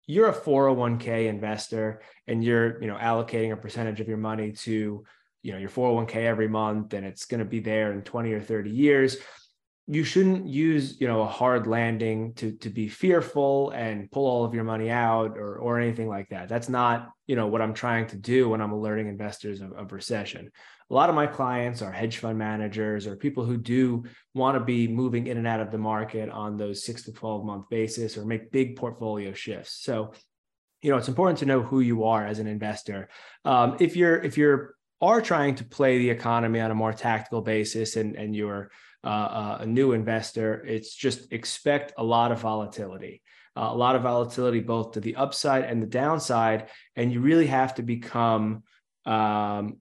you're 0.07 0.29
a 0.29 0.33
401k 0.33 1.27
investor 1.27 2.01
and 2.27 2.43
you're 2.43 2.81
you 2.81 2.87
know 2.87 2.97
allocating 2.97 3.53
a 3.53 3.57
percentage 3.57 4.01
of 4.01 4.09
your 4.09 4.17
money 4.17 4.51
to 4.51 5.05
you 5.41 5.51
know 5.53 5.57
your 5.57 5.69
401k 5.69 6.15
every 6.17 6.49
month 6.49 6.93
and 6.93 7.05
it's 7.05 7.25
going 7.25 7.39
to 7.39 7.45
be 7.45 7.61
there 7.61 7.93
in 7.93 8.01
20 8.01 8.33
or 8.33 8.41
30 8.41 8.69
years 8.71 9.17
you 9.89 10.03
shouldn't 10.03 10.45
use 10.45 10.99
you 10.99 11.07
know 11.07 11.21
a 11.21 11.27
hard 11.27 11.65
landing 11.65 12.33
to 12.33 12.51
to 12.53 12.69
be 12.69 12.89
fearful 12.89 13.69
and 13.71 14.11
pull 14.11 14.27
all 14.27 14.43
of 14.43 14.53
your 14.53 14.65
money 14.65 14.89
out 14.89 15.37
or 15.37 15.55
or 15.57 15.79
anything 15.79 16.09
like 16.09 16.29
that. 16.29 16.49
That's 16.49 16.67
not 16.67 17.09
you 17.25 17.35
know 17.35 17.47
what 17.47 17.61
i'm 17.61 17.73
trying 17.73 18.07
to 18.07 18.15
do 18.15 18.49
when 18.49 18.61
i'm 18.61 18.71
alerting 18.71 19.07
investors 19.07 19.61
of, 19.61 19.71
of 19.73 19.91
recession. 19.91 20.51
A 20.89 20.93
lot 20.93 21.09
of 21.09 21.15
my 21.15 21.27
clients 21.27 21.81
are 21.81 21.91
hedge 21.91 22.17
fund 22.17 22.37
managers 22.37 23.07
or 23.07 23.15
people 23.15 23.43
who 23.45 23.57
do 23.57 24.05
want 24.33 24.57
to 24.57 24.63
be 24.63 24.87
moving 24.87 25.27
in 25.27 25.37
and 25.37 25.47
out 25.47 25.59
of 25.59 25.71
the 25.71 25.77
market 25.77 26.29
on 26.29 26.55
those 26.55 26.85
6 26.85 27.03
to 27.03 27.13
12 27.13 27.45
month 27.45 27.69
basis 27.69 28.17
or 28.17 28.25
make 28.25 28.51
big 28.51 28.77
portfolio 28.77 29.33
shifts. 29.33 29.73
So 29.81 30.13
you 30.81 30.91
know 30.91 30.97
it's 30.97 31.09
important 31.09 31.39
to 31.39 31.45
know 31.45 31.61
who 31.61 31.79
you 31.79 32.03
are 32.03 32.25
as 32.25 32.39
an 32.39 32.47
investor. 32.47 33.07
Um, 33.45 33.77
if 33.79 33.95
you're 33.95 34.21
if 34.21 34.37
you're 34.37 34.75
are 34.99 35.21
trying 35.21 35.53
to 35.55 35.63
play 35.63 35.99
the 35.99 36.09
economy 36.09 36.59
on 36.59 36.71
a 36.71 36.75
more 36.75 36.91
tactical 36.91 37.41
basis 37.41 37.95
and 37.95 38.15
and 38.15 38.35
you're 38.35 38.69
uh, 39.03 39.07
uh, 39.07 39.57
a 39.61 39.65
new 39.65 39.93
investor, 39.93 40.63
it's 40.65 40.93
just 40.93 41.31
expect 41.31 41.93
a 41.97 42.03
lot 42.03 42.31
of 42.31 42.39
volatility, 42.39 43.21
uh, 43.55 43.69
a 43.71 43.75
lot 43.75 43.95
of 43.95 44.01
volatility 44.01 44.59
both 44.59 44.93
to 44.93 44.99
the 44.99 45.15
upside 45.15 45.65
and 45.65 45.81
the 45.81 45.87
downside. 45.87 46.69
And 46.95 47.11
you 47.11 47.21
really 47.21 47.47
have 47.47 47.75
to 47.75 47.83
become 47.83 48.63
um, 49.05 49.77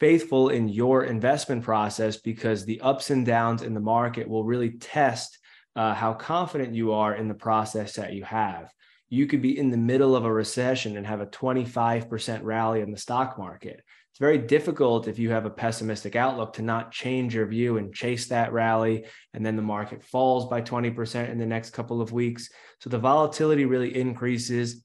faithful 0.00 0.48
in 0.50 0.68
your 0.68 1.04
investment 1.04 1.64
process 1.64 2.16
because 2.16 2.64
the 2.64 2.80
ups 2.80 3.10
and 3.10 3.24
downs 3.24 3.62
in 3.62 3.74
the 3.74 3.80
market 3.80 4.28
will 4.28 4.44
really 4.44 4.70
test 4.70 5.38
uh, 5.76 5.94
how 5.94 6.12
confident 6.12 6.74
you 6.74 6.92
are 6.92 7.14
in 7.14 7.28
the 7.28 7.34
process 7.34 7.94
that 7.94 8.12
you 8.12 8.24
have. 8.24 8.72
You 9.08 9.26
could 9.26 9.40
be 9.40 9.58
in 9.58 9.70
the 9.70 9.76
middle 9.76 10.14
of 10.14 10.24
a 10.24 10.32
recession 10.32 10.96
and 10.96 11.06
have 11.06 11.20
a 11.20 11.26
25% 11.26 12.40
rally 12.42 12.80
in 12.80 12.90
the 12.90 12.98
stock 12.98 13.38
market 13.38 13.82
it's 14.10 14.18
very 14.18 14.38
difficult 14.38 15.06
if 15.06 15.18
you 15.18 15.30
have 15.30 15.46
a 15.46 15.50
pessimistic 15.50 16.16
outlook 16.16 16.54
to 16.54 16.62
not 16.62 16.90
change 16.90 17.36
your 17.36 17.46
view 17.46 17.76
and 17.76 17.94
chase 17.94 18.26
that 18.28 18.52
rally 18.52 19.04
and 19.32 19.46
then 19.46 19.54
the 19.54 19.62
market 19.62 20.02
falls 20.02 20.48
by 20.48 20.60
20% 20.60 21.28
in 21.28 21.38
the 21.38 21.46
next 21.46 21.70
couple 21.70 22.00
of 22.00 22.10
weeks. 22.10 22.48
So 22.80 22.90
the 22.90 22.98
volatility 22.98 23.64
really 23.64 23.96
increases. 23.96 24.84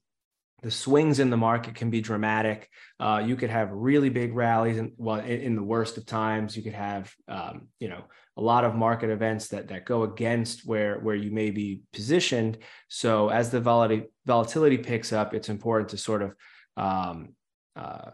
The 0.61 0.69
swings 0.69 1.19
in 1.19 1.31
the 1.31 1.37
market 1.37 1.73
can 1.73 1.89
be 1.89 1.99
dramatic. 1.99 2.69
Uh, 2.99 3.23
you 3.25 3.35
could 3.35 3.49
have 3.49 3.71
really 3.71 4.09
big 4.09 4.35
rallies 4.35 4.77
and 4.77 4.91
well 4.97 5.19
in, 5.19 5.41
in, 5.41 5.55
the 5.55 5.63
worst 5.63 5.97
of 5.97 6.05
times 6.05 6.55
you 6.55 6.61
could 6.63 6.73
have 6.73 7.11
um, 7.27 7.67
you 7.79 7.89
know 7.89 8.03
a 8.37 8.41
lot 8.41 8.63
of 8.63 8.75
market 8.75 9.09
events 9.09 9.47
that 9.49 9.67
that 9.69 9.85
go 9.85 10.03
against 10.03 10.65
where 10.65 10.99
where 10.99 11.15
you 11.15 11.31
may 11.31 11.49
be 11.49 11.81
positioned. 11.91 12.59
So 12.87 13.29
as 13.29 13.49
the 13.49 13.59
volatility 13.59 14.07
volatility 14.25 14.77
picks 14.77 15.11
up 15.11 15.33
it's 15.33 15.49
important 15.49 15.89
to 15.89 15.97
sort 15.97 16.21
of 16.21 16.35
um, 16.77 17.35
uh, 17.75 18.11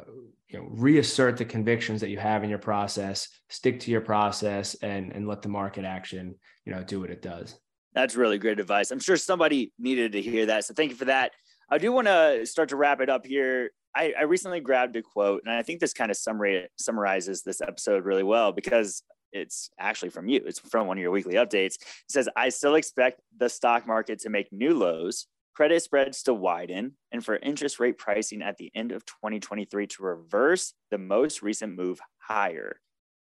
you 0.48 0.58
know 0.58 0.68
reassert 0.72 1.38
the 1.38 1.46
convictions 1.46 2.00
that 2.02 2.10
you 2.10 2.18
have 2.18 2.44
in 2.44 2.50
your 2.50 2.60
process 2.60 3.28
stick 3.50 3.80
to 3.82 3.92
your 3.92 4.02
process 4.02 4.76
and 4.76 5.12
and 5.12 5.28
let 5.28 5.42
the 5.42 5.50
market 5.50 5.84
action 5.84 6.36
you 6.66 6.74
know 6.74 6.84
do 6.84 7.00
what 7.00 7.10
it 7.10 7.22
does. 7.22 7.60
That's 7.94 8.16
really 8.16 8.38
great 8.38 8.60
advice. 8.60 8.92
I'm 8.92 9.00
sure 9.00 9.18
somebody 9.18 9.74
needed 9.78 10.14
to 10.14 10.22
hear 10.22 10.46
that 10.48 10.66
so 10.66 10.74
thank 10.74 10.92
you 10.92 10.98
for 10.98 11.06
that. 11.06 11.32
I 11.70 11.78
do 11.78 11.92
want 11.92 12.08
to 12.08 12.46
start 12.46 12.70
to 12.70 12.76
wrap 12.76 13.02
it 13.02 13.10
up 13.10 13.26
here. 13.26 13.72
I, 13.96 14.14
I 14.18 14.24
recently 14.24 14.60
grabbed 14.60 14.96
a 14.96 15.02
quote 15.02 15.42
and 15.46 15.54
i 15.54 15.64
think 15.64 15.80
this 15.80 15.94
kind 15.94 16.12
of 16.12 16.18
summary 16.18 16.68
summarizes 16.78 17.42
this 17.42 17.60
episode 17.60 18.06
really 18.06 18.24
well 18.24 18.52
because 18.52 19.02
it's 19.32 19.70
actually 19.80 20.10
from 20.10 20.28
you. 20.28 20.42
It's 20.46 20.60
from 20.60 20.88
one 20.88 20.98
of 20.98 21.02
your 21.02 21.12
weekly 21.12 21.36
updates. 21.36 21.76
It 21.76 21.88
says 22.08 22.30
i 22.36 22.50
still 22.50 22.76
expect 22.76 23.20
the 23.38 23.50
stock 23.50 23.86
market 23.86 24.20
to 24.20 24.30
make 24.30 24.52
new 24.52 24.74
lows 24.74 25.28
credit 25.56 25.82
spreads 25.82 26.24
to 26.24 26.34
widen 26.34 26.96
and 27.12 27.24
for 27.24 27.36
interest 27.36 27.80
rate 27.80 27.98
pricing 27.98 28.42
at 28.42 28.58
the 28.58 28.72
end 28.76 28.92
of 28.92 29.06
2023 29.06 29.88
to 29.88 30.04
reverse 30.04 30.74
the 30.92 30.98
most 30.98 31.42
recent 31.42 31.76
move 31.76 32.00
higher. 32.20 32.80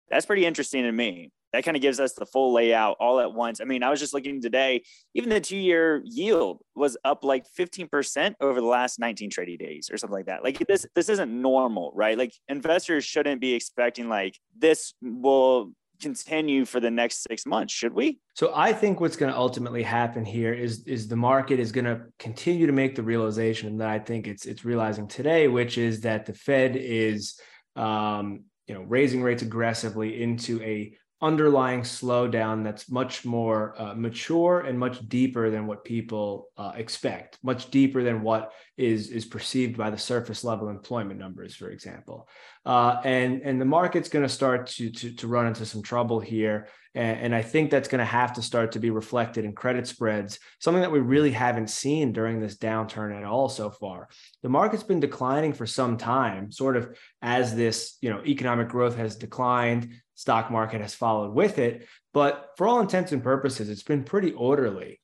That's 0.08 0.26
pretty 0.26 0.46
interesting 0.46 0.82
to 0.84 0.92
me. 0.92 1.32
That 1.52 1.64
kind 1.64 1.76
of 1.76 1.82
gives 1.82 1.98
us 1.98 2.12
the 2.12 2.26
full 2.26 2.52
layout 2.52 2.96
all 3.00 3.18
at 3.18 3.32
once. 3.32 3.60
I 3.60 3.64
mean, 3.64 3.82
I 3.82 3.90
was 3.90 3.98
just 3.98 4.14
looking 4.14 4.40
today, 4.40 4.82
even 5.14 5.30
the 5.30 5.40
two 5.40 5.56
year 5.56 6.00
yield 6.04 6.62
was 6.76 6.96
up 7.04 7.24
like 7.24 7.44
15% 7.58 8.34
over 8.40 8.60
the 8.60 8.66
last 8.66 9.00
19 9.00 9.30
trading 9.30 9.58
days 9.58 9.90
or 9.90 9.96
something 9.96 10.14
like 10.14 10.26
that. 10.26 10.44
Like 10.44 10.58
this, 10.68 10.86
this 10.94 11.08
isn't 11.08 11.30
normal, 11.30 11.90
right? 11.94 12.16
Like 12.16 12.32
investors 12.48 13.04
shouldn't 13.04 13.40
be 13.40 13.54
expecting 13.54 14.08
like 14.08 14.38
this 14.56 14.94
will 15.02 15.72
continue 16.00 16.64
for 16.64 16.80
the 16.80 16.90
next 16.90 17.26
six 17.28 17.46
months, 17.46 17.72
should 17.72 17.92
we? 17.92 18.18
So 18.34 18.52
I 18.54 18.72
think 18.72 19.00
what's 19.00 19.16
going 19.16 19.32
to 19.32 19.38
ultimately 19.38 19.82
happen 19.82 20.24
here 20.24 20.52
is 20.52 20.86
is 20.86 21.08
the 21.08 21.16
market 21.16 21.60
is 21.60 21.72
going 21.72 21.84
to 21.84 22.02
continue 22.18 22.66
to 22.66 22.72
make 22.72 22.94
the 22.94 23.02
realization 23.02 23.78
that 23.78 23.88
I 23.88 23.98
think 23.98 24.26
it's 24.26 24.46
it's 24.46 24.64
realizing 24.64 25.06
today, 25.06 25.48
which 25.48 25.78
is 25.78 26.00
that 26.02 26.26
the 26.26 26.34
Fed 26.34 26.76
is 26.76 27.38
um, 27.76 28.44
you 28.66 28.74
know 28.74 28.82
raising 28.82 29.22
rates 29.22 29.42
aggressively 29.42 30.22
into 30.22 30.60
a 30.62 30.96
underlying 31.22 31.82
slowdown 31.82 32.64
that's 32.64 32.90
much 32.90 33.24
more 33.24 33.74
uh, 33.80 33.94
mature 33.94 34.60
and 34.60 34.78
much 34.78 35.06
deeper 35.08 35.50
than 35.50 35.66
what 35.66 35.84
people 35.84 36.48
uh, 36.56 36.72
expect, 36.76 37.38
much 37.42 37.70
deeper 37.70 38.02
than 38.02 38.22
what 38.22 38.52
is 38.76 39.10
is 39.10 39.26
perceived 39.26 39.76
by 39.76 39.90
the 39.90 39.98
surface 39.98 40.44
level 40.44 40.68
employment 40.68 41.20
numbers, 41.20 41.54
for 41.54 41.70
example. 41.70 42.28
Uh, 42.64 43.00
and 43.04 43.42
and 43.42 43.60
the 43.60 43.66
market's 43.66 44.08
going 44.08 44.24
to 44.24 44.28
start 44.28 44.66
to, 44.66 44.90
to 44.90 45.12
to 45.14 45.26
run 45.26 45.46
into 45.46 45.66
some 45.66 45.82
trouble 45.82 46.20
here, 46.20 46.68
and, 46.94 47.20
and 47.20 47.34
I 47.34 47.42
think 47.42 47.70
that's 47.70 47.88
going 47.88 48.00
to 48.00 48.04
have 48.04 48.32
to 48.34 48.42
start 48.42 48.72
to 48.72 48.78
be 48.78 48.90
reflected 48.90 49.44
in 49.44 49.52
credit 49.52 49.86
spreads, 49.86 50.38
something 50.58 50.82
that 50.82 50.92
we 50.92 51.00
really 51.00 51.30
haven't 51.30 51.70
seen 51.70 52.12
during 52.12 52.40
this 52.40 52.56
downturn 52.56 53.16
at 53.16 53.24
all 53.24 53.48
so 53.48 53.70
far. 53.70 54.08
The 54.42 54.48
market's 54.48 54.82
been 54.82 55.00
declining 55.00 55.52
for 55.52 55.66
some 55.66 55.96
time, 55.96 56.50
sort 56.50 56.76
of 56.76 56.96
as 57.22 57.54
this 57.54 57.96
you 58.00 58.10
know 58.10 58.22
economic 58.24 58.68
growth 58.68 58.96
has 58.96 59.16
declined 59.16 59.94
stock 60.14 60.50
market 60.50 60.82
has 60.82 60.94
followed 60.94 61.32
with 61.32 61.58
it. 61.58 61.86
But 62.12 62.50
for 62.56 62.68
all 62.68 62.80
intents 62.80 63.12
and 63.12 63.22
purposes, 63.22 63.70
it's 63.70 63.82
been 63.82 64.04
pretty 64.04 64.32
orderly. 64.32 65.00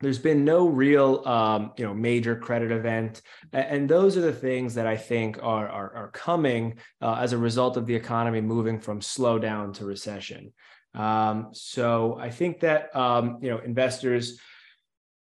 There's 0.00 0.18
been 0.18 0.44
no 0.44 0.68
real, 0.68 1.26
um, 1.26 1.72
you 1.78 1.84
know, 1.84 1.94
major 1.94 2.36
credit 2.36 2.70
event, 2.70 3.22
and 3.52 3.88
those 3.88 4.16
are 4.16 4.20
the 4.20 4.32
things 4.32 4.74
that 4.74 4.86
I 4.86 4.96
think 4.96 5.38
are 5.42 5.68
are, 5.68 5.94
are 5.96 6.10
coming 6.12 6.78
uh, 7.00 7.14
as 7.14 7.32
a 7.32 7.38
result 7.38 7.76
of 7.76 7.86
the 7.86 7.94
economy 7.94 8.42
moving 8.42 8.78
from 8.78 9.00
slowdown 9.00 9.72
to 9.74 9.86
recession. 9.86 10.52
Um, 10.96 11.48
so 11.52 12.18
I 12.18 12.30
think 12.30 12.60
that 12.60 12.94
um, 12.96 13.38
you 13.42 13.50
know 13.50 13.58
investors 13.58 14.40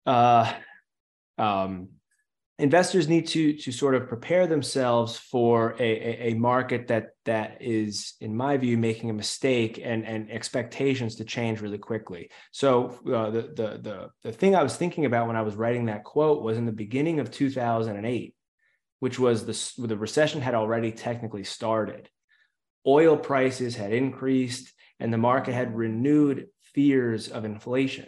uh, 0.05 0.51
um, 1.37 1.89
investors 2.57 3.07
need 3.07 3.27
to 3.27 3.53
to 3.53 3.71
sort 3.71 3.95
of 3.95 4.07
prepare 4.07 4.47
themselves 4.47 5.17
for 5.17 5.75
a, 5.79 5.83
a, 5.83 6.31
a, 6.31 6.33
market 6.33 6.87
that 6.87 7.09
that 7.25 7.57
is 7.61 8.15
in 8.19 8.35
my 8.35 8.57
view 8.57 8.77
making 8.77 9.09
a 9.09 9.13
mistake 9.13 9.79
and 9.83 10.05
and 10.05 10.31
expectations 10.31 11.15
to 11.15 11.23
change 11.23 11.61
really 11.61 11.77
quickly. 11.77 12.31
So 12.51 12.99
uh, 13.07 13.29
the, 13.29 13.41
the 13.41 13.79
the 13.81 14.09
the 14.23 14.31
thing 14.31 14.55
i 14.55 14.63
was 14.63 14.75
thinking 14.75 15.05
about 15.05 15.27
when 15.27 15.35
i 15.35 15.41
was 15.41 15.55
writing 15.55 15.85
that 15.85 16.03
quote 16.03 16.41
was 16.41 16.57
in 16.57 16.65
the 16.65 16.71
beginning 16.71 17.19
of 17.19 17.29
2008 17.29 18.35
which 19.01 19.17
was 19.17 19.45
the 19.45 19.87
the 19.87 19.97
recession 19.97 20.41
had 20.41 20.55
already 20.55 20.91
technically 20.91 21.43
started. 21.43 22.07
Oil 22.85 23.17
prices 23.17 23.75
had 23.75 23.91
increased 23.91 24.71
and 25.01 25.11
the 25.11 25.17
market 25.17 25.53
had 25.53 25.75
renewed 25.75 26.47
fears 26.73 27.27
of 27.27 27.43
inflation 27.43 28.07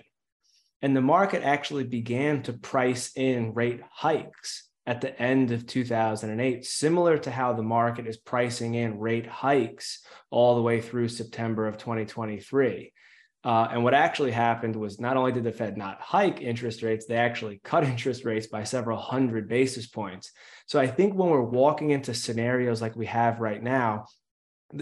and 0.84 0.96
the 0.96 1.02
market 1.02 1.44
actually 1.44 1.86
began 1.86 2.44
to 2.44 2.52
price 2.52 3.14
in 3.16 3.54
rate 3.54 3.80
hikes 3.90 4.68
at 4.86 5.00
the 5.00 5.18
end 5.20 5.52
of 5.52 5.66
2008, 5.66 6.66
similar 6.66 7.18
to 7.18 7.32
how 7.32 7.54
the 7.54 7.64
market 7.64 8.06
is 8.06 8.18
pricing 8.18 8.76
in 8.76 9.00
rate 9.00 9.26
hikes 9.26 10.06
all 10.30 10.56
the 10.56 10.62
way 10.62 10.82
through 10.82 11.08
September 11.08 11.68
of 11.68 11.78
2023. 11.78 12.92
Uh, 13.46 13.68
and 13.72 13.82
what 13.82 13.94
actually 13.94 14.32
happened 14.32 14.76
was 14.76 15.00
not 15.00 15.16
only 15.16 15.32
did 15.32 15.46
the 15.46 15.54
Fed 15.54 15.78
not 15.78 16.02
hike 16.02 16.42
interest 16.42 16.84
rates, 16.84 17.06
they 17.06 17.16
actually 17.16 17.62
cut 17.64 17.84
interest 17.86 18.26
rates 18.26 18.48
by 18.48 18.66
several 18.66 18.98
hundred 18.98 19.48
basis 19.48 19.88
points. 19.88 20.34
So 20.66 20.82
I 20.82 20.88
think 20.88 21.14
when 21.14 21.30
we're 21.30 21.42
walking 21.42 21.92
into 21.92 22.14
scenarios 22.14 22.82
like 22.82 22.98
we 22.98 23.06
have 23.06 23.40
right 23.40 23.64
now, 23.64 24.08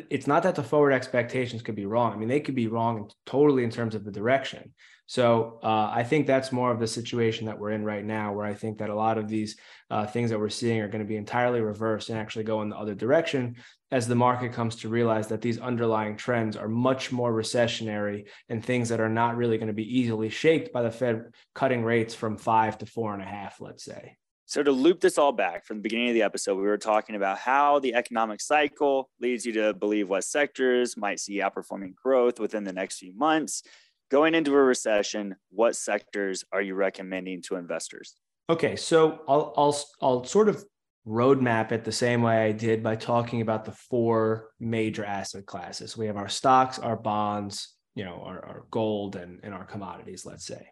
it's 0.09 0.27
not 0.27 0.43
that 0.43 0.55
the 0.55 0.63
forward 0.63 0.93
expectations 0.93 1.61
could 1.61 1.75
be 1.75 1.85
wrong. 1.85 2.13
I 2.13 2.15
mean, 2.15 2.29
they 2.29 2.39
could 2.39 2.55
be 2.55 2.67
wrong 2.67 3.09
totally 3.25 3.63
in 3.63 3.69
terms 3.69 3.95
of 3.95 4.05
the 4.05 4.11
direction. 4.11 4.73
So 5.05 5.59
uh, 5.61 5.91
I 5.93 6.03
think 6.03 6.25
that's 6.25 6.53
more 6.53 6.71
of 6.71 6.79
the 6.79 6.87
situation 6.87 7.45
that 7.47 7.59
we're 7.59 7.71
in 7.71 7.83
right 7.83 8.05
now, 8.05 8.31
where 8.31 8.45
I 8.45 8.53
think 8.53 8.77
that 8.77 8.89
a 8.89 8.95
lot 8.95 9.17
of 9.17 9.27
these 9.27 9.57
uh, 9.89 10.07
things 10.07 10.29
that 10.29 10.39
we're 10.39 10.47
seeing 10.47 10.79
are 10.79 10.87
going 10.87 11.03
to 11.03 11.07
be 11.07 11.17
entirely 11.17 11.59
reversed 11.59 12.09
and 12.09 12.17
actually 12.17 12.45
go 12.45 12.61
in 12.61 12.69
the 12.69 12.77
other 12.77 12.95
direction 12.95 13.57
as 13.91 14.07
the 14.07 14.15
market 14.15 14.53
comes 14.53 14.77
to 14.77 14.87
realize 14.87 15.27
that 15.27 15.41
these 15.41 15.59
underlying 15.59 16.15
trends 16.15 16.55
are 16.55 16.69
much 16.69 17.11
more 17.11 17.33
recessionary 17.33 18.27
and 18.47 18.63
things 18.63 18.87
that 18.87 19.01
are 19.01 19.09
not 19.09 19.35
really 19.35 19.57
going 19.57 19.67
to 19.67 19.73
be 19.73 19.99
easily 19.99 20.29
shaped 20.29 20.71
by 20.71 20.81
the 20.81 20.91
Fed 20.91 21.25
cutting 21.53 21.83
rates 21.83 22.15
from 22.15 22.37
five 22.37 22.77
to 22.77 22.85
four 22.85 23.13
and 23.13 23.21
a 23.21 23.25
half, 23.25 23.59
let's 23.59 23.83
say. 23.83 24.15
So, 24.51 24.61
to 24.61 24.71
loop 24.73 24.99
this 24.99 25.17
all 25.17 25.31
back 25.31 25.65
from 25.65 25.77
the 25.77 25.83
beginning 25.83 26.09
of 26.09 26.13
the 26.13 26.23
episode, 26.23 26.55
we 26.57 26.63
were 26.63 26.77
talking 26.77 27.15
about 27.15 27.37
how 27.37 27.79
the 27.79 27.95
economic 27.95 28.41
cycle 28.41 29.09
leads 29.21 29.45
you 29.45 29.53
to 29.53 29.73
believe 29.73 30.09
what 30.09 30.25
sectors 30.25 30.97
might 30.97 31.21
see 31.21 31.39
outperforming 31.39 31.95
growth 31.95 32.37
within 32.37 32.65
the 32.65 32.73
next 32.73 32.97
few 32.97 33.13
months. 33.15 33.63
Going 34.09 34.35
into 34.35 34.53
a 34.53 34.61
recession, 34.61 35.37
what 35.51 35.77
sectors 35.77 36.43
are 36.51 36.61
you 36.61 36.75
recommending 36.75 37.41
to 37.43 37.55
investors? 37.55 38.17
Okay, 38.49 38.75
so 38.75 39.21
I'll 39.25 39.53
I'll 39.55 39.85
I'll 40.01 40.23
sort 40.25 40.49
of 40.49 40.65
roadmap 41.07 41.71
it 41.71 41.85
the 41.85 41.93
same 41.93 42.21
way 42.21 42.43
I 42.43 42.51
did 42.51 42.83
by 42.83 42.97
talking 42.97 43.39
about 43.39 43.63
the 43.63 43.71
four 43.71 44.49
major 44.59 45.05
asset 45.05 45.45
classes. 45.45 45.95
We 45.95 46.07
have 46.07 46.17
our 46.17 46.27
stocks, 46.27 46.77
our 46.77 46.97
bonds, 46.97 47.77
you 47.95 48.03
know, 48.03 48.21
our, 48.25 48.43
our 48.43 48.63
gold 48.69 49.15
and, 49.15 49.39
and 49.43 49.53
our 49.53 49.63
commodities, 49.63 50.25
let's 50.25 50.45
say. 50.45 50.67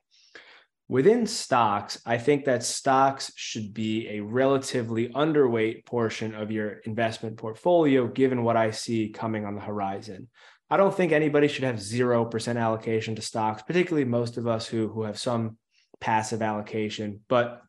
Within 0.89 1.27
stocks, 1.27 2.01
I 2.03 2.17
think 2.17 2.45
that 2.45 2.63
stocks 2.63 3.31
should 3.35 3.75
be 3.75 4.09
a 4.09 4.21
relatively 4.21 5.09
underweight 5.09 5.85
portion 5.85 6.33
of 6.33 6.51
your 6.51 6.79
investment 6.79 7.37
portfolio, 7.37 8.07
given 8.07 8.43
what 8.43 8.57
I 8.57 8.71
see 8.71 9.09
coming 9.09 9.45
on 9.45 9.53
the 9.53 9.61
horizon. 9.61 10.29
I 10.67 10.77
don't 10.77 10.93
think 10.93 11.11
anybody 11.11 11.47
should 11.47 11.63
have 11.63 11.75
0% 11.75 12.59
allocation 12.59 13.15
to 13.15 13.21
stocks, 13.21 13.61
particularly 13.61 14.05
most 14.05 14.37
of 14.37 14.47
us 14.47 14.65
who, 14.65 14.87
who 14.87 15.03
have 15.03 15.19
some 15.19 15.59
passive 16.01 16.41
allocation. 16.41 17.19
But 17.29 17.61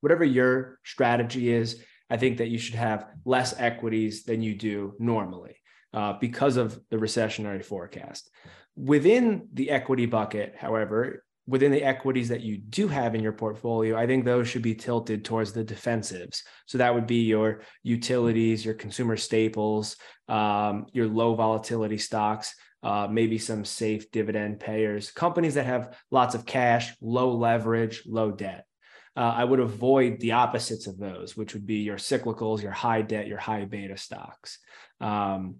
whatever 0.00 0.24
your 0.24 0.78
strategy 0.82 1.52
is, 1.52 1.82
I 2.08 2.16
think 2.16 2.38
that 2.38 2.48
you 2.48 2.58
should 2.58 2.76
have 2.76 3.06
less 3.26 3.54
equities 3.58 4.24
than 4.24 4.40
you 4.40 4.54
do 4.54 4.94
normally 4.98 5.56
uh, 5.92 6.14
because 6.14 6.56
of 6.56 6.80
the 6.90 6.96
recessionary 6.96 7.62
forecast. 7.62 8.30
Within 8.76 9.48
the 9.52 9.70
equity 9.70 10.06
bucket, 10.06 10.54
however, 10.56 11.22
within 11.46 11.72
the 11.72 11.82
equities 11.82 12.28
that 12.28 12.42
you 12.42 12.56
do 12.56 12.88
have 12.88 13.14
in 13.14 13.22
your 13.22 13.32
portfolio, 13.32 13.96
I 13.96 14.06
think 14.06 14.24
those 14.24 14.48
should 14.48 14.62
be 14.62 14.74
tilted 14.74 15.24
towards 15.24 15.52
the 15.52 15.64
defensives. 15.64 16.42
So 16.66 16.78
that 16.78 16.94
would 16.94 17.06
be 17.06 17.24
your 17.24 17.62
utilities, 17.82 18.64
your 18.64 18.74
consumer 18.74 19.16
staples, 19.16 19.96
um, 20.28 20.86
your 20.92 21.08
low 21.08 21.34
volatility 21.34 21.98
stocks, 21.98 22.54
uh, 22.82 23.08
maybe 23.10 23.38
some 23.38 23.64
safe 23.64 24.10
dividend 24.10 24.60
payers, 24.60 25.10
companies 25.10 25.54
that 25.54 25.66
have 25.66 25.96
lots 26.10 26.34
of 26.34 26.46
cash, 26.46 26.92
low 27.00 27.32
leverage, 27.32 28.02
low 28.06 28.30
debt. 28.30 28.66
Uh, 29.14 29.34
I 29.36 29.44
would 29.44 29.60
avoid 29.60 30.20
the 30.20 30.32
opposites 30.32 30.86
of 30.86 30.98
those, 30.98 31.36
which 31.36 31.54
would 31.54 31.66
be 31.66 31.76
your 31.76 31.98
cyclicals, 31.98 32.62
your 32.62 32.72
high 32.72 33.02
debt, 33.02 33.26
your 33.26 33.38
high 33.38 33.64
beta 33.66 33.96
stocks. 33.96 34.58
Um, 35.00 35.56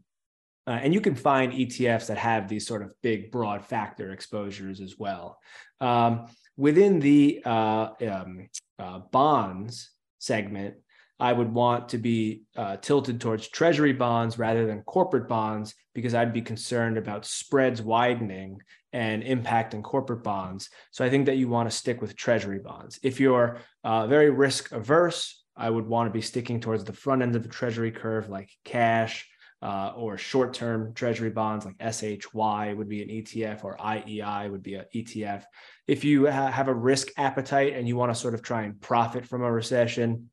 uh, 0.67 0.79
and 0.83 0.95
you 0.95 1.01
can 1.01 1.15
find 1.15 1.53
ETFs 1.53 2.07
that 2.07 2.19
have 2.19 2.49
these 2.49 2.67
sort 2.67 2.83
of 2.83 2.93
big, 3.03 3.31
broad 3.31 3.65
factor 3.65 4.13
exposures 4.13 4.81
as 4.81 4.99
well. 4.99 5.39
Um, 5.81 6.27
within 6.57 7.01
the 7.01 7.43
uh, 7.45 7.89
um, 8.09 8.49
uh, 8.79 9.01
bonds 9.11 9.91
segment, 10.19 10.77
I 11.19 11.33
would 11.33 11.53
want 11.53 11.91
to 11.91 11.99
be 11.99 12.43
uh, 12.57 12.77
tilted 12.79 13.21
towards 13.21 13.49
treasury 13.49 13.93
bonds 13.93 14.39
rather 14.39 14.67
than 14.67 14.83
corporate 14.83 15.29
bonds 15.29 15.75
because 15.95 16.15
I'd 16.15 16.33
be 16.33 16.43
concerned 16.43 16.97
about 16.97 17.27
spreads 17.27 17.81
widening 17.83 18.59
and 18.93 19.23
impacting 19.23 19.83
corporate 19.83 20.23
bonds. 20.23 20.69
So 20.91 21.05
I 21.05 21.11
think 21.11 21.27
that 21.27 21.37
you 21.37 21.49
want 21.49 21.71
to 21.71 21.77
stick 21.77 22.01
with 22.01 22.17
treasury 22.17 22.59
bonds. 22.59 22.99
If 23.03 23.21
you're 23.21 23.59
uh, 23.85 24.07
very 24.07 24.31
risk 24.31 24.73
averse, 24.73 25.45
I 25.57 25.71
would 25.71 25.87
want 25.87 26.09
to 26.09 26.13
be 26.13 26.23
sticking 26.23 26.61
towards 26.61 26.85
the 26.85 26.93
front 26.93 27.23
end 27.23 27.37
of 27.37 27.43
the 27.43 27.49
treasury 27.49 27.93
curve, 27.93 28.29
like 28.29 28.51
cash, 28.65 29.29
uh, 29.63 29.93
or 29.97 30.19
short-term 30.19 30.93
treasury 30.93 31.31
bonds 31.31 31.65
like 31.65 31.77
SHY 31.81 32.75
would 32.75 32.89
be 32.89 33.03
an 33.03 33.09
ETF 33.09 33.65
or 33.65 33.77
IEI 33.77 34.51
would 34.51 34.63
be 34.63 34.75
an 34.75 34.87
ETF. 34.93 35.45
If 35.87 36.03
you 36.05 36.29
ha- 36.31 36.51
have 36.51 36.67
a 36.67 36.75
risk 36.75 37.09
appetite 37.17 37.75
and 37.75 37.87
you 37.87 37.97
want 37.97 38.13
to 38.13 38.21
sort 38.21 38.35
of 38.35 38.43
try 38.43 38.63
and 38.63 38.81
profit 38.81 39.25
from 39.25 39.43
a 39.43 39.53
recession, 39.53 40.31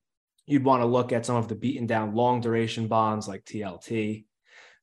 you'd 0.47 0.63
want 0.63 0.82
to 0.82 0.88
look 0.88 1.13
at 1.13 1.27
some 1.27 1.36
of 1.36 1.47
the 1.47 1.55
beaten 1.55 1.86
down 1.86 2.15
long 2.15 2.41
duration 2.41 2.88
bonds 2.88 3.27
like 3.27 3.45
TLT. 3.45 4.25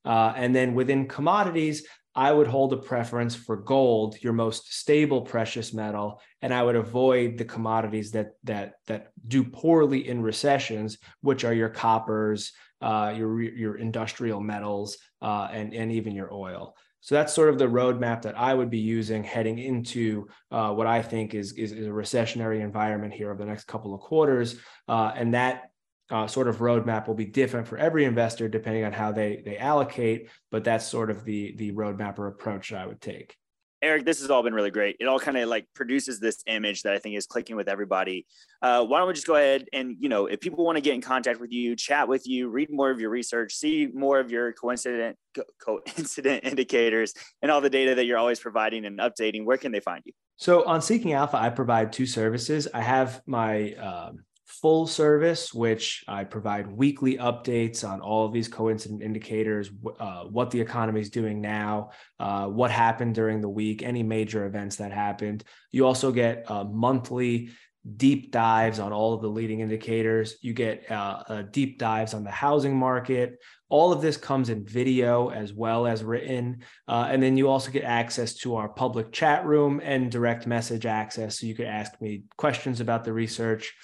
Uh, 0.05 0.33
and 0.37 0.55
then 0.55 0.75
within 0.75 1.09
commodities, 1.09 1.85
I 2.15 2.33
would 2.33 2.47
hold 2.47 2.73
a 2.73 2.79
preference 2.79 3.35
for 3.35 3.57
gold, 3.57 4.17
your 4.23 4.33
most 4.33 4.73
stable 4.73 5.21
precious 5.23 5.75
metal, 5.75 6.23
and 6.41 6.55
I 6.55 6.63
would 6.63 6.77
avoid 6.77 7.37
the 7.37 7.45
commodities 7.45 8.13
that 8.13 8.31
that 8.45 8.75
that 8.87 9.11
do 9.27 9.45
poorly 9.45 10.09
in 10.09 10.23
recessions, 10.23 10.97
which 11.21 11.45
are 11.45 11.53
your 11.53 11.69
coppers, 11.69 12.53
uh, 12.81 13.13
your 13.17 13.43
your 13.43 13.77
industrial 13.77 14.41
metals, 14.41 14.99
uh, 15.23 15.49
and 15.53 15.73
and 15.75 15.93
even 15.93 16.15
your 16.15 16.33
oil. 16.33 16.75
So 17.01 17.15
that's 17.15 17.33
sort 17.33 17.51
of 17.51 17.59
the 17.59 17.67
roadmap 17.67 18.23
that 18.23 18.37
I 18.37 18.53
would 18.53 18.69
be 18.69 18.81
using 18.81 19.23
heading 19.23 19.59
into 19.59 20.27
uh, 20.51 20.73
what 20.73 20.89
I 20.89 21.03
think 21.03 21.35
is, 21.35 21.53
is, 21.53 21.71
is 21.71 21.87
a 21.87 21.91
recessionary 21.91 22.61
environment 22.61 23.15
here 23.15 23.31
over 23.31 23.39
the 23.39 23.49
next 23.49 23.69
couple 23.69 23.95
of 23.95 24.01
quarters, 24.01 24.59
uh, 24.89 25.13
and 25.15 25.33
that 25.33 25.71
uh, 26.11 26.27
sort 26.27 26.49
of 26.49 26.59
roadmap 26.59 27.07
will 27.07 27.15
be 27.15 27.25
different 27.25 27.69
for 27.69 27.79
every 27.79 28.05
investor 28.05 28.49
depending 28.49 28.85
on 28.85 28.93
how 28.93 29.13
they 29.13 29.43
they 29.45 29.57
allocate. 29.57 30.31
But 30.51 30.65
that's 30.65 30.87
sort 30.87 31.11
of 31.11 31.25
the 31.25 31.55
the 31.57 31.73
roadmap 31.73 32.19
or 32.19 32.27
approach 32.27 32.73
I 32.73 32.87
would 32.87 33.01
take. 33.01 33.37
Eric, 33.83 34.05
this 34.07 34.21
has 34.21 34.31
all 34.31 34.43
been 34.43 34.55
really 34.55 34.71
great. 34.71 34.97
It 35.01 35.07
all 35.07 35.19
kind 35.19 35.37
of 35.37 35.49
like 35.49 35.67
produces 35.75 36.19
this 36.19 36.43
image 36.47 36.83
that 36.83 36.95
I 36.95 36.99
think 36.99 37.17
is 37.17 37.27
clicking 37.27 37.57
with 37.57 37.69
everybody. 37.69 38.27
Uh, 38.63 38.85
why 38.85 38.99
don't 38.99 39.09
we 39.09 39.15
just 39.15 39.27
go 39.27 39.37
ahead 39.37 39.67
and, 39.73 39.97
you 40.01 40.09
know, 40.09 40.27
if 40.27 40.41
people 40.41 40.65
want 40.65 40.77
to 40.77 40.81
get 40.81 40.95
in 40.95 41.03
contact 41.03 41.41
with 41.41 41.53
you, 41.53 41.77
chat 41.77 42.09
with 42.09 42.27
you, 42.27 42.49
read 42.49 42.69
more 42.71 42.91
of 42.91 43.01
your 43.01 43.11
research, 43.11 43.55
see 43.55 43.89
more 43.93 44.19
of 44.19 44.31
your 44.31 44.53
coincident 44.53 45.17
co- 45.35 45.45
coincident 45.63 46.45
indicators 46.45 47.13
and 47.43 47.51
all 47.51 47.61
the 47.61 47.71
data 47.71 47.95
that 47.95 48.07
you're 48.07 48.19
always 48.19 48.41
providing 48.41 48.87
and 48.87 48.99
updating, 48.99 49.45
where 49.45 49.59
can 49.59 49.73
they 49.73 49.81
find 49.81 50.03
you? 50.05 50.13
So 50.37 50.65
on 50.65 50.83
Seeking 50.83 51.13
Alpha, 51.13 51.37
I 51.37 51.51
provide 51.51 51.93
two 51.93 52.07
services. 52.07 52.69
I 52.73 52.83
have 52.83 53.23
my 53.27 53.73
um, 53.75 54.26
full 54.47 54.87
service, 54.87 55.53
which 55.53 56.05
I 56.07 56.23
provide 56.23 56.69
weekly 56.69 57.19
updates 57.19 57.87
on 57.87 58.01
all 58.01 58.25
of 58.25 58.33
these 58.33 58.47
coincident 58.47 59.03
indicators, 59.03 59.71
uh, 59.99 60.25
what 60.25 60.53
the 60.53 60.61
economy 60.61 61.01
is 61.01 61.11
doing 61.11 61.41
now, 61.41 61.91
uh, 62.21 62.47
what 62.47 62.71
happened 62.71 63.17
during 63.17 63.41
the 63.41 63.49
week, 63.49 63.83
any 63.83 64.05
major 64.05 64.47
events 64.47 64.77
that 64.77 64.93
happened. 64.93 65.43
You 65.73 65.85
also 65.85 66.13
get 66.13 66.49
uh, 66.49 66.63
monthly 66.63 67.51
deep 67.97 68.33
dives 68.33 68.79
on 68.79 68.93
all 68.93 69.15
of 69.15 69.23
the 69.23 69.29
leading 69.29 69.61
indicators. 69.61 70.37
You 70.43 70.53
get 70.53 70.91
uh, 70.91 71.23
uh, 71.29 71.43
deep 71.43 71.79
dives 71.79 72.15
on 72.15 72.23
the 72.23 72.31
housing 72.31 72.77
market. 72.77 73.39
All 73.69 73.93
of 73.93 74.01
this 74.01 74.17
comes 74.17 74.49
in 74.49 74.65
video 74.65 75.29
as 75.31 75.53
well 75.53 75.89
as 75.89 76.05
written. 76.05 76.63
And 76.89 77.21
then 77.21 77.37
you 77.37 77.49
also 77.49 77.71
get 77.71 77.85
access 77.85 78.35
to 78.35 78.57
our 78.57 78.69
public 78.69 79.13
chat 79.13 79.45
room 79.45 79.81
and 79.85 80.11
direct 80.11 80.47
message 80.47 80.87
access. 80.87 81.41
So 81.41 81.47
you 81.47 81.55
could 81.55 81.67
ask 81.67 82.01
me 82.01 82.25
questions 82.37 82.81
about 82.81 83.05
the 83.05 83.13
research 83.13 83.75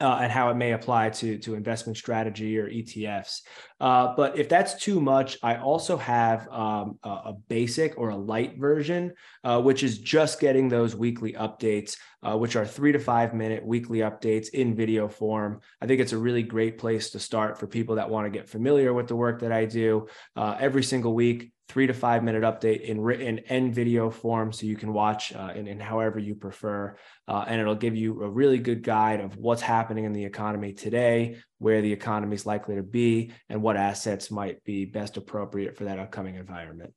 uh, 0.00 0.18
and 0.22 0.30
how 0.30 0.48
it 0.50 0.54
may 0.54 0.72
apply 0.72 1.10
to, 1.10 1.38
to 1.38 1.54
investment 1.54 1.96
strategy 1.96 2.58
or 2.58 2.68
ETFs. 2.68 3.42
Uh, 3.80 4.14
but 4.16 4.38
if 4.38 4.48
that's 4.48 4.74
too 4.74 5.00
much, 5.00 5.38
I 5.42 5.56
also 5.56 5.96
have 5.96 6.48
um, 6.48 6.98
a, 7.02 7.08
a, 7.08 7.36
basic 7.48 7.98
or 7.98 8.10
a 8.10 8.16
light 8.16 8.58
version, 8.58 9.14
uh, 9.44 9.60
which 9.60 9.82
is 9.82 9.98
just 9.98 10.40
getting 10.40 10.68
those 10.68 10.94
weekly 10.94 11.32
updates, 11.32 11.96
uh, 12.22 12.36
which 12.36 12.56
are 12.56 12.66
three 12.66 12.92
to 12.92 12.98
five 12.98 13.34
minute 13.34 13.64
weekly 13.64 13.98
updates 13.98 14.48
in 14.50 14.74
video 14.74 15.08
form. 15.08 15.60
I 15.80 15.86
think 15.86 16.00
it's 16.00 16.12
a 16.12 16.18
really 16.18 16.42
great 16.42 16.78
place 16.78 17.10
to 17.10 17.18
start 17.18 17.58
for 17.58 17.66
people 17.66 17.96
that 17.96 18.10
want 18.10 18.26
to 18.26 18.36
get 18.36 18.48
familiar 18.48 18.92
with 18.92 19.08
the 19.08 19.16
work 19.16 19.40
that 19.40 19.52
I 19.52 19.64
do. 19.64 20.06
Uh, 20.36 20.56
every 20.58 20.82
single 20.82 21.14
week, 21.14 21.52
three 21.68 21.86
to 21.86 21.92
five 21.92 22.24
minute 22.24 22.42
update 22.42 22.80
in 22.80 23.00
written 23.00 23.40
and 23.50 23.74
video 23.74 24.10
form 24.10 24.52
so 24.52 24.66
you 24.66 24.76
can 24.76 24.92
watch 24.92 25.34
uh, 25.34 25.52
in, 25.54 25.68
in 25.68 25.78
however 25.78 26.18
you 26.18 26.34
prefer. 26.34 26.96
Uh, 27.26 27.44
and 27.46 27.60
it'll 27.60 27.74
give 27.74 27.94
you 27.94 28.22
a 28.22 28.30
really 28.30 28.58
good 28.58 28.82
guide 28.82 29.20
of 29.20 29.36
what's 29.36 29.62
happening 29.62 30.04
in 30.04 30.12
the 30.12 30.24
economy 30.24 30.72
today, 30.72 31.36
where 31.58 31.82
the 31.82 31.92
economy 31.92 32.34
is 32.34 32.46
likely 32.46 32.76
to 32.76 32.82
be, 32.82 33.32
and 33.48 33.62
what 33.62 33.76
assets 33.76 34.30
might 34.30 34.64
be 34.64 34.86
best 34.86 35.16
appropriate 35.16 35.76
for 35.76 35.84
that 35.84 35.98
upcoming 35.98 36.36
environment. 36.36 36.92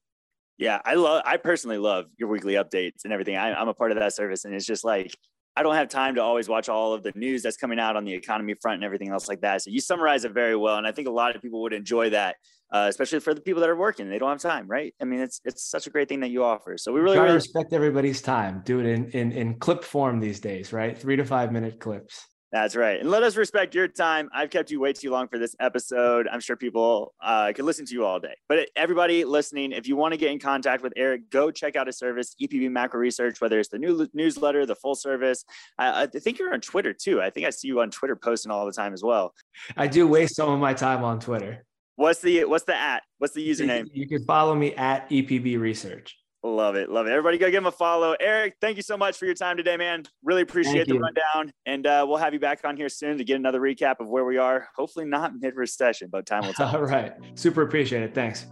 Yeah, 0.61 0.79
I 0.85 0.93
love, 0.93 1.23
I 1.25 1.37
personally 1.37 1.79
love 1.79 2.05
your 2.17 2.29
weekly 2.29 2.53
updates 2.53 3.03
and 3.03 3.11
everything. 3.11 3.35
I, 3.35 3.53
I'm 3.53 3.67
a 3.67 3.73
part 3.73 3.91
of 3.91 3.97
that 3.97 4.13
service. 4.13 4.45
And 4.45 4.53
it's 4.53 4.65
just 4.65 4.85
like, 4.85 5.11
I 5.57 5.63
don't 5.63 5.73
have 5.73 5.89
time 5.89 6.15
to 6.15 6.21
always 6.21 6.47
watch 6.47 6.69
all 6.69 6.93
of 6.93 7.01
the 7.03 7.11
news 7.15 7.41
that's 7.41 7.57
coming 7.57 7.79
out 7.79 7.95
on 7.95 8.05
the 8.05 8.13
economy 8.13 8.53
front 8.61 8.75
and 8.75 8.83
everything 8.83 9.09
else 9.09 9.27
like 9.27 9.41
that. 9.41 9.63
So 9.63 9.71
you 9.71 9.81
summarize 9.81 10.23
it 10.23 10.33
very 10.33 10.55
well, 10.55 10.77
and 10.77 10.87
I 10.87 10.91
think 10.91 11.07
a 11.07 11.11
lot 11.11 11.35
of 11.35 11.41
people 11.41 11.61
would 11.63 11.73
enjoy 11.73 12.11
that, 12.11 12.37
uh, 12.71 12.85
especially 12.89 13.19
for 13.19 13.33
the 13.33 13.41
people 13.41 13.59
that 13.61 13.69
are 13.69 13.75
working. 13.75 14.09
They 14.09 14.17
don't 14.17 14.29
have 14.29 14.39
time, 14.39 14.65
right? 14.67 14.93
I 15.01 15.05
mean, 15.05 15.19
it's 15.19 15.41
it's 15.43 15.69
such 15.69 15.87
a 15.87 15.89
great 15.89 16.07
thing 16.07 16.21
that 16.21 16.29
you 16.29 16.45
offer. 16.45 16.77
So 16.77 16.93
we 16.93 17.01
really, 17.01 17.19
really 17.19 17.33
respect 17.33 17.73
everybody's 17.73 18.21
time. 18.21 18.61
Do 18.63 18.79
it 18.79 18.85
in 18.85 19.09
in 19.09 19.31
in 19.33 19.59
clip 19.59 19.83
form 19.83 20.21
these 20.21 20.39
days, 20.39 20.71
right? 20.71 20.97
Three 20.97 21.17
to 21.17 21.25
five 21.25 21.51
minute 21.51 21.81
clips. 21.81 22.25
That's 22.51 22.75
right. 22.75 22.99
And 22.99 23.09
let 23.09 23.23
us 23.23 23.37
respect 23.37 23.73
your 23.73 23.87
time. 23.87 24.29
I've 24.33 24.49
kept 24.49 24.71
you 24.71 24.81
way 24.81 24.91
too 24.91 25.09
long 25.09 25.29
for 25.29 25.39
this 25.39 25.55
episode. 25.61 26.27
I'm 26.29 26.41
sure 26.41 26.57
people 26.57 27.13
uh, 27.21 27.53
could 27.55 27.63
listen 27.63 27.85
to 27.85 27.93
you 27.93 28.05
all 28.05 28.19
day. 28.19 28.35
But 28.49 28.69
everybody 28.75 29.23
listening, 29.23 29.71
if 29.71 29.87
you 29.87 29.95
want 29.95 30.13
to 30.13 30.17
get 30.17 30.31
in 30.31 30.39
contact 30.39 30.83
with 30.83 30.91
Eric, 30.97 31.29
go 31.29 31.49
check 31.49 31.77
out 31.77 31.87
his 31.87 31.97
service, 31.97 32.35
EPB 32.41 32.69
Macro 32.69 32.99
Research, 32.99 33.39
whether 33.39 33.57
it's 33.57 33.69
the 33.69 33.79
new 33.79 34.05
newsletter, 34.13 34.65
the 34.65 34.75
full 34.75 34.95
service. 34.95 35.45
I, 35.77 36.03
I 36.03 36.07
think 36.07 36.39
you're 36.39 36.53
on 36.53 36.59
Twitter 36.59 36.91
too. 36.91 37.21
I 37.21 37.29
think 37.29 37.47
I 37.47 37.51
see 37.51 37.69
you 37.69 37.79
on 37.79 37.89
Twitter 37.89 38.17
posting 38.17 38.51
all 38.51 38.65
the 38.65 38.73
time 38.73 38.91
as 38.91 39.01
well. 39.01 39.33
I 39.77 39.87
do 39.87 40.05
waste 40.05 40.35
some 40.35 40.49
of 40.49 40.59
my 40.59 40.73
time 40.73 41.05
on 41.05 41.21
Twitter. 41.21 41.63
What's 41.95 42.19
the 42.19 42.45
what's 42.45 42.65
the 42.65 42.75
at? 42.75 43.03
What's 43.19 43.33
the 43.33 43.47
username? 43.47 43.87
You 43.93 44.07
can 44.07 44.25
follow 44.25 44.55
me 44.55 44.73
at 44.75 45.09
EPB 45.09 45.59
Research. 45.59 46.17
Love 46.43 46.75
it. 46.75 46.89
Love 46.89 47.05
it. 47.05 47.11
Everybody 47.11 47.37
go 47.37 47.47
give 47.51 47.59
him 47.59 47.67
a 47.67 47.71
follow. 47.71 48.15
Eric, 48.19 48.55
thank 48.59 48.75
you 48.75 48.83
so 48.83 48.97
much 48.97 49.17
for 49.17 49.25
your 49.25 49.35
time 49.35 49.57
today, 49.57 49.77
man. 49.77 50.03
Really 50.23 50.41
appreciate 50.41 50.73
thank 50.73 50.87
the 50.87 50.95
you. 50.95 50.99
rundown. 50.99 51.53
And 51.67 51.85
uh, 51.85 52.05
we'll 52.07 52.17
have 52.17 52.33
you 52.33 52.39
back 52.39 52.61
on 52.63 52.75
here 52.75 52.89
soon 52.89 53.19
to 53.19 53.23
get 53.23 53.35
another 53.35 53.61
recap 53.61 53.99
of 53.99 54.09
where 54.09 54.25
we 54.25 54.37
are. 54.37 54.67
Hopefully 54.75 55.05
not 55.05 55.33
mid 55.39 55.55
recession, 55.55 56.09
but 56.11 56.25
time 56.25 56.45
will 56.45 56.53
tell. 56.57 56.75
All 56.75 56.81
right. 56.83 57.13
Super 57.35 57.61
appreciate 57.61 58.01
it. 58.01 58.15
Thanks. 58.15 58.47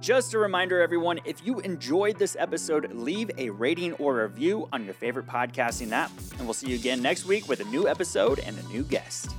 Just 0.00 0.32
a 0.32 0.38
reminder, 0.38 0.80
everyone, 0.80 1.20
if 1.26 1.44
you 1.44 1.60
enjoyed 1.60 2.18
this 2.18 2.34
episode, 2.38 2.90
leave 2.94 3.30
a 3.36 3.50
rating 3.50 3.92
or 3.94 4.22
review 4.22 4.66
on 4.72 4.86
your 4.86 4.94
favorite 4.94 5.26
podcasting 5.26 5.92
app. 5.92 6.10
And 6.38 6.46
we'll 6.46 6.54
see 6.54 6.68
you 6.68 6.76
again 6.76 7.02
next 7.02 7.26
week 7.26 7.48
with 7.48 7.60
a 7.60 7.64
new 7.64 7.86
episode 7.86 8.38
and 8.38 8.58
a 8.58 8.62
new 8.68 8.82
guest. 8.82 9.34